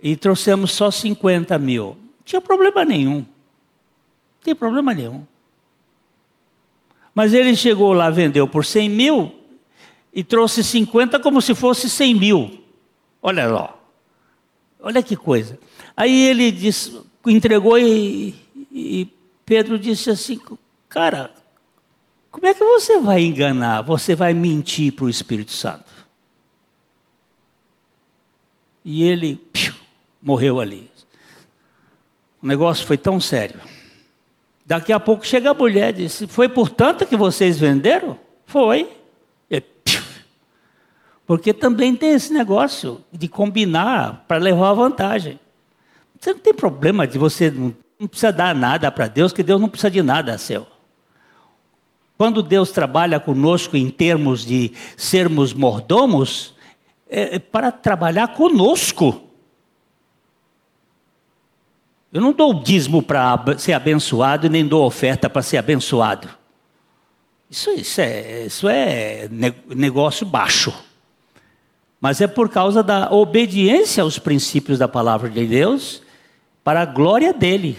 e 0.00 0.14
trouxemos 0.14 0.70
só 0.70 0.88
50 0.88 1.58
mil, 1.58 1.86
não 1.86 2.24
tinha 2.24 2.40
problema 2.40 2.84
nenhum. 2.84 3.16
Não 3.16 3.26
tinha 4.44 4.54
problema 4.54 4.94
nenhum. 4.94 5.26
Mas 7.12 7.34
ele 7.34 7.56
chegou 7.56 7.92
lá, 7.92 8.08
vendeu 8.08 8.46
por 8.46 8.64
100 8.64 8.88
mil 8.88 9.34
e 10.14 10.22
trouxe 10.22 10.62
50 10.62 11.18
como 11.18 11.42
se 11.42 11.52
fosse 11.52 11.90
100 11.90 12.14
mil. 12.14 12.64
Olha 13.20 13.48
lá. 13.48 13.74
Olha 14.80 15.02
que 15.02 15.16
coisa. 15.16 15.58
Aí 15.96 16.24
ele 16.28 16.52
disse, 16.52 17.00
entregou 17.26 17.76
e, 17.76 18.32
e 18.70 19.08
Pedro 19.44 19.76
disse 19.76 20.08
assim: 20.08 20.40
Cara, 20.88 21.32
como 22.30 22.46
é 22.46 22.54
que 22.54 22.64
você 22.64 23.00
vai 23.00 23.22
enganar? 23.22 23.82
Você 23.82 24.14
vai 24.14 24.32
mentir 24.32 24.92
para 24.92 25.04
o 25.04 25.10
Espírito 25.10 25.52
Santo? 25.52 25.90
E 28.84 29.02
ele 29.02 29.36
piu, 29.36 29.74
morreu 30.22 30.60
ali. 30.60 30.90
O 32.42 32.46
negócio 32.46 32.86
foi 32.86 32.96
tão 32.96 33.20
sério. 33.20 33.60
Daqui 34.64 34.92
a 34.92 35.00
pouco 35.00 35.26
chega 35.26 35.50
a 35.50 35.54
mulher 35.54 35.90
e 35.90 36.04
diz: 36.04 36.22
Foi 36.28 36.48
por 36.48 36.70
tanto 36.70 37.04
que 37.04 37.16
vocês 37.16 37.58
venderam? 37.58 38.18
Foi. 38.46 38.88
E, 39.50 39.62
porque 41.26 41.52
também 41.52 41.94
tem 41.94 42.10
esse 42.10 42.32
negócio 42.32 43.04
de 43.12 43.28
combinar 43.28 44.24
para 44.26 44.38
levar 44.38 44.72
vantagem. 44.72 45.38
Você 46.18 46.32
não 46.32 46.40
tem 46.40 46.54
problema 46.54 47.06
de 47.06 47.18
você 47.18 47.50
não, 47.50 47.74
não 47.98 48.06
precisa 48.06 48.32
dar 48.32 48.54
nada 48.54 48.90
para 48.92 49.08
Deus, 49.08 49.32
que 49.32 49.42
Deus 49.42 49.60
não 49.60 49.68
precisa 49.68 49.90
de 49.90 50.02
nada 50.02 50.38
seu. 50.38 50.66
Quando 52.20 52.42
Deus 52.42 52.70
trabalha 52.70 53.18
conosco 53.18 53.78
em 53.78 53.88
termos 53.88 54.44
de 54.44 54.72
sermos 54.94 55.54
mordomos, 55.54 56.54
é, 57.08 57.36
é 57.36 57.38
para 57.38 57.72
trabalhar 57.72 58.34
conosco. 58.34 59.22
Eu 62.12 62.20
não 62.20 62.34
dou 62.34 62.52
dízimo 62.52 63.02
para 63.02 63.56
ser 63.56 63.72
abençoado 63.72 64.50
nem 64.50 64.66
dou 64.66 64.84
oferta 64.84 65.30
para 65.30 65.40
ser 65.40 65.56
abençoado. 65.56 66.28
Isso, 67.48 67.70
isso, 67.70 68.02
é, 68.02 68.44
isso 68.44 68.68
é 68.68 69.26
negócio 69.74 70.26
baixo. 70.26 70.74
Mas 72.02 72.20
é 72.20 72.26
por 72.26 72.50
causa 72.50 72.82
da 72.82 73.10
obediência 73.10 74.02
aos 74.02 74.18
princípios 74.18 74.78
da 74.78 74.86
palavra 74.86 75.30
de 75.30 75.46
Deus, 75.46 76.02
para 76.62 76.82
a 76.82 76.84
glória 76.84 77.32
dele. 77.32 77.78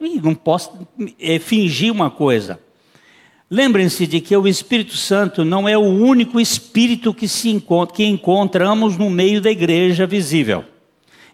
E 0.00 0.18
não 0.18 0.34
posso 0.34 0.88
é, 1.20 1.38
fingir 1.38 1.92
uma 1.92 2.10
coisa. 2.10 2.63
Lembrem-se 3.54 4.06
de 4.06 4.20
que 4.20 4.36
o 4.36 4.48
Espírito 4.48 4.96
Santo 4.96 5.44
não 5.44 5.68
é 5.68 5.78
o 5.78 5.82
único 5.82 6.40
Espírito 6.40 7.14
que, 7.14 7.28
se 7.28 7.50
encontra, 7.50 7.94
que 7.94 8.04
encontramos 8.04 8.96
no 8.96 9.08
meio 9.08 9.40
da 9.40 9.50
igreja 9.50 10.06
visível 10.06 10.64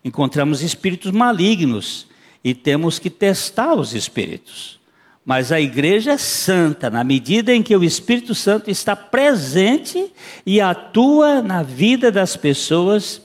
encontramos 0.04 0.62
espíritos 0.62 1.10
malignos 1.12 2.06
e 2.42 2.54
temos 2.54 2.98
que 2.98 3.10
testar 3.10 3.74
os 3.74 3.94
espíritos. 3.94 4.80
Mas 5.24 5.52
a 5.52 5.60
igreja 5.60 6.12
é 6.12 6.18
santa 6.18 6.88
na 6.88 7.04
medida 7.04 7.54
em 7.54 7.62
que 7.62 7.76
o 7.76 7.84
Espírito 7.84 8.34
Santo 8.34 8.70
está 8.70 8.96
presente 8.96 10.10
e 10.46 10.60
atua 10.60 11.42
na 11.42 11.62
vida 11.62 12.10
das 12.10 12.36
pessoas 12.36 13.20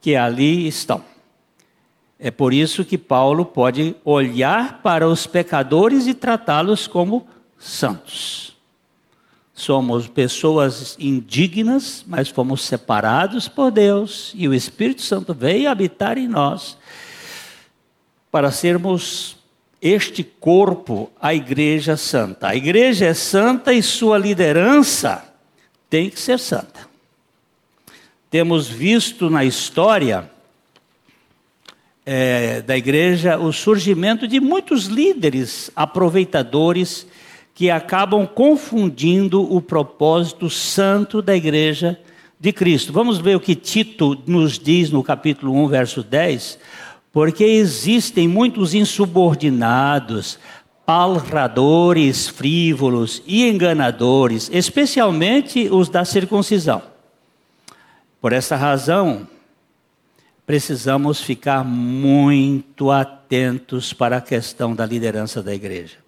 que 0.00 0.14
ali 0.14 0.68
estão. 0.68 1.04
É 2.18 2.30
por 2.30 2.54
isso 2.54 2.84
que 2.84 2.96
Paulo 2.96 3.44
pode 3.44 3.96
olhar 4.04 4.80
para 4.82 5.08
os 5.08 5.26
pecadores 5.26 6.06
e 6.06 6.14
tratá-los 6.14 6.86
como 6.86 7.26
santos. 7.60 8.56
Somos 9.54 10.08
pessoas 10.08 10.96
indignas, 10.98 12.02
mas 12.06 12.30
fomos 12.30 12.62
separados 12.62 13.46
por 13.46 13.70
Deus 13.70 14.32
e 14.34 14.48
o 14.48 14.54
Espírito 14.54 15.02
Santo 15.02 15.34
veio 15.34 15.70
habitar 15.70 16.16
em 16.16 16.26
nós 16.26 16.78
para 18.30 18.50
sermos 18.50 19.36
este 19.82 20.24
corpo, 20.24 21.10
a 21.20 21.34
igreja 21.34 21.96
santa. 21.96 22.48
A 22.48 22.56
igreja 22.56 23.06
é 23.06 23.14
santa 23.14 23.72
e 23.72 23.82
sua 23.82 24.16
liderança 24.16 25.24
tem 25.90 26.08
que 26.08 26.18
ser 26.18 26.38
santa. 26.38 26.88
Temos 28.30 28.68
visto 28.68 29.28
na 29.28 29.44
história 29.44 30.30
é, 32.06 32.62
da 32.62 32.76
igreja 32.76 33.38
o 33.38 33.52
surgimento 33.52 34.26
de 34.26 34.40
muitos 34.40 34.86
líderes 34.86 35.70
aproveitadores 35.76 37.06
que 37.60 37.70
acabam 37.70 38.26
confundindo 38.26 39.42
o 39.54 39.60
propósito 39.60 40.48
santo 40.48 41.20
da 41.20 41.36
igreja 41.36 42.00
de 42.40 42.54
Cristo. 42.54 42.90
Vamos 42.90 43.18
ver 43.18 43.36
o 43.36 43.40
que 43.40 43.54
Tito 43.54 44.16
nos 44.26 44.58
diz 44.58 44.90
no 44.90 45.02
capítulo 45.02 45.54
1, 45.64 45.68
verso 45.68 46.02
10 46.02 46.58
porque 47.12 47.44
existem 47.44 48.26
muitos 48.26 48.72
insubordinados, 48.72 50.38
palradores 50.86 52.28
frívolos 52.28 53.22
e 53.26 53.46
enganadores, 53.46 54.48
especialmente 54.50 55.68
os 55.70 55.90
da 55.90 56.02
circuncisão. 56.02 56.80
Por 58.22 58.32
essa 58.32 58.56
razão, 58.56 59.28
precisamos 60.46 61.20
ficar 61.20 61.62
muito 61.62 62.90
atentos 62.90 63.92
para 63.92 64.16
a 64.16 64.22
questão 64.22 64.74
da 64.74 64.86
liderança 64.86 65.42
da 65.42 65.54
igreja. 65.54 65.99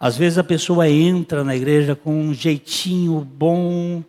Às 0.00 0.16
vezes 0.16 0.38
a 0.38 0.44
pessoa 0.44 0.88
entra 0.88 1.44
na 1.44 1.54
igreja 1.54 1.94
com 1.94 2.18
um 2.18 2.32
jeitinho 2.32 3.20
bom, 3.20 4.02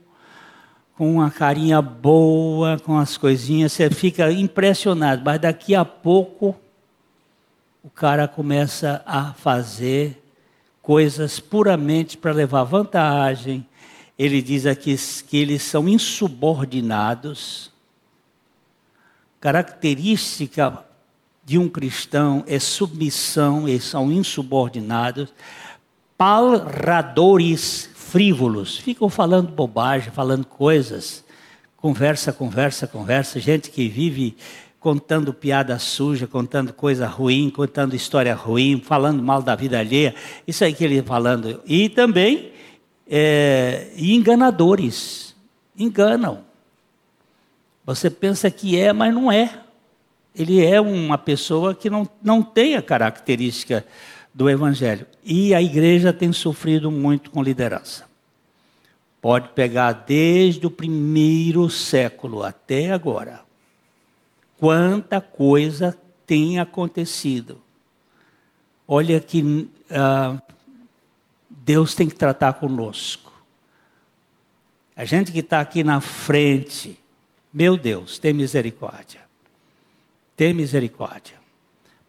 com 0.95 1.15
uma 1.15 1.29
carinha 1.29 1.81
boa, 1.81 2.79
com 2.79 2.97
as 2.97 3.17
coisinhas, 3.17 3.73
você 3.73 3.89
fica 3.89 4.31
impressionado, 4.31 5.21
mas 5.25 5.41
daqui 5.41 5.75
a 5.75 5.83
pouco 5.83 6.55
o 7.83 7.89
cara 7.89 8.25
começa 8.25 9.03
a 9.05 9.33
fazer 9.33 10.23
coisas 10.81 11.41
puramente 11.41 12.17
para 12.17 12.31
levar 12.31 12.63
vantagem. 12.63 13.67
Ele 14.17 14.41
diz 14.41 14.65
aqui 14.65 14.95
que 15.27 15.37
eles 15.37 15.61
são 15.61 15.89
insubordinados. 15.89 17.69
Característica 19.41 20.85
de 21.43 21.57
um 21.57 21.67
cristão 21.67 22.43
é 22.47 22.59
submissão, 22.59 23.67
eles 23.67 23.83
são 23.83 24.11
insubordinados. 24.11 25.33
Palradores 26.21 27.89
frívolos, 27.95 28.77
ficam 28.77 29.09
falando 29.09 29.49
bobagem, 29.49 30.11
falando 30.11 30.45
coisas, 30.45 31.25
conversa, 31.75 32.31
conversa, 32.31 32.85
conversa, 32.85 33.39
gente 33.39 33.71
que 33.71 33.87
vive 33.89 34.37
contando 34.79 35.33
piada 35.33 35.79
suja, 35.79 36.27
contando 36.27 36.73
coisa 36.73 37.07
ruim, 37.07 37.49
contando 37.49 37.95
história 37.95 38.35
ruim, 38.35 38.79
falando 38.85 39.23
mal 39.23 39.41
da 39.41 39.55
vida 39.55 39.79
alheia, 39.79 40.13
isso 40.45 40.63
aí 40.63 40.75
que 40.75 40.83
ele 40.83 41.01
falando. 41.01 41.59
E 41.65 41.89
também 41.89 42.51
é, 43.09 43.89
enganadores, 43.97 45.35
enganam. 45.75 46.43
Você 47.83 48.11
pensa 48.11 48.51
que 48.51 48.79
é, 48.79 48.93
mas 48.93 49.11
não 49.11 49.31
é. 49.31 49.59
Ele 50.35 50.63
é 50.63 50.79
uma 50.79 51.17
pessoa 51.17 51.73
que 51.73 51.89
não, 51.89 52.07
não 52.21 52.43
tem 52.43 52.75
a 52.75 52.81
característica 52.83 53.83
do 54.31 54.47
Evangelho. 54.47 55.07
E 55.23 55.53
a 55.53 55.61
igreja 55.61 56.11
tem 56.11 56.33
sofrido 56.33 56.89
muito 56.89 57.29
com 57.29 57.43
liderança. 57.43 58.09
Pode 59.21 59.49
pegar 59.49 59.91
desde 59.91 60.65
o 60.65 60.71
primeiro 60.71 61.69
século 61.69 62.43
até 62.43 62.91
agora. 62.91 63.41
Quanta 64.57 65.21
coisa 65.21 65.97
tem 66.25 66.59
acontecido. 66.59 67.61
Olha 68.87 69.19
que 69.19 69.41
uh, 69.41 70.41
Deus 71.49 71.93
tem 71.93 72.07
que 72.07 72.15
tratar 72.15 72.53
conosco. 72.53 73.31
A 74.95 75.05
gente 75.05 75.31
que 75.31 75.39
está 75.39 75.61
aqui 75.61 75.83
na 75.83 76.01
frente, 76.01 76.99
meu 77.53 77.77
Deus, 77.77 78.17
tem 78.17 78.33
misericórdia. 78.33 79.21
Tem 80.35 80.53
misericórdia. 80.53 81.39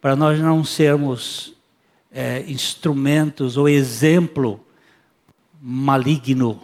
Para 0.01 0.15
nós 0.15 0.39
não 0.39 0.63
sermos 0.63 1.52
é, 2.13 2.43
instrumentos 2.47 3.57
ou 3.57 3.67
exemplo 3.67 4.63
maligno, 5.59 6.61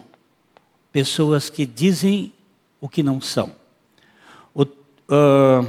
pessoas 0.92 1.50
que 1.50 1.66
dizem 1.66 2.32
o 2.80 2.88
que 2.88 3.02
não 3.02 3.20
são. 3.20 3.54
O, 4.54 4.62
uh, 4.62 5.66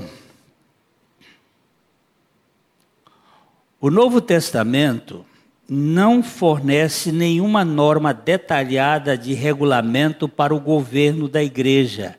o 3.79 3.89
Novo 3.89 4.21
Testamento 4.21 5.25
não 5.67 6.21
fornece 6.21 7.11
nenhuma 7.11 7.63
norma 7.63 8.13
detalhada 8.13 9.17
de 9.17 9.33
regulamento 9.33 10.27
para 10.27 10.53
o 10.53 10.59
governo 10.59 11.27
da 11.27 11.41
igreja 11.41 12.17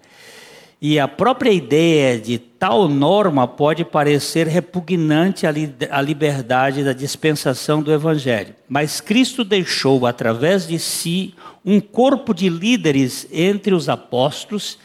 e 0.84 0.98
a 0.98 1.06
própria 1.06 1.52
ideia 1.52 2.18
de 2.18 2.38
tal 2.38 2.88
norma 2.88 3.46
pode 3.46 3.84
parecer 3.84 4.48
repugnante 4.48 5.46
à 5.46 6.02
liberdade 6.02 6.82
da 6.82 6.92
dispensação 6.92 7.80
do 7.80 7.92
Evangelho. 7.92 8.52
Mas 8.68 9.00
Cristo 9.00 9.44
deixou, 9.44 10.04
através 10.04 10.66
de 10.66 10.80
si, 10.80 11.34
um 11.64 11.78
corpo 11.78 12.34
de 12.34 12.48
líderes 12.48 13.28
entre 13.30 13.72
os 13.72 13.88
apóstolos 13.88 14.76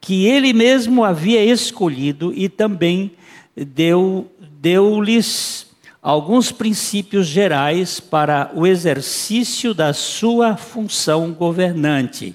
que 0.00 0.26
ele 0.26 0.52
mesmo 0.52 1.04
havia 1.04 1.44
escolhido 1.44 2.32
e 2.34 2.48
também 2.48 3.12
deu, 3.56 4.28
deu-lhes 4.60 5.68
alguns 6.02 6.50
princípios 6.50 7.28
gerais 7.28 8.00
para 8.00 8.50
o 8.56 8.66
exercício 8.66 9.72
da 9.72 9.92
sua 9.92 10.56
função 10.56 11.32
governante, 11.32 12.34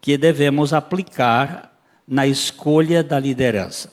que 0.00 0.16
devemos 0.16 0.72
aplicar 0.72 1.75
na 2.06 2.26
escolha 2.26 3.02
da 3.02 3.18
liderança. 3.18 3.92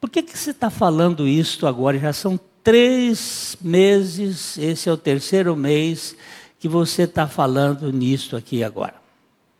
Por 0.00 0.10
que, 0.10 0.22
que 0.22 0.38
você 0.38 0.50
está 0.50 0.70
falando 0.70 1.26
isso 1.26 1.66
agora? 1.66 1.98
Já 1.98 2.12
são 2.12 2.38
três 2.62 3.56
meses, 3.60 4.58
esse 4.58 4.88
é 4.88 4.92
o 4.92 4.96
terceiro 4.96 5.56
mês 5.56 6.16
que 6.58 6.68
você 6.68 7.02
está 7.02 7.26
falando 7.26 7.92
nisso 7.92 8.36
aqui 8.36 8.62
agora. 8.62 8.94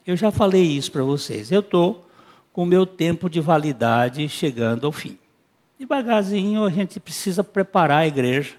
Eu 0.07 0.17
já 0.17 0.31
falei 0.31 0.63
isso 0.63 0.93
para 0.93 1.03
vocês. 1.03 1.51
Eu 1.51 1.61
estou 1.61 2.07
com 2.53 2.63
o 2.63 2.67
meu 2.67 2.87
tempo 2.87 3.29
de 3.29 3.41
validade 3.41 4.29
chegando 4.29 4.87
ao 4.87 4.93
fim. 4.93 5.19
Devagarzinho 5.79 6.65
a 6.65 6.71
gente 6.71 6.99
precisa 6.99 7.45
preparar 7.45 7.99
a 7.99 8.07
igreja 8.07 8.55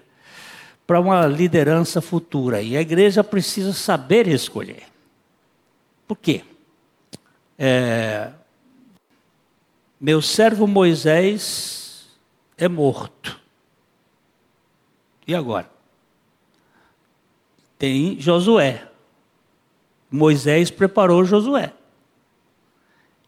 para 0.86 1.00
uma 1.00 1.26
liderança 1.26 2.00
futura. 2.00 2.62
E 2.62 2.76
a 2.76 2.80
igreja 2.80 3.24
precisa 3.24 3.72
saber 3.72 4.28
escolher. 4.28 4.84
Por 6.06 6.16
quê? 6.16 6.42
É, 7.58 8.30
meu 10.00 10.22
servo 10.22 10.66
Moisés 10.66 12.06
é 12.56 12.68
morto. 12.68 13.38
E 15.26 15.34
agora? 15.34 15.70
Tem 17.78 18.20
Josué. 18.20 18.88
Moisés 20.10 20.70
preparou 20.70 21.24
Josué. 21.24 21.72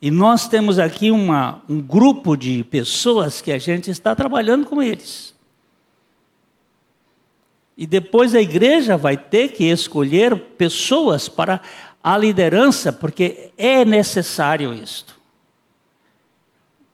E 0.00 0.10
nós 0.10 0.48
temos 0.48 0.78
aqui 0.78 1.10
uma, 1.10 1.62
um 1.68 1.80
grupo 1.80 2.36
de 2.36 2.64
pessoas 2.64 3.42
que 3.42 3.52
a 3.52 3.58
gente 3.58 3.90
está 3.90 4.16
trabalhando 4.16 4.64
com 4.64 4.82
eles. 4.82 5.34
E 7.76 7.86
depois 7.86 8.34
a 8.34 8.40
igreja 8.40 8.96
vai 8.96 9.16
ter 9.16 9.48
que 9.48 9.64
escolher 9.64 10.36
pessoas 10.56 11.28
para 11.28 11.60
a 12.02 12.16
liderança, 12.16 12.90
porque 12.92 13.50
é 13.58 13.84
necessário 13.84 14.72
isto. 14.72 15.19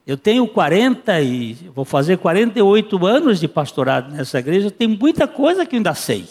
Eu 0.07 0.15
tenho 0.15 0.47
40 0.47 1.19
e 1.19 1.53
vou 1.75 1.83
fazer 1.83 2.17
48 2.17 3.05
anos 3.05 3.41
de 3.41 3.47
pastorado 3.49 4.15
nessa 4.15 4.39
igreja, 4.39 4.71
tem 4.71 4.87
muita 4.87 5.27
coisa 5.27 5.65
que 5.65 5.75
eu 5.75 5.79
ainda 5.79 5.93
sei. 5.93 6.25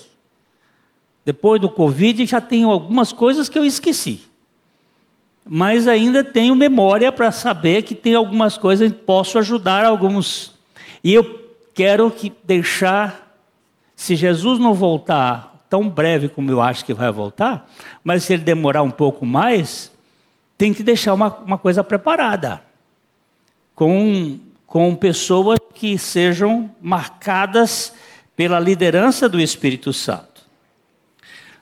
Depois 1.26 1.60
do 1.60 1.68
Covid 1.68 2.24
já 2.24 2.40
tenho 2.40 2.70
algumas 2.70 3.12
coisas 3.12 3.50
que 3.50 3.58
eu 3.58 3.66
esqueci. 3.66 4.22
Mas 5.46 5.86
ainda 5.86 6.24
tenho 6.24 6.56
memória 6.56 7.12
para 7.12 7.30
saber 7.30 7.82
que 7.82 7.94
tem 7.94 8.14
algumas 8.14 8.56
coisas 8.56 8.90
que 8.90 8.98
posso 8.98 9.38
ajudar 9.38 9.84
alguns. 9.84 10.54
E 11.04 11.12
eu 11.12 11.52
quero 11.74 12.10
que 12.10 12.32
deixar, 12.44 13.36
se 13.94 14.16
Jesus 14.16 14.58
não 14.58 14.72
voltar 14.72 15.66
tão 15.68 15.86
breve 15.86 16.30
como 16.30 16.50
eu 16.50 16.62
acho 16.62 16.82
que 16.82 16.94
vai 16.94 17.12
voltar, 17.12 17.70
mas 18.02 18.24
se 18.24 18.32
ele 18.32 18.42
demorar 18.42 18.82
um 18.82 18.90
pouco 18.90 19.26
mais, 19.26 19.92
tem 20.56 20.72
que 20.72 20.82
deixar 20.82 21.12
uma, 21.12 21.28
uma 21.44 21.58
coisa 21.58 21.84
preparada. 21.84 22.64
Com, 23.76 24.40
com 24.66 24.96
pessoas 24.96 25.60
que 25.72 25.96
sejam 25.96 26.68
marcadas 26.82 27.92
pela 28.34 28.58
liderança 28.58 29.28
do 29.28 29.40
Espírito 29.40 29.92
Santo. 29.92 30.36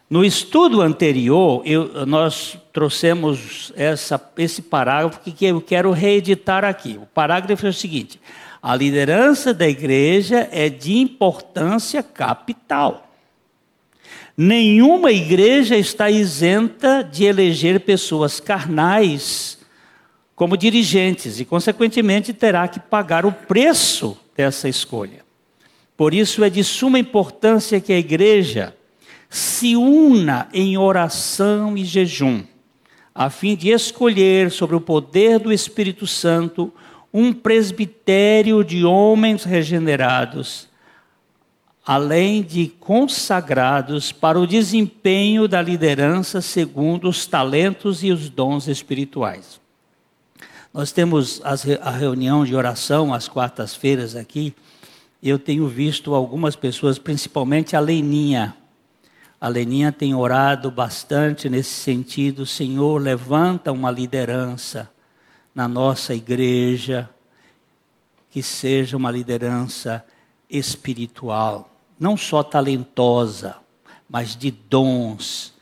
No 0.08 0.24
estudo 0.24 0.80
anterior, 0.80 1.62
eu, 1.64 2.06
nós 2.06 2.56
trouxemos 2.72 3.72
essa, 3.74 4.20
esse 4.36 4.62
parágrafo 4.62 5.18
que 5.20 5.44
eu 5.44 5.60
quero 5.60 5.90
reeditar 5.90 6.64
aqui. 6.64 6.98
O 7.02 7.06
parágrafo 7.06 7.66
é 7.66 7.70
o 7.70 7.72
seguinte: 7.72 8.20
a 8.62 8.76
liderança 8.76 9.52
da 9.52 9.68
igreja 9.68 10.48
é 10.52 10.68
de 10.68 10.98
importância 10.98 12.02
capital. 12.02 13.10
Nenhuma 14.36 15.12
igreja 15.12 15.76
está 15.76 16.10
isenta 16.10 17.02
de 17.02 17.24
eleger 17.24 17.80
pessoas 17.80 18.40
carnais 18.40 19.58
como 20.34 20.56
dirigentes 20.56 21.38
e, 21.38 21.44
consequentemente, 21.44 22.32
terá 22.32 22.66
que 22.66 22.80
pagar 22.80 23.24
o 23.24 23.32
preço 23.32 24.18
dessa 24.36 24.68
escolha. 24.68 25.24
Por 25.96 26.12
isso, 26.12 26.42
é 26.42 26.50
de 26.50 26.64
suma 26.64 26.98
importância 26.98 27.80
que 27.80 27.92
a 27.92 27.98
igreja 27.98 28.74
se 29.34 29.74
una 29.76 30.48
em 30.52 30.78
oração 30.78 31.76
e 31.76 31.84
jejum, 31.84 32.44
a 33.12 33.28
fim 33.28 33.56
de 33.56 33.70
escolher 33.70 34.50
sobre 34.50 34.76
o 34.76 34.80
poder 34.80 35.40
do 35.40 35.52
Espírito 35.52 36.06
Santo 36.06 36.72
um 37.12 37.32
presbitério 37.32 38.64
de 38.64 38.84
homens 38.84 39.44
regenerados, 39.44 40.68
além 41.86 42.42
de 42.42 42.68
consagrados 42.80 44.10
para 44.10 44.38
o 44.38 44.46
desempenho 44.46 45.46
da 45.46 45.60
liderança 45.60 46.40
segundo 46.40 47.08
os 47.08 47.26
talentos 47.26 48.02
e 48.02 48.10
os 48.10 48.28
dons 48.28 48.68
espirituais. 48.68 49.60
Nós 50.74 50.90
temos 50.90 51.40
a 51.80 51.90
reunião 51.92 52.44
de 52.44 52.56
oração 52.56 53.14
às 53.14 53.28
quartas-feiras 53.28 54.16
aqui. 54.16 54.52
Eu 55.22 55.38
tenho 55.38 55.68
visto 55.68 56.12
algumas 56.16 56.56
pessoas, 56.56 56.98
principalmente 56.98 57.76
a 57.76 57.80
Leninha. 57.80 58.56
A 59.40 59.46
Leninha 59.46 59.92
tem 59.92 60.16
orado 60.16 60.72
bastante 60.72 61.48
nesse 61.48 61.70
sentido. 61.70 62.44
Senhor, 62.44 63.00
levanta 63.00 63.70
uma 63.70 63.88
liderança 63.88 64.90
na 65.54 65.68
nossa 65.68 66.12
igreja, 66.12 67.08
que 68.28 68.42
seja 68.42 68.96
uma 68.96 69.12
liderança 69.12 70.04
espiritual, 70.50 71.70
não 72.00 72.16
só 72.16 72.42
talentosa, 72.42 73.58
mas 74.08 74.34
de 74.34 74.50
dons, 74.50 75.53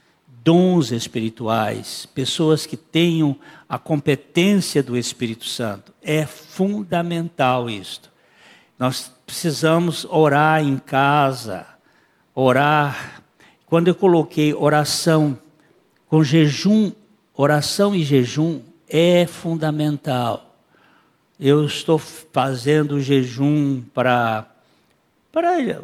dons 0.45 0.91
espirituais, 0.91 2.07
pessoas 2.07 2.67
que 2.67 2.77
tenham 2.77 3.37
a 3.69 3.79
competência 3.79 4.83
do 4.83 4.97
Espírito 4.97 5.45
Santo. 5.45 5.93
É 6.03 6.27
fundamental 6.27 7.71
isto. 7.71 8.11
Nós 8.79 9.13
precisamos 9.25 10.05
orar 10.05 10.63
em 10.63 10.77
casa, 10.79 11.67
orar. 12.35 13.23
Quando 13.67 13.89
eu 13.89 13.95
coloquei 13.95 14.53
oração 14.53 15.39
com 16.09 16.25
jejum, 16.25 16.93
oração 17.33 17.95
e 17.95 18.03
jejum 18.03 18.61
é 18.89 19.27
fundamental. 19.27 20.57
Eu 21.39 21.65
estou 21.65 21.99
fazendo 21.99 23.01
jejum 23.01 23.81
para, 23.95 24.47
para 25.31 25.83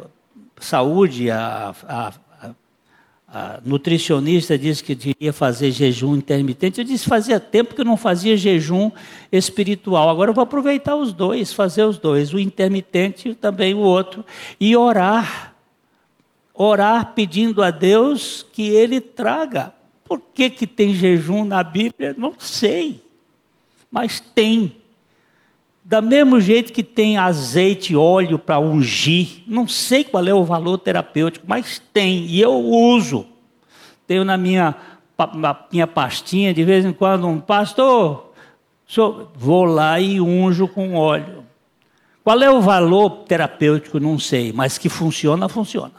saúde. 0.59 1.31
A, 1.31 1.73
a, 1.87 2.13
a 3.31 3.59
nutricionista 3.63 4.57
disse 4.57 4.83
que 4.83 4.95
devia 4.95 5.31
fazer 5.31 5.71
jejum 5.71 6.15
intermitente. 6.15 6.79
Eu 6.79 6.85
disse 6.85 7.07
fazia 7.07 7.39
tempo 7.39 7.75
que 7.75 7.81
eu 7.81 7.85
não 7.85 7.97
fazia 7.97 8.35
jejum 8.35 8.91
espiritual. 9.31 10.09
Agora 10.09 10.31
eu 10.31 10.35
vou 10.35 10.43
aproveitar 10.43 10.95
os 10.95 11.13
dois, 11.13 11.53
fazer 11.53 11.83
os 11.83 11.97
dois, 11.97 12.33
o 12.33 12.39
intermitente 12.39 13.29
e 13.29 13.35
também 13.35 13.73
o 13.73 13.79
outro, 13.79 14.25
e 14.59 14.75
orar. 14.75 15.53
Orar 16.53 17.13
pedindo 17.13 17.63
a 17.63 17.71
Deus 17.71 18.45
que 18.51 18.69
Ele 18.69 18.99
traga 18.99 19.73
por 20.09 20.19
que, 20.33 20.49
que 20.49 20.65
tem 20.65 20.91
jejum 20.91 21.45
na 21.45 21.61
Bíblia? 21.61 22.15
Não 22.17 22.33
sei. 22.39 22.99
Mas 23.91 24.19
tem. 24.19 24.78
Da 25.89 26.03
mesmo 26.03 26.39
jeito 26.39 26.71
que 26.71 26.83
tem 26.83 27.17
azeite 27.17 27.93
e 27.93 27.95
óleo 27.95 28.37
para 28.37 28.59
ungir, 28.59 29.41
não 29.47 29.67
sei 29.67 30.03
qual 30.03 30.23
é 30.27 30.31
o 30.31 30.43
valor 30.45 30.77
terapêutico, 30.77 31.47
mas 31.49 31.81
tem, 31.91 32.27
e 32.27 32.39
eu 32.39 32.53
uso. 32.53 33.25
Tenho 34.05 34.23
na 34.23 34.37
minha, 34.37 34.75
na 35.33 35.65
minha 35.71 35.87
pastinha, 35.87 36.53
de 36.53 36.63
vez 36.63 36.85
em 36.85 36.93
quando, 36.93 37.25
um 37.27 37.39
pastor, 37.39 38.33
sou, 38.85 39.31
vou 39.35 39.65
lá 39.65 39.99
e 39.99 40.21
unjo 40.21 40.67
com 40.67 40.93
óleo. 40.93 41.43
Qual 42.23 42.39
é 42.39 42.51
o 42.51 42.61
valor 42.61 43.23
terapêutico? 43.27 43.99
Não 43.99 44.19
sei, 44.19 44.53
mas 44.53 44.77
que 44.77 44.89
funciona, 44.89 45.49
funciona. 45.49 45.95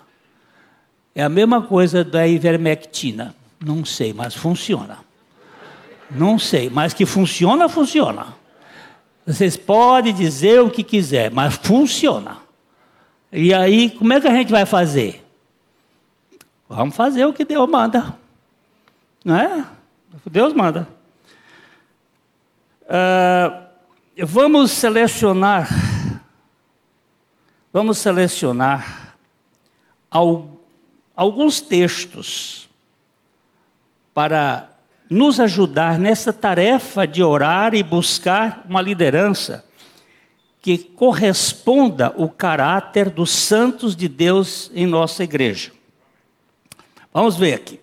É 1.17 1.25
a 1.25 1.29
mesma 1.29 1.63
coisa 1.63 2.05
da 2.05 2.29
ivermectina. 2.29 3.35
Não 3.59 3.85
sei, 3.85 4.13
mas 4.13 4.37
funciona. 4.37 4.99
Não 6.09 6.39
sei, 6.39 6.71
mas 6.71 6.95
que 6.95 7.05
funciona, 7.05 7.69
funciona. 7.69 8.39
Vocês 9.33 9.57
podem 9.57 10.13
dizer 10.13 10.61
o 10.61 10.69
que 10.69 10.83
quiser, 10.83 11.31
mas 11.31 11.55
funciona. 11.55 12.39
E 13.31 13.55
aí, 13.55 13.91
como 13.91 14.13
é 14.13 14.21
que 14.21 14.27
a 14.27 14.35
gente 14.35 14.51
vai 14.51 14.67
fazer? 14.67 15.25
Vamos 16.69 16.97
fazer 16.97 17.25
o 17.27 17.33
que 17.33 17.45
Deus 17.45 17.69
manda. 17.71 18.19
Não 19.25 19.37
é? 19.37 19.65
Deus 20.29 20.53
manda. 20.53 20.89
Uh, 22.83 24.27
vamos 24.27 24.73
selecionar. 24.73 25.69
Vamos 27.73 27.99
selecionar 27.99 29.15
alguns 31.15 31.61
textos 31.61 32.69
para 34.13 34.70
nos 35.11 35.41
ajudar 35.41 35.99
nessa 35.99 36.33
tarefa 36.33 37.05
de 37.05 37.21
orar 37.21 37.75
e 37.75 37.83
buscar 37.83 38.65
uma 38.69 38.81
liderança 38.81 39.65
que 40.63 40.79
corresponda 40.79 42.15
o 42.17 42.29
caráter 42.29 43.11
dos 43.11 43.31
santos 43.31 43.97
de 43.97 44.07
Deus 44.07 44.71
em 44.73 44.87
nossa 44.87 45.25
igreja. 45.25 45.73
Vamos 47.13 47.37
ver 47.37 47.55
aqui. 47.55 47.81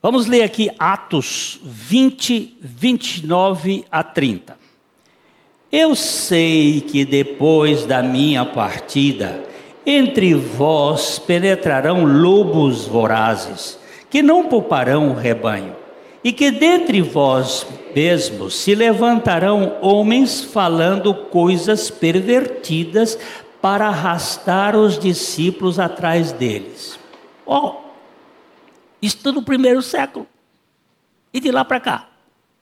Vamos 0.00 0.26
ler 0.26 0.42
aqui 0.42 0.70
Atos 0.78 1.60
20, 1.62 2.56
29 2.62 3.84
a 3.90 4.02
30. 4.02 4.56
Eu 5.70 5.94
sei 5.94 6.80
que 6.80 7.04
depois 7.04 7.84
da 7.84 8.02
minha 8.02 8.44
partida, 8.46 9.44
entre 9.84 10.32
vós 10.32 11.18
penetrarão 11.18 12.04
lobos 12.04 12.86
vorazes 12.86 13.78
que 14.08 14.22
não 14.22 14.48
pouparão 14.48 15.10
o 15.10 15.14
rebanho, 15.14 15.75
e 16.26 16.32
que 16.32 16.50
dentre 16.50 17.02
vós 17.02 17.64
mesmos 17.94 18.56
se 18.56 18.74
levantarão 18.74 19.78
homens 19.80 20.42
falando 20.42 21.14
coisas 21.14 21.88
pervertidas 21.88 23.16
para 23.62 23.86
arrastar 23.86 24.74
os 24.74 24.98
discípulos 24.98 25.78
atrás 25.78 26.32
deles. 26.32 26.98
Ó, 27.46 27.68
oh, 27.68 27.90
isso 29.00 29.30
no 29.30 29.40
primeiro 29.40 29.80
século. 29.80 30.26
E 31.32 31.38
de 31.38 31.52
lá 31.52 31.64
para 31.64 31.78
cá. 31.78 32.08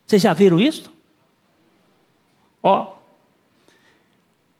Vocês 0.05 0.21
já 0.21 0.31
viram 0.31 0.59
isso? 0.59 0.93
Ó, 2.61 2.83
oh, 2.83 2.94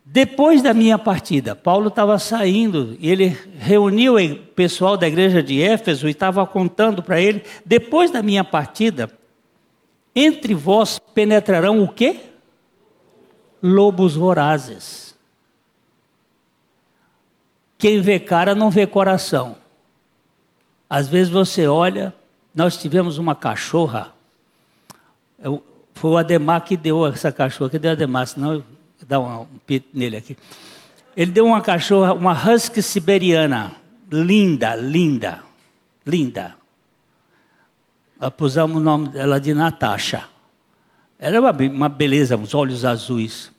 depois 0.07 0.61
da 0.61 0.71
minha 0.71 0.99
partida, 0.99 1.55
Paulo 1.55 1.87
estava 1.87 2.19
saindo 2.19 2.95
e 2.99 3.09
ele 3.09 3.35
reuniu 3.57 4.17
o 4.17 4.37
pessoal 4.37 4.95
da 4.95 5.07
igreja 5.07 5.41
de 5.41 5.59
Éfeso 5.59 6.07
e 6.07 6.11
estava 6.11 6.45
contando 6.45 7.01
para 7.01 7.19
ele: 7.19 7.43
depois 7.65 8.11
da 8.11 8.21
minha 8.21 8.43
partida, 8.43 9.09
entre 10.15 10.53
vós 10.53 10.99
penetrarão 10.99 11.81
o 11.81 11.87
quê? 11.87 12.19
Lobos 13.63 14.15
vorazes. 14.15 15.15
Quem 17.75 17.99
vê 17.99 18.19
cara 18.19 18.53
não 18.53 18.69
vê 18.69 18.85
coração. 18.85 19.57
Às 20.87 21.07
vezes 21.07 21.33
você 21.33 21.67
olha, 21.67 22.13
nós 22.53 22.77
tivemos 22.77 23.17
uma 23.17 23.33
cachorra, 23.33 24.13
foi 25.95 26.11
o 26.11 26.17
Ademar 26.17 26.63
que 26.63 26.77
deu 26.77 27.07
essa 27.07 27.31
cachorra, 27.31 27.71
que 27.71 27.79
deu 27.79 27.91
Ademar, 27.91 28.27
senão 28.27 28.63
dar 29.07 29.19
um, 29.19 29.41
um 29.41 29.59
pito 29.65 29.89
nele 29.93 30.17
aqui. 30.17 30.37
Ele 31.15 31.31
deu 31.31 31.45
uma 31.45 31.61
cachorra, 31.61 32.13
uma 32.13 32.33
husky 32.33 32.81
siberiana, 32.81 33.75
linda, 34.11 34.75
linda, 34.75 35.43
linda. 36.05 36.55
Nós 38.19 38.33
pusemos 38.33 38.77
o 38.77 38.79
nome 38.79 39.09
dela 39.09 39.39
de 39.39 39.53
Natasha. 39.53 40.25
Era 41.17 41.39
uma, 41.39 41.51
uma 41.51 41.89
beleza, 41.89 42.35
uns 42.35 42.53
olhos 42.53 42.83
azuis. 42.83 43.51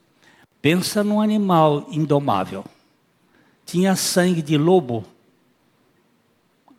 Pensa 0.61 1.03
num 1.03 1.20
animal 1.20 1.86
indomável. 1.90 2.64
Tinha 3.64 3.97
sangue 3.97 4.42
de 4.42 4.57
lobo. 4.57 5.05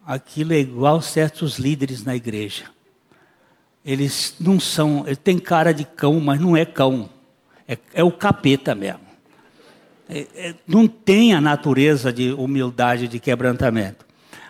aquilo 0.06 0.54
é 0.54 0.60
igual 0.60 1.02
certos 1.02 1.58
líderes 1.58 2.04
na 2.04 2.16
igreja. 2.16 2.66
Eles 3.84 4.36
não 4.40 4.60
são, 4.60 5.04
ele 5.06 5.16
tem 5.16 5.40
cara 5.40 5.74
de 5.74 5.86
cão, 5.86 6.20
mas 6.20 6.40
não 6.40 6.56
é 6.56 6.66
cão. 6.66 7.10
É, 7.68 7.78
é 7.94 8.04
o 8.04 8.12
capeta 8.12 8.74
mesmo. 8.74 9.08
É, 10.10 10.26
é, 10.36 10.56
não 10.66 10.88
tem 10.88 11.34
a 11.34 11.42
natureza 11.42 12.14
de 12.14 12.32
humildade, 12.32 13.08
de 13.08 13.20
quebrantamento. 13.20 14.06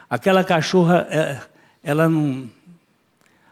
Aquela 0.09 0.43
cachorra, 0.43 1.07
é, 1.09 1.39
ela 1.83 2.07
não. 2.07 2.47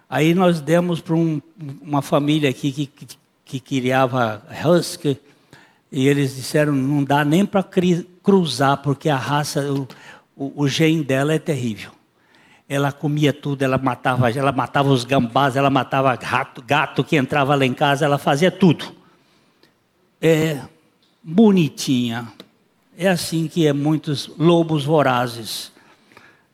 Aí 0.07 0.35
nós 0.35 0.61
demos 0.61 1.01
para 1.01 1.15
um, 1.15 1.41
uma 1.81 2.01
família 2.03 2.49
aqui 2.49 2.71
que, 2.71 2.85
que, 2.85 3.07
que 3.43 3.59
criava 3.59 4.43
husky, 4.63 5.19
e 5.91 6.07
eles 6.07 6.35
disseram 6.35 6.73
não 6.73 7.03
dá 7.03 7.25
nem 7.25 7.43
para 7.43 7.65
cruzar, 8.23 8.77
porque 8.77 9.09
a 9.09 9.17
raça, 9.17 9.61
o, 9.71 9.87
o, 10.35 10.63
o 10.63 10.67
gene 10.67 11.03
dela 11.03 11.33
é 11.33 11.39
terrível. 11.39 11.91
Ela 12.69 12.91
comia 12.91 13.33
tudo, 13.33 13.63
ela 13.63 13.77
matava, 13.77 14.29
ela 14.31 14.51
matava 14.51 14.89
os 14.89 15.03
gambás, 15.03 15.55
ela 15.55 15.69
matava 15.69 16.15
gato, 16.15 16.63
gato 16.65 17.03
que 17.03 17.15
entrava 17.15 17.55
lá 17.55 17.65
em 17.65 17.73
casa, 17.73 18.05
ela 18.05 18.17
fazia 18.17 18.51
tudo. 18.51 18.94
É 20.21 20.61
bonitinha. 21.21 22.31
É 22.97 23.09
assim 23.09 23.47
que 23.47 23.67
é 23.67 23.73
muitos 23.73 24.29
lobos 24.37 24.85
vorazes, 24.85 25.71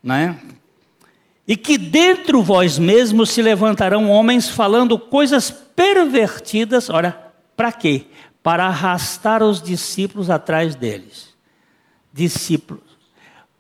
né? 0.03 0.39
E 1.47 1.55
que 1.55 1.78
dentro 1.78 2.41
vós 2.41 2.80
mesmos 2.80 3.30
se 3.30 3.41
levantarão 3.41 4.09
homens 4.09 4.49
falando 4.49 4.97
coisas 4.97 5.51
pervertidas, 5.51 6.89
olha, 6.89 7.18
para 7.55 7.72
quê? 7.72 8.05
Para 8.41 8.66
arrastar 8.66 9.43
os 9.43 9.62
discípulos 9.62 10.30
atrás 10.30 10.76
deles. 10.76 11.30
Discípulos. 12.12 12.84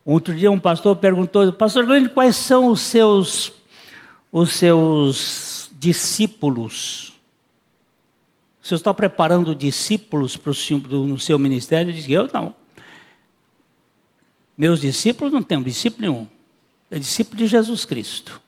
Outro 0.03 0.33
dia 0.33 0.49
um 0.49 0.59
pastor 0.59 0.95
perguntou, 0.95 1.53
pastor 1.53 1.85
Glenn, 1.85 2.07
quais 2.07 2.35
são 2.35 2.67
os 2.67 2.81
seus, 2.81 3.51
os 4.31 4.53
seus 4.53 5.69
discípulos? 5.77 7.10
Você 8.61 8.75
está 8.75 8.93
preparando 8.93 9.55
discípulos 9.55 10.37
para 10.37 10.51
o, 10.51 11.19
seu 11.19 11.39
ministério? 11.39 11.91
Diz 11.91 12.07
eu 12.07 12.29
não. 12.31 12.53
Meus 14.57 14.81
discípulos 14.81 15.33
não 15.33 15.41
têm 15.41 15.61
discípulo 15.63 16.01
nenhum. 16.01 16.27
É 16.89 16.99
discípulo 16.99 17.37
de 17.37 17.47
Jesus 17.47 17.85
Cristo. 17.85 18.39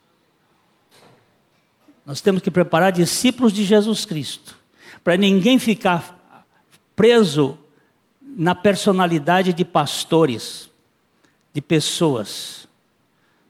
Nós 2.06 2.20
temos 2.20 2.42
que 2.42 2.50
preparar 2.50 2.92
discípulos 2.92 3.52
de 3.52 3.64
Jesus 3.64 4.04
Cristo. 4.04 4.56
Para 5.02 5.16
ninguém 5.16 5.58
ficar 5.58 6.46
preso 6.94 7.58
na 8.22 8.54
personalidade 8.54 9.52
de 9.52 9.64
pastores 9.64 10.70
de 11.52 11.60
pessoas. 11.60 12.68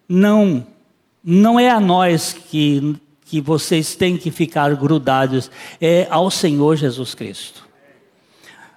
Não, 0.09 0.67
não 1.23 1.59
é 1.59 1.71
a 1.71 1.81
nós 1.81 2.33
que, 2.33 2.97
que 3.25 3.41
vocês 3.41 3.97
têm 3.97 4.17
que 4.17 4.31
ficar 4.31 4.75
grudados, 4.77 5.51
é 5.81 6.07
ao 6.11 6.31
Senhor 6.31 6.77
Jesus 6.77 7.15
Cristo. 7.15 7.65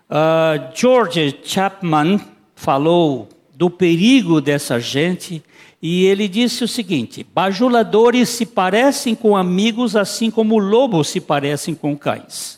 Uh, 0.10 0.74
George 0.74 1.38
Chapman 1.44 2.20
falou 2.56 3.28
do 3.54 3.70
perigo 3.70 4.40
dessa 4.40 4.80
gente 4.80 5.44
e 5.82 6.06
ele 6.06 6.28
disse 6.28 6.64
o 6.64 6.68
seguinte: 6.68 7.28
bajuladores 7.34 8.30
se 8.30 8.46
parecem 8.46 9.14
com 9.14 9.36
amigos, 9.36 9.96
assim 9.96 10.32
como 10.32 10.58
lobos 10.58 11.10
se 11.10 11.20
parecem 11.20 11.76
com 11.76 11.96
cães. 11.98 12.58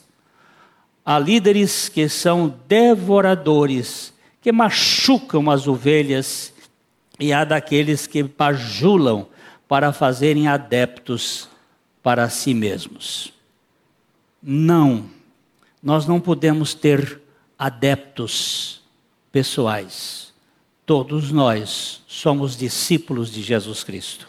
Há 1.03 1.17
líderes 1.17 1.89
que 1.89 2.07
são 2.07 2.53
devoradores, 2.67 4.13
que 4.41 4.51
machucam 4.51 5.49
as 5.49 5.67
ovelhas 5.67 6.53
e 7.19 7.33
há 7.33 7.43
daqueles 7.43 8.05
que 8.05 8.21
bajulam 8.21 9.27
para 9.67 9.91
fazerem 9.91 10.47
adeptos 10.47 11.48
para 12.01 12.29
si 12.29 12.53
mesmos. 12.53 13.33
Não, 14.41 15.05
nós 15.81 16.05
não 16.05 16.19
podemos 16.19 16.73
ter 16.73 17.21
adeptos 17.57 18.81
pessoais. 19.31 20.33
Todos 20.85 21.31
nós 21.31 22.01
somos 22.07 22.57
discípulos 22.57 23.31
de 23.31 23.41
Jesus 23.41 23.83
Cristo. 23.83 24.27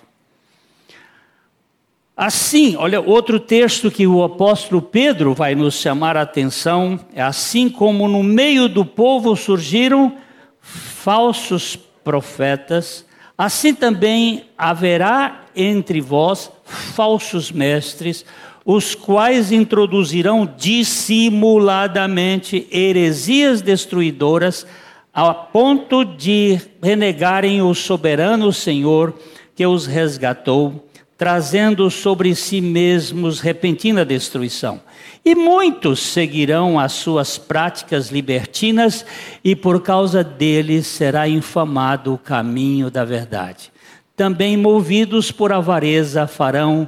Assim, 2.17 2.77
olha, 2.77 3.01
outro 3.01 3.41
texto 3.41 3.91
que 3.91 4.07
o 4.07 4.23
apóstolo 4.23 4.83
Pedro 4.83 5.33
vai 5.33 5.55
nos 5.55 5.77
chamar 5.77 6.19
a 6.19 6.23
atenção 6.23 7.01
é 7.15 7.23
assim 7.23 7.71
como 7.71 8.07
no 8.07 8.23
meio 8.23 8.69
do 8.69 8.85
povo 8.85 9.35
surgiram 9.35 10.19
falsos 10.61 11.77
profetas, 12.05 13.07
assim 13.39 13.75
também 13.75 14.45
haverá 14.59 15.47
entre 15.57 15.99
vós 16.03 16.53
falsos 16.71 17.53
mestres, 17.53 18.25
os 18.65 18.95
quais 18.95 19.53
introduzirão 19.53 20.51
dissimuladamente 20.57 22.67
heresias 22.71 23.61
destruidoras, 23.61 24.67
a 25.13 25.35
ponto 25.35 26.05
de 26.05 26.59
renegarem 26.83 27.61
o 27.61 27.75
soberano 27.75 28.53
Senhor 28.53 29.13
que 29.57 29.67
os 29.67 29.87
resgatou, 29.87 30.87
trazendo 31.19 31.91
sobre 31.91 32.35
si 32.35 32.61
mesmos 32.61 33.41
repentina 33.41 34.05
destruição. 34.05 34.81
E 35.23 35.35
muitos 35.35 36.01
seguirão 36.01 36.79
as 36.79 36.93
suas 36.93 37.37
práticas 37.37 38.11
libertinas, 38.11 39.05
e 39.45 39.55
por 39.55 39.83
causa 39.83 40.25
deles 40.25 40.87
será 40.87 41.29
infamado 41.29 42.15
o 42.15 42.19
caminho 42.19 42.91
da 42.91 43.05
verdade. 43.05 43.70
Também 44.21 44.55
movidos 44.55 45.33
por 45.33 45.51
avareza 45.51 46.27
farão 46.27 46.87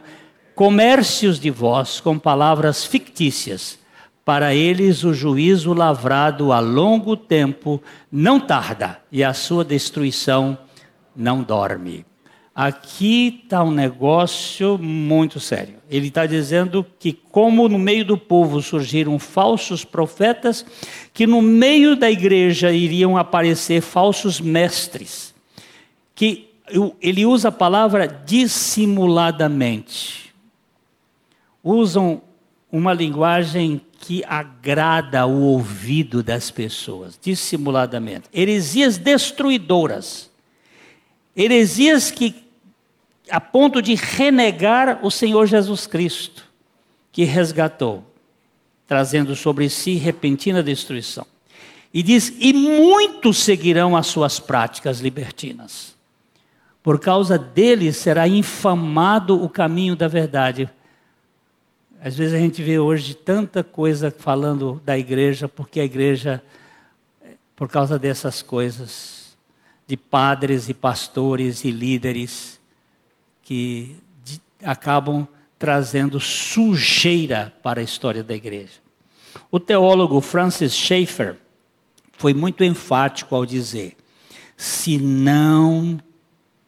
comércios 0.54 1.40
de 1.40 1.48
vós 1.48 1.98
com 1.98 2.18
palavras 2.18 2.84
fictícias. 2.84 3.78
Para 4.22 4.54
eles 4.54 5.02
o 5.02 5.14
juízo 5.14 5.72
lavrado 5.72 6.52
a 6.52 6.60
longo 6.60 7.16
tempo 7.16 7.82
não 8.12 8.38
tarda, 8.38 9.00
e 9.10 9.24
a 9.24 9.32
sua 9.32 9.64
destruição 9.64 10.58
não 11.16 11.42
dorme. 11.42 12.04
Aqui 12.54 13.40
está 13.42 13.64
um 13.64 13.70
negócio 13.70 14.76
muito 14.76 15.40
sério. 15.40 15.76
Ele 15.88 16.08
está 16.08 16.26
dizendo 16.26 16.84
que, 16.98 17.14
como 17.14 17.66
no 17.66 17.78
meio 17.78 18.04
do 18.04 18.18
povo 18.18 18.60
surgiram 18.60 19.18
falsos 19.18 19.86
profetas, 19.86 20.66
que 21.14 21.26
no 21.26 21.40
meio 21.40 21.96
da 21.96 22.10
igreja 22.10 22.72
iriam 22.72 23.16
aparecer 23.16 23.80
falsos 23.80 24.38
mestres. 24.38 25.34
Que 26.14 26.51
ele 27.00 27.26
usa 27.26 27.48
a 27.48 27.52
palavra 27.52 28.06
dissimuladamente. 28.06 30.32
Usam 31.62 32.22
uma 32.70 32.92
linguagem 32.92 33.80
que 33.98 34.22
agrada 34.26 35.26
o 35.26 35.42
ouvido 35.42 36.22
das 36.22 36.50
pessoas, 36.50 37.18
dissimuladamente. 37.20 38.28
Heresias 38.32 38.98
destruidoras 38.98 40.30
Heresias 41.36 42.10
que 42.10 42.34
a 43.30 43.40
ponto 43.40 43.80
de 43.80 43.94
renegar 43.94 45.00
o 45.02 45.10
Senhor 45.10 45.46
Jesus 45.46 45.86
Cristo, 45.86 46.44
que 47.10 47.24
resgatou, 47.24 48.04
trazendo 48.86 49.34
sobre 49.34 49.68
si 49.70 49.94
repentina 49.94 50.62
destruição. 50.62 51.26
E 51.92 52.02
diz: 52.02 52.32
"E 52.38 52.52
muitos 52.52 53.38
seguirão 53.38 53.96
as 53.96 54.06
suas 54.06 54.38
práticas 54.38 55.00
libertinas. 55.00 55.91
Por 56.82 56.98
causa 56.98 57.38
deles 57.38 57.96
será 57.96 58.26
infamado 58.26 59.42
o 59.42 59.48
caminho 59.48 59.94
da 59.94 60.08
verdade." 60.08 60.68
Às 62.04 62.16
vezes 62.16 62.34
a 62.34 62.38
gente 62.38 62.60
vê 62.62 62.80
hoje 62.80 63.14
tanta 63.14 63.62
coisa 63.62 64.10
falando 64.10 64.82
da 64.84 64.98
igreja, 64.98 65.48
porque 65.48 65.78
a 65.78 65.84
igreja, 65.84 66.42
por 67.54 67.68
causa 67.68 67.96
dessas 67.96 68.42
coisas, 68.42 69.36
de 69.86 69.96
padres 69.96 70.68
e 70.68 70.74
pastores 70.74 71.64
e 71.64 71.70
líderes 71.70 72.60
que 73.42 73.96
acabam 74.64 75.28
trazendo 75.58 76.18
sujeira 76.18 77.52
para 77.62 77.80
a 77.80 77.84
história 77.84 78.24
da 78.24 78.34
igreja. 78.34 78.80
O 79.48 79.60
teólogo 79.60 80.20
Francis 80.20 80.72
Schaeffer 80.72 81.36
foi 82.14 82.34
muito 82.34 82.64
enfático 82.64 83.34
ao 83.36 83.46
dizer: 83.46 83.96
se 84.56 84.98
não 84.98 86.00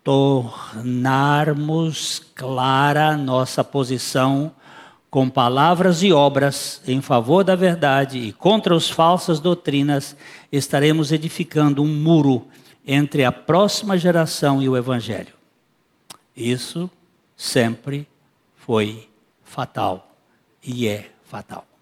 tornarmos 0.04 2.22
clara 2.34 3.16
nossa 3.16 3.64
posição 3.64 4.52
com 5.10 5.30
palavras 5.30 6.02
e 6.02 6.12
obras 6.12 6.82
em 6.86 7.00
favor 7.00 7.42
da 7.42 7.56
verdade 7.56 8.18
e 8.18 8.30
contra 8.32 8.76
as 8.76 8.90
falsas 8.90 9.40
doutrinas, 9.40 10.14
estaremos 10.52 11.10
edificando 11.12 11.82
um 11.82 11.88
muro 11.88 12.46
entre 12.86 13.24
a 13.24 13.32
próxima 13.32 13.96
geração 13.96 14.60
e 14.60 14.68
o 14.68 14.76
Evangelho. 14.76 15.32
Isso 16.36 16.90
sempre 17.36 18.06
foi 18.56 19.08
fatal 19.42 20.14
e 20.62 20.86
é 20.86 21.10
fatal. 21.24 21.73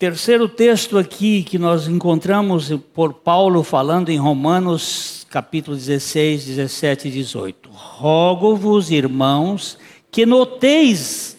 Terceiro 0.00 0.48
texto 0.48 0.96
aqui 0.96 1.42
que 1.42 1.58
nós 1.58 1.86
encontramos 1.86 2.72
por 2.94 3.12
Paulo 3.12 3.62
falando 3.62 4.08
em 4.08 4.16
Romanos 4.16 5.26
capítulo 5.28 5.76
16, 5.76 6.46
17 6.46 7.08
e 7.08 7.10
18. 7.10 7.68
Rogo-vos, 7.70 8.90
irmãos, 8.90 9.76
que 10.10 10.24
noteis 10.24 11.36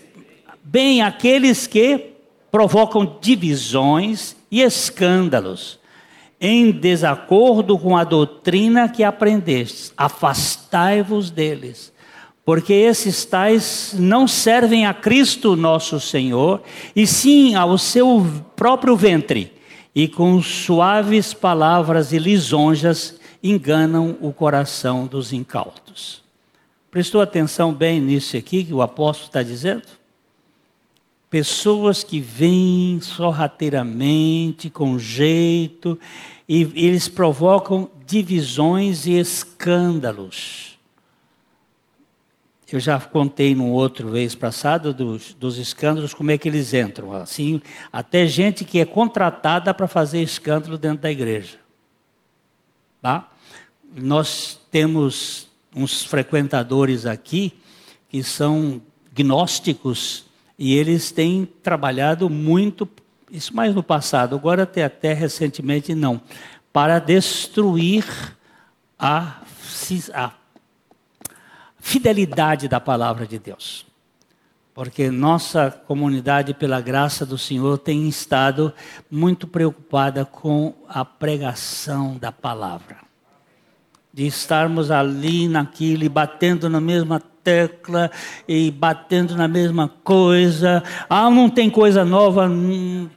bem 0.63 1.01
aqueles 1.01 1.65
que 1.65 2.11
provocam 2.51 3.17
divisões 3.19 4.35
e 4.51 4.61
escândalos, 4.61 5.79
em 6.39 6.69
desacordo 6.69 7.79
com 7.79 7.97
a 7.97 8.03
doutrina 8.03 8.87
que 8.87 9.03
aprendestes. 9.03 9.91
Afastai-vos 9.97 11.31
deles 11.31 11.90
porque 12.43 12.73
esses 12.73 13.23
tais 13.23 13.93
não 13.97 14.27
servem 14.27 14.85
a 14.85 14.93
Cristo 14.93 15.55
nosso 15.55 15.99
Senhor, 15.99 16.61
e 16.95 17.05
sim 17.05 17.55
ao 17.55 17.77
seu 17.77 18.25
próprio 18.55 18.95
ventre, 18.95 19.53
e 19.93 20.07
com 20.07 20.41
suaves 20.41 21.33
palavras 21.33 22.11
e 22.11 22.17
lisonjas 22.17 23.19
enganam 23.43 24.17
o 24.21 24.31
coração 24.31 25.05
dos 25.05 25.33
incautos. 25.33 26.21
Prestou 26.89 27.21
atenção 27.21 27.73
bem 27.73 28.01
nisso 28.01 28.35
aqui 28.35 28.63
que 28.63 28.73
o 28.73 28.81
apóstolo 28.81 29.27
está 29.27 29.43
dizendo? 29.43 29.83
Pessoas 31.29 32.03
que 32.03 32.19
vêm 32.19 32.99
sorrateiramente, 33.01 34.69
com 34.69 34.99
jeito, 34.99 35.97
e 36.47 36.69
eles 36.75 37.07
provocam 37.07 37.89
divisões 38.05 39.05
e 39.05 39.13
escândalos. 39.17 40.70
Eu 42.75 42.79
já 42.79 42.99
contei 42.99 43.53
num 43.53 43.71
outro 43.71 44.09
vez 44.09 44.33
passado 44.33 44.93
dos, 44.93 45.33
dos 45.33 45.57
escândalos, 45.57 46.13
como 46.13 46.31
é 46.31 46.37
que 46.37 46.47
eles 46.47 46.73
entram. 46.73 47.11
Assim, 47.11 47.61
até 47.91 48.25
gente 48.25 48.63
que 48.63 48.79
é 48.79 48.85
contratada 48.85 49.73
para 49.73 49.87
fazer 49.87 50.21
escândalo 50.21 50.77
dentro 50.77 51.01
da 51.01 51.11
igreja. 51.11 51.57
Tá? 53.01 53.29
Nós 53.93 54.59
temos 54.71 55.47
uns 55.75 56.03
frequentadores 56.03 57.05
aqui 57.05 57.53
que 58.09 58.23
são 58.23 58.81
gnósticos 59.13 60.25
e 60.57 60.75
eles 60.75 61.11
têm 61.11 61.45
trabalhado 61.63 62.29
muito, 62.29 62.87
isso 63.31 63.55
mais 63.55 63.73
no 63.73 63.81
passado, 63.81 64.35
agora 64.35 64.63
até, 64.63 64.83
até 64.83 65.13
recentemente 65.13 65.95
não, 65.95 66.21
para 66.71 66.99
destruir 66.99 68.05
a, 68.99 69.41
a 70.13 70.31
fidelidade 71.91 72.69
da 72.69 72.79
palavra 72.79 73.27
de 73.27 73.37
Deus. 73.37 73.85
Porque 74.73 75.11
nossa 75.11 75.69
comunidade, 75.69 76.53
pela 76.53 76.79
graça 76.79 77.25
do 77.25 77.37
Senhor, 77.37 77.77
tem 77.77 78.07
estado 78.07 78.73
muito 79.09 79.45
preocupada 79.45 80.23
com 80.23 80.73
a 80.87 81.03
pregação 81.03 82.17
da 82.17 82.31
palavra. 82.31 82.95
De 84.13 84.25
estarmos 84.25 84.89
ali 84.89 85.49
naquilo 85.49 86.05
e 86.05 86.09
batendo 86.09 86.69
na 86.69 86.79
mesma 86.79 87.21
tecla 87.43 88.09
e 88.47 88.71
batendo 88.71 89.35
na 89.35 89.49
mesma 89.49 89.89
coisa. 89.89 90.81
Ah, 91.09 91.29
não 91.29 91.49
tem 91.49 91.69
coisa 91.69 92.05
nova. 92.05 92.47
Hum, 92.47 93.09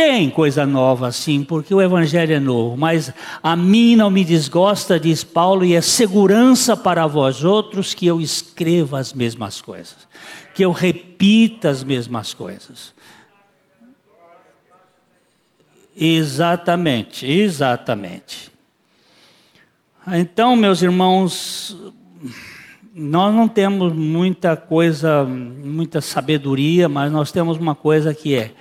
tem 0.00 0.30
coisa 0.30 0.64
nova, 0.64 1.12
sim, 1.12 1.44
porque 1.44 1.74
o 1.74 1.82
Evangelho 1.82 2.34
é 2.34 2.40
novo, 2.40 2.74
mas 2.74 3.12
a 3.42 3.54
mim 3.54 3.94
não 3.96 4.10
me 4.10 4.24
desgosta, 4.24 4.98
diz 4.98 5.22
Paulo, 5.22 5.62
e 5.62 5.74
é 5.74 5.82
segurança 5.82 6.74
para 6.74 7.06
vós 7.06 7.44
outros 7.44 7.92
que 7.92 8.06
eu 8.06 8.18
escreva 8.18 8.98
as 8.98 9.12
mesmas 9.12 9.60
coisas, 9.60 10.08
que 10.54 10.64
eu 10.64 10.72
repita 10.72 11.68
as 11.68 11.84
mesmas 11.84 12.32
coisas. 12.32 12.94
Exatamente, 15.94 17.30
exatamente. 17.30 18.50
Então, 20.14 20.56
meus 20.56 20.80
irmãos, 20.80 21.76
nós 22.94 23.34
não 23.34 23.46
temos 23.46 23.92
muita 23.92 24.56
coisa, 24.56 25.24
muita 25.24 26.00
sabedoria, 26.00 26.88
mas 26.88 27.12
nós 27.12 27.30
temos 27.30 27.58
uma 27.58 27.74
coisa 27.74 28.14
que 28.14 28.34
é 28.34 28.54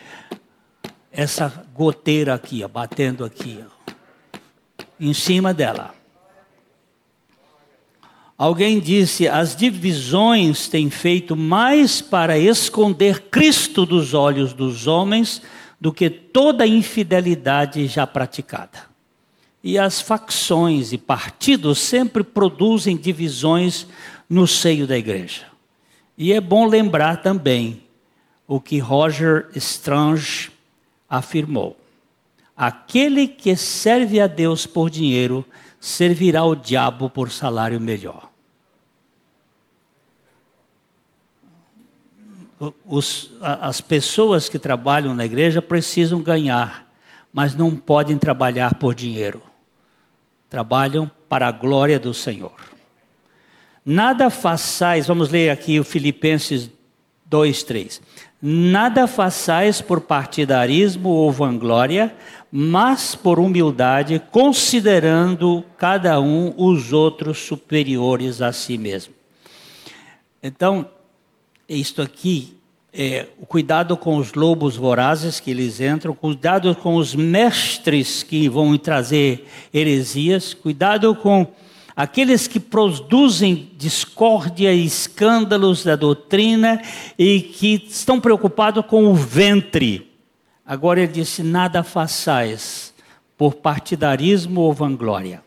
essa 1.12 1.66
goteira 1.74 2.34
aqui, 2.34 2.64
ó, 2.64 2.68
batendo 2.68 3.26
aqui, 3.26 3.64
ó, 3.64 3.92
em 5.00 5.14
cima 5.14 5.54
dela. 5.54 5.94
Alguém 8.38 8.80
disse: 8.80 9.28
as 9.28 9.56
divisões 9.56 10.70
têm 10.70 10.90
feito 10.90 11.36
mais 11.36 12.02
para 12.02 12.38
esconder 12.38 13.24
Cristo 13.30 13.86
dos 13.86 14.14
olhos 14.14 14.54
dos 14.54 14.88
homens 14.88 15.42
do 15.80 15.92
que 15.92 16.10
toda 16.10 16.66
infidelidade 16.66 17.86
já 17.88 18.08
praticada. 18.08 18.88
E 19.62 19.78
as 19.78 20.00
facções 20.00 20.94
e 20.94 20.98
partidos 20.98 21.80
sempre 21.80 22.24
produzem 22.24 22.96
divisões 22.96 23.86
no 24.30 24.48
seio 24.48 24.88
da 24.88 24.98
igreja. 24.98 25.48
E 26.18 26.32
é 26.32 26.40
bom 26.40 26.66
lembrar 26.66 27.22
também 27.22 27.84
o 28.48 28.60
que 28.60 28.80
Roger 28.80 29.50
Strange 29.56 30.50
afirmou: 31.10 31.78
Aquele 32.56 33.28
que 33.28 33.56
serve 33.56 34.20
a 34.20 34.28
Deus 34.28 34.66
por 34.66 34.90
dinheiro 34.90 35.46
servirá 35.80 36.44
o 36.44 36.56
diabo 36.56 37.10
por 37.10 37.32
salário 37.32 37.80
melhor. 37.80 38.30
Os, 42.86 43.32
as 43.42 43.80
pessoas 43.80 44.50
que 44.50 44.60
trabalham 44.60 45.16
na 45.16 45.26
igreja 45.26 45.62
precisam 45.62 46.22
ganhar, 46.22 46.92
mas 47.32 47.56
não 47.56 47.74
podem 47.74 48.18
trabalhar 48.18 48.76
por 48.76 48.94
dinheiro. 48.94 49.42
Trabalham 50.50 51.10
para 51.30 51.48
a 51.48 51.52
glória 51.52 51.98
do 51.98 52.14
Senhor. 52.14 52.70
Nada 53.86 54.30
façais, 54.30 55.08
vamos 55.08 55.30
ler 55.30 55.50
aqui 55.50 55.80
o 55.80 55.86
Filipenses 55.86 56.70
2, 57.26 57.64
3. 57.64 58.02
Nada 58.42 59.06
façais 59.06 59.82
por 59.82 60.00
partidarismo 60.00 61.10
ou 61.10 61.30
vanglória, 61.30 62.16
mas 62.50 63.14
por 63.14 63.38
humildade, 63.38 64.22
considerando 64.32 65.64
cada 65.78 66.22
um 66.22 66.54
os 66.56 66.94
outros 66.94 67.38
superiores 67.40 68.42
a 68.42 68.54
si 68.54 68.78
mesmo. 68.78 69.14
Então, 70.42 70.88
isto 71.68 72.02
aqui 72.02 72.58
é 72.94 73.28
o 73.40 73.46
cuidado 73.46 73.96
com 73.98 74.16
os 74.18 74.34
lobos 74.34 74.76
vorazes 74.76 75.40
que 75.40 75.52
eles 75.52 75.82
entram, 75.82 76.16
cuidado 76.16 76.74
com 76.76 76.96
os 76.96 77.14
mestres 77.14 78.24
que 78.24 78.48
vão 78.48 78.76
trazer 78.78 79.46
heresias, 79.74 80.54
cuidado 80.54 81.14
com 81.14 81.46
aqueles 82.00 82.48
que 82.48 82.62
produzem 82.62 83.72
discórdia 83.76 84.74
e 84.74 84.86
escândalos 84.86 85.84
da 85.84 85.98
doutrina 85.98 86.82
e 87.18 87.42
que 87.42 87.86
estão 87.90 88.22
preocupados 88.22 88.86
com 88.86 89.08
o 89.08 89.14
ventre. 89.14 90.10
Agora 90.66 91.02
ele 91.02 91.12
disse: 91.12 91.44
nada 91.44 91.84
façais 91.84 92.94
por 93.38 93.56
partidarismo 93.56 94.62
ou 94.62 94.72
vanglória. 94.72 95.44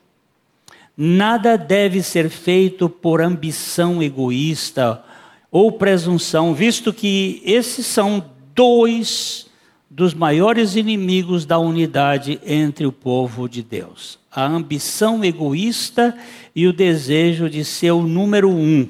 Nada 0.94 1.56
deve 1.56 2.02
ser 2.02 2.28
feito 2.28 2.86
por 2.86 3.22
ambição 3.22 4.02
egoísta 4.02 5.02
ou 5.50 5.72
presunção, 5.72 6.52
visto 6.52 6.92
que 6.92 7.40
esses 7.46 7.86
são 7.86 8.22
dois 8.54 9.46
dos 9.94 10.14
maiores 10.14 10.74
inimigos 10.74 11.44
da 11.44 11.58
unidade 11.58 12.40
entre 12.46 12.86
o 12.86 12.92
povo 12.92 13.46
de 13.46 13.62
Deus: 13.62 14.18
a 14.30 14.42
ambição 14.42 15.22
egoísta 15.22 16.18
e 16.56 16.66
o 16.66 16.72
desejo 16.72 17.48
de 17.48 17.62
ser 17.62 17.90
o 17.90 18.02
número 18.02 18.48
um, 18.48 18.88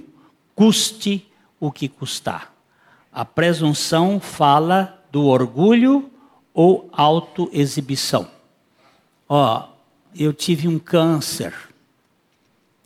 custe 0.55 1.27
o 1.59 1.73
que 1.73 1.89
custar. 1.89 2.53
A 3.13 3.25
presunção 3.25 4.21
fala 4.21 5.03
do 5.11 5.27
orgulho 5.27 6.09
ou 6.55 6.89
autoexibição. 6.93 8.29
Ó, 9.29 9.69
eu 10.15 10.33
tive 10.33 10.69
um 10.69 10.79
câncer, 10.79 11.53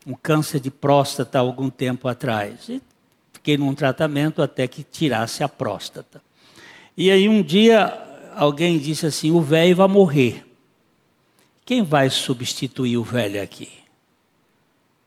um 0.06 0.14
câncer 0.14 0.58
de 0.58 0.70
próstata 0.70 1.38
algum 1.38 1.68
tempo 1.68 2.08
atrás. 2.08 2.68
E 2.70 2.80
fiquei 3.34 3.58
num 3.58 3.74
tratamento 3.74 4.40
até 4.40 4.66
que 4.66 4.82
tirasse 4.82 5.44
a 5.44 5.48
próstata. 5.48 6.25
E 6.96 7.10
aí 7.10 7.28
um 7.28 7.42
dia 7.42 8.02
alguém 8.34 8.78
disse 8.78 9.06
assim: 9.06 9.30
o 9.30 9.40
velho 9.40 9.76
vai 9.76 9.88
morrer. 9.88 10.46
Quem 11.64 11.82
vai 11.82 12.08
substituir 12.08 12.96
o 12.96 13.04
velho 13.04 13.42
aqui? 13.42 13.68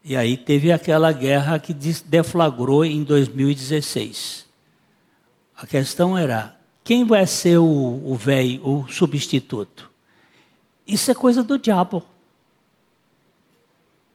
E 0.03 0.15
aí 0.15 0.37
teve 0.37 0.71
aquela 0.71 1.11
guerra 1.11 1.57
que 1.59 1.73
deflagrou 1.73 2.85
em 2.85 3.03
2016. 3.03 4.45
A 5.55 5.65
questão 5.65 6.17
era: 6.17 6.55
quem 6.83 7.05
vai 7.05 7.25
ser 7.25 7.57
o 7.57 8.15
velho, 8.15 8.67
o 8.67 8.87
substituto? 8.87 9.89
Isso 10.85 11.09
é 11.11 11.13
coisa 11.13 11.43
do 11.43 11.57
diabo. 11.57 12.03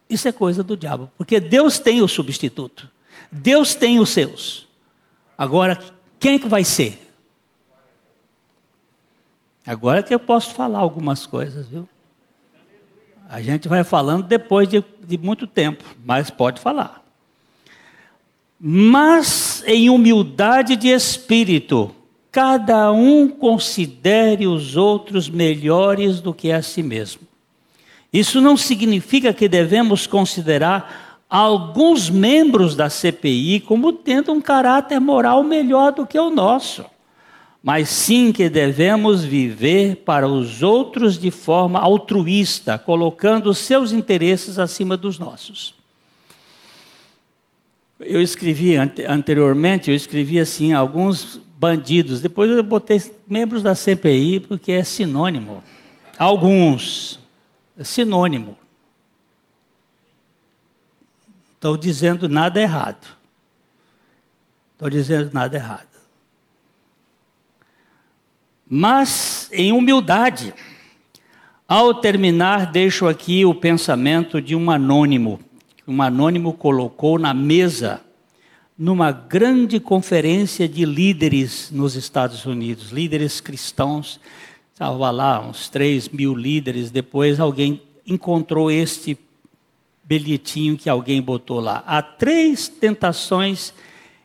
Isso 0.08 0.28
é 0.28 0.32
coisa 0.32 0.62
do 0.62 0.76
diabo, 0.76 1.10
porque 1.16 1.40
Deus 1.40 1.78
tem 1.78 2.02
o 2.02 2.08
substituto. 2.08 2.90
Deus 3.32 3.74
tem 3.74 3.98
os 3.98 4.10
seus. 4.10 4.68
Agora, 5.36 5.82
quem 6.20 6.34
é 6.34 6.38
que 6.38 6.46
vai 6.46 6.62
ser? 6.62 7.03
Agora 9.66 10.02
que 10.02 10.14
eu 10.14 10.20
posso 10.20 10.54
falar 10.54 10.80
algumas 10.80 11.24
coisas, 11.24 11.66
viu? 11.66 11.88
A 13.28 13.40
gente 13.40 13.66
vai 13.66 13.82
falando 13.82 14.24
depois 14.24 14.68
de, 14.68 14.84
de 15.06 15.16
muito 15.16 15.46
tempo, 15.46 15.82
mas 16.04 16.28
pode 16.28 16.60
falar. 16.60 17.02
Mas 18.60 19.62
em 19.66 19.88
humildade 19.88 20.76
de 20.76 20.88
espírito, 20.88 21.94
cada 22.30 22.92
um 22.92 23.28
considere 23.28 24.46
os 24.46 24.76
outros 24.76 25.30
melhores 25.30 26.20
do 26.20 26.34
que 26.34 26.52
a 26.52 26.62
si 26.62 26.82
mesmo. 26.82 27.22
Isso 28.12 28.40
não 28.40 28.56
significa 28.56 29.32
que 29.32 29.48
devemos 29.48 30.06
considerar 30.06 31.24
alguns 31.28 32.10
membros 32.10 32.76
da 32.76 32.90
CPI 32.90 33.60
como 33.60 33.92
tendo 33.92 34.30
um 34.30 34.40
caráter 34.40 35.00
moral 35.00 35.42
melhor 35.42 35.92
do 35.92 36.06
que 36.06 36.18
o 36.18 36.30
nosso 36.30 36.84
mas 37.64 37.88
sim 37.88 38.30
que 38.30 38.50
devemos 38.50 39.24
viver 39.24 39.96
para 40.04 40.28
os 40.28 40.62
outros 40.62 41.18
de 41.18 41.30
forma 41.30 41.80
altruísta, 41.80 42.78
colocando 42.78 43.48
os 43.48 43.56
seus 43.56 43.90
interesses 43.90 44.58
acima 44.58 44.98
dos 44.98 45.18
nossos. 45.18 45.74
Eu 47.98 48.20
escrevi 48.20 48.76
anteriormente, 48.76 49.90
eu 49.90 49.96
escrevi 49.96 50.38
assim, 50.38 50.74
alguns 50.74 51.40
bandidos, 51.56 52.20
depois 52.20 52.50
eu 52.50 52.62
botei 52.62 53.00
membros 53.26 53.62
da 53.62 53.74
CPI, 53.74 54.40
porque 54.40 54.70
é 54.70 54.84
sinônimo. 54.84 55.64
Alguns, 56.18 57.18
é 57.78 57.82
sinônimo. 57.82 58.58
Estou 61.54 61.78
dizendo 61.78 62.28
nada 62.28 62.60
errado. 62.60 63.06
Estou 64.74 64.90
dizendo 64.90 65.30
nada 65.32 65.56
errado 65.56 65.93
mas 68.68 69.48
em 69.52 69.72
humildade. 69.72 70.54
Ao 71.66 71.94
terminar, 71.94 72.70
deixo 72.70 73.06
aqui 73.06 73.44
o 73.44 73.54
pensamento 73.54 74.40
de 74.40 74.54
um 74.54 74.70
anônimo, 74.70 75.40
um 75.86 76.00
anônimo 76.02 76.52
colocou 76.52 77.18
na 77.18 77.34
mesa 77.34 78.00
numa 78.76 79.12
grande 79.12 79.78
conferência 79.78 80.68
de 80.68 80.84
líderes 80.84 81.70
nos 81.70 81.94
Estados 81.94 82.44
Unidos, 82.44 82.90
líderes 82.90 83.40
cristãos. 83.40 84.18
Estava 84.72 85.10
lá 85.10 85.40
uns 85.40 85.68
3 85.68 86.08
mil 86.08 86.34
líderes. 86.34 86.90
Depois 86.90 87.38
alguém 87.38 87.80
encontrou 88.06 88.70
este 88.70 89.16
bilhetinho 90.02 90.76
que 90.76 90.90
alguém 90.90 91.22
botou 91.22 91.60
lá. 91.60 91.84
Há 91.86 92.02
três 92.02 92.66
tentações 92.66 93.72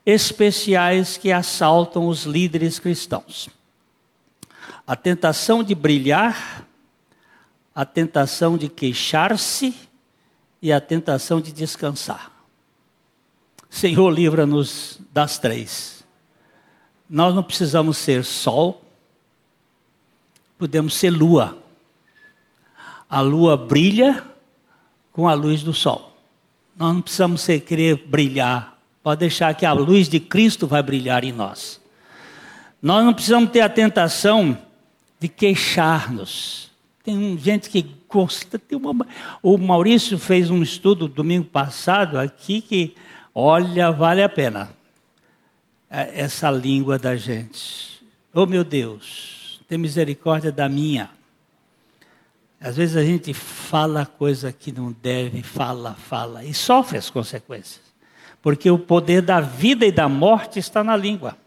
especiais 0.05 1.15
que 1.15 1.31
assaltam 1.31 2.07
os 2.07 2.25
líderes 2.25 2.79
cristãos 2.79 3.49
a 4.89 4.95
tentação 4.95 5.63
de 5.63 5.75
brilhar, 5.75 6.65
a 7.75 7.85
tentação 7.85 8.57
de 8.57 8.67
queixar-se 8.67 9.75
e 10.59 10.73
a 10.73 10.81
tentação 10.81 11.39
de 11.39 11.51
descansar. 11.51 12.31
Senhor, 13.69 14.09
livra-nos 14.09 14.99
das 15.13 15.37
três. 15.37 16.03
Nós 17.07 17.35
não 17.35 17.43
precisamos 17.43 17.99
ser 17.99 18.25
sol, 18.25 18.83
podemos 20.57 20.95
ser 20.95 21.11
lua. 21.11 21.55
A 23.07 23.21
lua 23.21 23.55
brilha 23.55 24.25
com 25.11 25.29
a 25.29 25.35
luz 25.35 25.61
do 25.61 25.71
sol. 25.71 26.17
Nós 26.75 26.95
não 26.95 27.01
precisamos 27.03 27.41
ser, 27.41 27.59
querer 27.59 28.07
brilhar, 28.07 28.75
pode 29.03 29.19
deixar 29.19 29.53
que 29.53 29.67
a 29.67 29.71
luz 29.71 30.09
de 30.09 30.19
Cristo 30.19 30.65
vai 30.65 30.81
brilhar 30.81 31.23
em 31.23 31.31
nós. 31.31 31.79
Nós 32.81 33.05
não 33.05 33.13
precisamos 33.13 33.51
ter 33.51 33.61
a 33.61 33.69
tentação 33.69 34.57
de 35.19 35.27
queixar-nos. 35.27 36.71
Tem 37.03 37.37
gente 37.37 37.69
que 37.69 37.85
gosta. 38.07 38.61
Uma, 38.71 39.07
o 39.41 39.57
Maurício 39.57 40.17
fez 40.17 40.49
um 40.49 40.63
estudo 40.63 41.07
domingo 41.07 41.45
passado 41.45 42.17
aqui 42.17 42.61
que, 42.61 42.95
olha, 43.33 43.91
vale 43.91 44.23
a 44.23 44.29
pena. 44.29 44.69
É, 45.89 46.21
essa 46.21 46.51
língua 46.51 46.99
da 46.99 47.15
gente. 47.15 47.99
Oh 48.33 48.45
meu 48.45 48.63
Deus, 48.63 49.59
tem 49.67 49.77
misericórdia 49.77 50.51
da 50.51 50.69
minha. 50.69 51.09
Às 52.61 52.75
vezes 52.75 52.95
a 52.95 53.03
gente 53.03 53.33
fala 53.33 54.05
coisa 54.05 54.51
que 54.51 54.71
não 54.71 54.91
deve, 54.91 55.41
fala, 55.41 55.95
fala, 55.95 56.43
e 56.43 56.53
sofre 56.53 56.97
as 56.97 57.09
consequências. 57.09 57.81
Porque 58.41 58.69
o 58.69 58.77
poder 58.77 59.21
da 59.21 59.39
vida 59.39 59.85
e 59.85 59.91
da 59.91 60.07
morte 60.07 60.59
está 60.59 60.83
na 60.83 60.95
língua. 60.95 61.37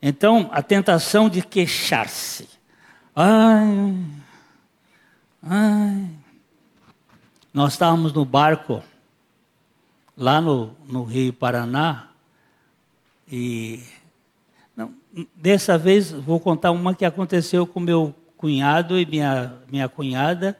Então, 0.00 0.50
a 0.52 0.62
tentação 0.62 1.28
de 1.28 1.40
queixar-se. 1.42 2.46
Ai, 3.16 3.96
ai. 5.42 6.10
Nós 7.52 7.74
estávamos 7.74 8.12
no 8.12 8.24
barco 8.24 8.82
lá 10.16 10.40
no, 10.40 10.72
no 10.88 11.04
Rio 11.04 11.32
Paraná 11.32 12.08
e 13.30 13.80
não, 14.76 14.92
dessa 15.36 15.78
vez 15.78 16.10
vou 16.10 16.40
contar 16.40 16.72
uma 16.72 16.94
que 16.94 17.04
aconteceu 17.04 17.66
com 17.66 17.78
meu 17.78 18.12
cunhado 18.36 18.98
e 18.98 19.06
minha, 19.06 19.54
minha 19.70 19.88
cunhada. 19.88 20.58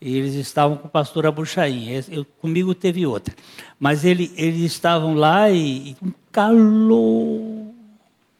E 0.00 0.16
eles 0.16 0.34
estavam 0.34 0.76
com 0.76 0.88
o 0.88 0.90
pastor 0.90 1.24
Abuchaim. 1.24 1.88
Eu, 2.10 2.24
comigo 2.40 2.74
teve 2.74 3.06
outra. 3.06 3.32
Mas 3.78 4.04
ele, 4.04 4.32
eles 4.36 4.62
estavam 4.62 5.14
lá 5.14 5.48
e, 5.48 5.90
e 5.90 5.96
um 6.02 6.12
calor 6.32 7.72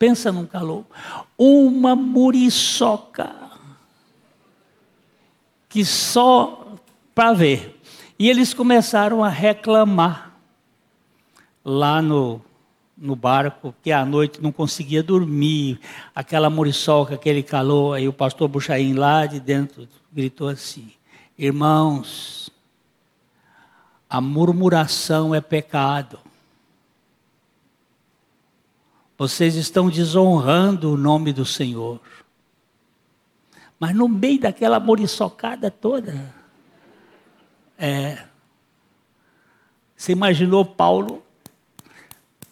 Pensa 0.03 0.33
num 0.33 0.47
calor. 0.47 0.85
Uma 1.39 1.95
muriçoca. 1.95 3.42
Que 5.73 5.85
só 5.85 6.77
para 7.15 7.33
ver. 7.33 7.81
E 8.19 8.29
eles 8.29 8.55
começaram 8.55 9.25
a 9.25 9.29
reclamar 9.29 10.33
lá 11.65 12.01
no, 12.01 12.41
no 12.97 13.17
barco, 13.17 13.75
que 13.83 13.91
à 13.91 14.05
noite 14.05 14.41
não 14.41 14.53
conseguia 14.53 15.03
dormir, 15.03 15.81
aquela 16.15 16.51
muriçoca, 16.51 17.15
aquele 17.15 17.43
calor. 17.43 17.97
Aí 17.97 18.07
o 18.07 18.13
pastor 18.13 18.49
Buchaim 18.49 18.95
lá 18.95 19.27
de 19.27 19.41
dentro 19.41 19.89
gritou 20.13 20.49
assim: 20.49 20.93
Irmãos, 21.37 22.51
a 24.09 24.21
murmuração 24.21 25.35
é 25.35 25.41
pecado. 25.41 26.19
Vocês 29.17 29.55
estão 29.55 29.89
desonrando 29.89 30.93
o 30.93 30.97
nome 30.97 31.33
do 31.33 31.45
Senhor. 31.45 32.01
Mas 33.83 33.97
no 33.97 34.09
meio 34.09 34.39
daquela 34.39 34.79
moriçocada 34.79 35.69
toda, 35.69 36.33
é, 37.77 38.17
você 39.97 40.13
imaginou 40.13 40.65
Paulo, 40.65 41.21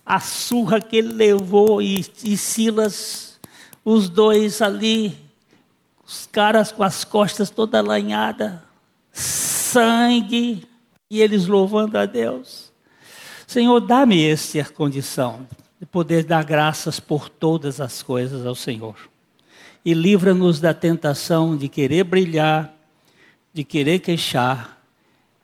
a 0.04 0.18
surra 0.18 0.80
que 0.80 0.96
ele 0.96 1.12
levou 1.12 1.80
e, 1.80 2.04
e 2.24 2.36
Silas, 2.36 3.38
os 3.84 4.08
dois 4.08 4.60
ali, 4.60 5.16
os 6.04 6.26
caras 6.26 6.72
com 6.72 6.82
as 6.82 7.04
costas 7.04 7.48
toda 7.48 7.80
lanhada, 7.80 8.64
sangue, 9.12 10.66
e 11.08 11.20
eles 11.20 11.46
louvando 11.46 11.96
a 11.96 12.06
Deus. 12.06 12.72
Senhor, 13.46 13.78
dá-me 13.78 14.28
essa 14.28 14.64
condição 14.64 15.46
de 15.78 15.86
poder 15.86 16.24
dar 16.24 16.42
graças 16.42 16.98
por 16.98 17.28
todas 17.28 17.80
as 17.80 18.02
coisas 18.02 18.44
ao 18.44 18.56
Senhor. 18.56 19.09
E 19.84 19.94
livra-nos 19.94 20.60
da 20.60 20.74
tentação 20.74 21.56
de 21.56 21.68
querer 21.68 22.04
brilhar, 22.04 22.74
de 23.52 23.64
querer 23.64 23.98
queixar 24.00 24.80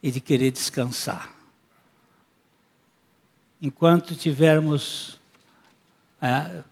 e 0.03 0.11
de 0.11 0.21
querer 0.21 0.51
descansar. 0.51 1.31
Enquanto 3.61 4.15
tivermos. 4.15 5.19
É, 6.21 6.63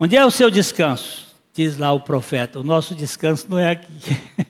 onde 0.00 0.16
é 0.16 0.24
o 0.24 0.30
seu 0.30 0.50
descanso? 0.50 1.26
Diz 1.52 1.76
lá 1.76 1.92
o 1.92 2.00
profeta. 2.00 2.58
O 2.58 2.64
nosso 2.64 2.94
descanso 2.94 3.46
não 3.48 3.58
é 3.58 3.70
aqui. 3.70 3.88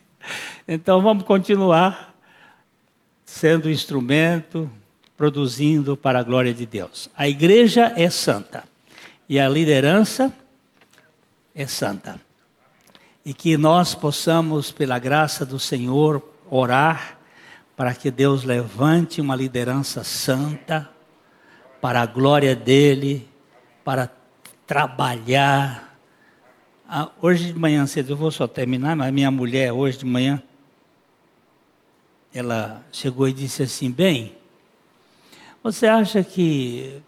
então 0.66 1.02
vamos 1.02 1.24
continuar 1.24 2.14
sendo 3.24 3.70
instrumento, 3.70 4.70
produzindo 5.16 5.96
para 5.96 6.20
a 6.20 6.22
glória 6.22 6.54
de 6.54 6.66
Deus. 6.66 7.08
A 7.16 7.28
igreja 7.28 7.92
é 7.96 8.08
santa 8.10 8.64
e 9.28 9.40
a 9.40 9.48
liderança 9.48 10.32
é 11.54 11.66
santa. 11.66 12.20
E 13.24 13.32
que 13.32 13.56
nós 13.56 13.94
possamos, 13.94 14.72
pela 14.72 14.98
graça 14.98 15.46
do 15.46 15.58
Senhor, 15.58 16.22
orar 16.50 17.18
para 17.76 17.94
que 17.94 18.10
Deus 18.10 18.44
levante 18.44 19.20
uma 19.20 19.34
liderança 19.34 20.04
santa 20.04 20.90
para 21.80 22.00
a 22.00 22.06
glória 22.06 22.54
dele, 22.54 23.28
para 23.84 24.10
trabalhar. 24.66 25.98
Ah, 26.88 27.10
hoje 27.20 27.52
de 27.52 27.58
manhã 27.58 27.86
cedo, 27.86 28.12
eu 28.12 28.16
vou 28.16 28.30
só 28.30 28.46
terminar, 28.46 28.94
mas 28.94 29.12
minha 29.12 29.30
mulher, 29.30 29.72
hoje 29.72 29.98
de 29.98 30.04
manhã, 30.04 30.42
ela 32.34 32.84
chegou 32.92 33.28
e 33.28 33.32
disse 33.32 33.62
assim: 33.62 33.90
Bem, 33.90 34.36
você 35.62 35.86
acha 35.86 36.22
que 36.22 37.02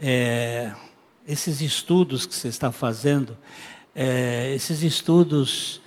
é, 0.00 0.72
esses 1.26 1.60
estudos 1.60 2.24
que 2.24 2.34
você 2.34 2.48
está 2.48 2.70
fazendo 2.70 3.36
é, 4.00 4.54
esses 4.54 4.84
estudos, 4.84 5.80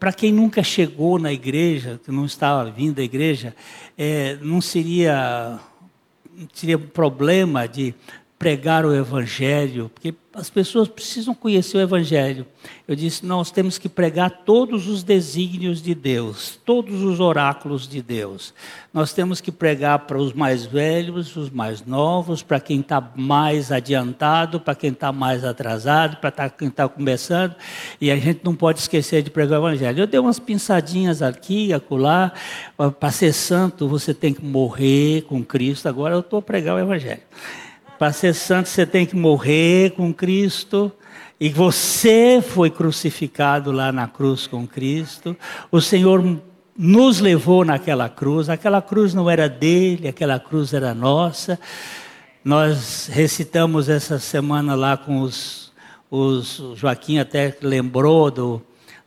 para 0.00 0.10
quem 0.10 0.32
nunca 0.32 0.62
chegou 0.62 1.18
na 1.18 1.30
igreja, 1.30 2.00
que 2.02 2.10
não 2.10 2.24
estava 2.24 2.70
vindo 2.70 2.98
à 2.98 3.02
igreja, 3.02 3.54
é, 3.98 4.38
não 4.40 4.58
seria, 4.62 5.60
seria 6.54 6.78
um 6.78 6.86
problema 6.86 7.68
de 7.68 7.94
pregar 8.38 8.84
o 8.84 8.94
Evangelho, 8.94 9.90
porque 9.94 10.14
as 10.34 10.50
pessoas 10.50 10.88
precisam 10.88 11.34
conhecer 11.34 11.78
o 11.78 11.80
Evangelho. 11.80 12.44
Eu 12.86 12.96
disse: 12.96 13.24
nós 13.24 13.50
temos 13.50 13.78
que 13.78 13.88
pregar 13.88 14.42
todos 14.44 14.88
os 14.88 15.02
desígnios 15.02 15.80
de 15.80 15.94
Deus, 15.94 16.58
todos 16.64 17.02
os 17.02 17.20
oráculos 17.20 17.86
de 17.86 18.02
Deus. 18.02 18.52
Nós 18.92 19.12
temos 19.12 19.40
que 19.40 19.52
pregar 19.52 20.00
para 20.00 20.18
os 20.18 20.32
mais 20.32 20.66
velhos, 20.66 21.36
os 21.36 21.50
mais 21.50 21.86
novos, 21.86 22.42
para 22.42 22.58
quem 22.58 22.80
está 22.80 23.00
mais 23.14 23.70
adiantado, 23.70 24.60
para 24.60 24.74
quem 24.74 24.90
está 24.90 25.12
mais 25.12 25.44
atrasado, 25.44 26.16
para 26.16 26.30
tá, 26.30 26.50
quem 26.50 26.68
está 26.68 26.88
começando. 26.88 27.54
E 28.00 28.10
a 28.10 28.16
gente 28.16 28.40
não 28.44 28.54
pode 28.54 28.80
esquecer 28.80 29.22
de 29.22 29.30
pregar 29.30 29.60
o 29.60 29.68
Evangelho. 29.68 30.00
Eu 30.00 30.06
dei 30.06 30.18
umas 30.18 30.40
pinçadinhas 30.40 31.22
aqui, 31.22 31.72
acolá. 31.72 32.32
Para 32.98 33.10
ser 33.12 33.32
santo, 33.32 33.88
você 33.88 34.12
tem 34.12 34.34
que 34.34 34.44
morrer 34.44 35.22
com 35.22 35.44
Cristo. 35.44 35.88
Agora 35.88 36.14
eu 36.14 36.20
estou 36.20 36.40
a 36.40 36.42
pregar 36.42 36.74
o 36.74 36.78
Evangelho. 36.78 37.22
Para 37.98 38.12
ser 38.12 38.34
santo, 38.34 38.68
você 38.68 38.84
tem 38.84 39.06
que 39.06 39.14
morrer 39.14 39.92
com 39.92 40.12
Cristo. 40.12 40.90
E 41.38 41.48
você 41.48 42.42
foi 42.42 42.70
crucificado 42.70 43.70
lá 43.70 43.92
na 43.92 44.08
cruz 44.08 44.46
com 44.46 44.66
Cristo. 44.66 45.36
O 45.70 45.80
Senhor 45.80 46.40
nos 46.76 47.20
levou 47.20 47.64
naquela 47.64 48.08
cruz. 48.08 48.48
Aquela 48.48 48.82
cruz 48.82 49.14
não 49.14 49.30
era 49.30 49.48
dele, 49.48 50.08
aquela 50.08 50.40
cruz 50.40 50.72
era 50.72 50.92
nossa. 50.94 51.58
Nós 52.44 53.08
recitamos 53.12 53.88
essa 53.88 54.18
semana 54.18 54.74
lá 54.74 54.96
com 54.96 55.20
os. 55.20 55.72
os 56.10 56.62
Joaquim 56.74 57.18
até 57.18 57.56
lembrou 57.62 58.30
do, 58.30 58.62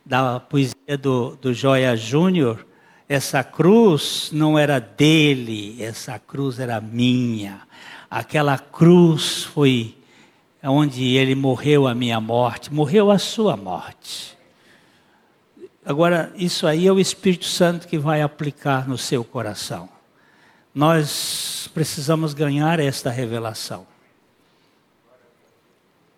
da 0.06 0.40
poesia 0.40 0.98
do, 1.00 1.38
do 1.42 1.54
Joia 1.54 1.96
Júnior. 1.96 2.66
Essa 3.10 3.44
cruz 3.44 4.30
não 4.34 4.60
era 4.60 4.80
dele, 4.80 5.78
essa 5.82 6.20
cruz 6.20 6.60
era 6.60 6.80
minha 6.82 7.68
aquela 8.10 8.58
cruz 8.58 9.44
foi 9.44 9.96
onde 10.64 11.16
ele 11.16 11.36
morreu 11.36 11.88
a 11.88 11.96
minha 11.96 12.20
morte, 12.20 12.74
morreu 12.74 13.12
a 13.12 13.18
sua 13.18 13.56
morte. 13.56 14.38
Agora, 15.86 16.34
isso 16.36 16.68
aí 16.68 16.88
é 16.88 16.92
o 16.92 17.00
Espírito 17.00 17.46
Santo 17.46 17.88
que 17.88 17.98
vai 17.98 18.22
aplicar 18.22 18.88
no 18.88 18.98
seu 18.98 19.24
coração. 19.24 19.88
Nós 20.76 21.70
precisamos 21.74 22.34
ganhar 22.34 22.80
esta 22.80 23.10
revelação 23.10 23.88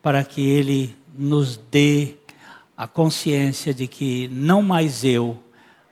para 0.01 0.23
que 0.23 0.41
ele 0.41 0.95
nos 1.15 1.57
dê 1.57 2.15
a 2.75 2.87
consciência 2.87 3.73
de 3.73 3.87
que 3.87 4.27
não 4.29 4.61
mais 4.61 5.03
eu, 5.03 5.37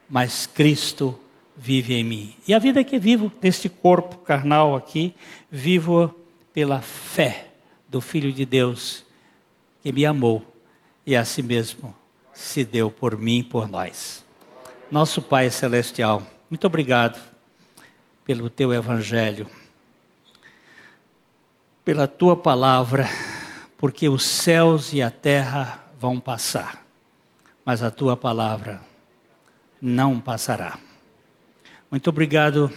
mas 0.09 0.47
Cristo 0.47 1.19
vive 1.57 1.95
em 1.95 2.03
mim. 2.03 2.35
E 2.47 2.53
a 2.53 2.59
vida 2.59 2.83
que 2.83 2.99
vivo 2.99 3.31
neste 3.41 3.67
corpo 3.67 4.17
carnal 4.17 4.75
aqui, 4.75 5.15
vivo 5.49 6.13
pela 6.53 6.81
fé 6.81 7.47
do 7.89 7.99
Filho 7.99 8.31
de 8.31 8.45
Deus 8.45 9.03
que 9.81 9.91
me 9.91 10.05
amou 10.05 10.45
e 11.05 11.15
a 11.15 11.25
si 11.25 11.41
mesmo 11.41 11.95
se 12.33 12.63
deu 12.63 12.91
por 12.91 13.17
mim 13.17 13.39
e 13.39 13.43
por 13.43 13.67
nós. 13.67 14.23
Nosso 14.91 15.21
Pai 15.21 15.49
Celestial, 15.49 16.21
muito 16.49 16.67
obrigado 16.67 17.19
pelo 18.23 18.49
teu 18.49 18.73
Evangelho, 18.73 19.47
pela 21.83 22.07
tua 22.07 22.35
palavra, 22.35 23.07
porque 23.77 24.07
os 24.07 24.23
céus 24.23 24.93
e 24.93 25.01
a 25.01 25.09
terra 25.09 25.83
vão 25.99 26.19
passar, 26.19 26.85
mas 27.65 27.81
a 27.81 27.89
tua 27.89 28.15
palavra 28.15 28.81
não 29.81 30.19
passará. 30.19 30.77
Muito 31.89 32.09
obrigado, 32.09 32.69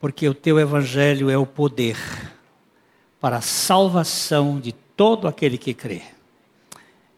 porque 0.00 0.28
o 0.28 0.34
teu 0.34 0.58
evangelho 0.58 1.30
é 1.30 1.38
o 1.38 1.46
poder 1.46 1.96
para 3.20 3.36
a 3.36 3.40
salvação 3.40 4.58
de 4.58 4.72
todo 4.72 5.28
aquele 5.28 5.56
que 5.56 5.72
crê. 5.72 6.02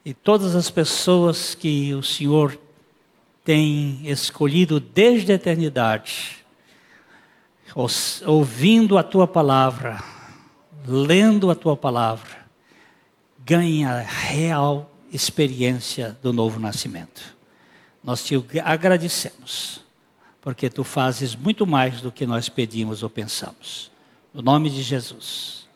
E 0.04 0.12
todas 0.12 0.54
as 0.54 0.70
pessoas 0.70 1.54
que 1.54 1.94
o 1.94 2.02
Senhor 2.02 2.60
tem 3.42 4.02
escolhido 4.04 4.78
desde 4.78 5.32
a 5.32 5.36
eternidade, 5.36 6.44
ouvindo 8.26 8.98
a 8.98 9.02
tua 9.02 9.26
palavra, 9.26 10.04
lendo 10.86 11.50
a 11.50 11.54
tua 11.54 11.78
palavra, 11.78 12.44
ganha 13.38 13.90
a 13.90 14.00
real 14.00 14.94
experiência 15.10 16.14
do 16.22 16.30
novo 16.30 16.60
nascimento. 16.60 17.34
Nós 18.02 18.22
te 18.22 18.34
agradecemos 18.62 19.83
porque 20.44 20.68
tu 20.68 20.84
fazes 20.84 21.34
muito 21.34 21.66
mais 21.66 22.02
do 22.02 22.12
que 22.12 22.26
nós 22.26 22.50
pedimos 22.50 23.02
ou 23.02 23.08
pensamos. 23.08 23.90
No 24.32 24.42
nome 24.42 24.68
de 24.68 24.82
Jesus. 24.82 25.66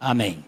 Amém. 0.00 0.44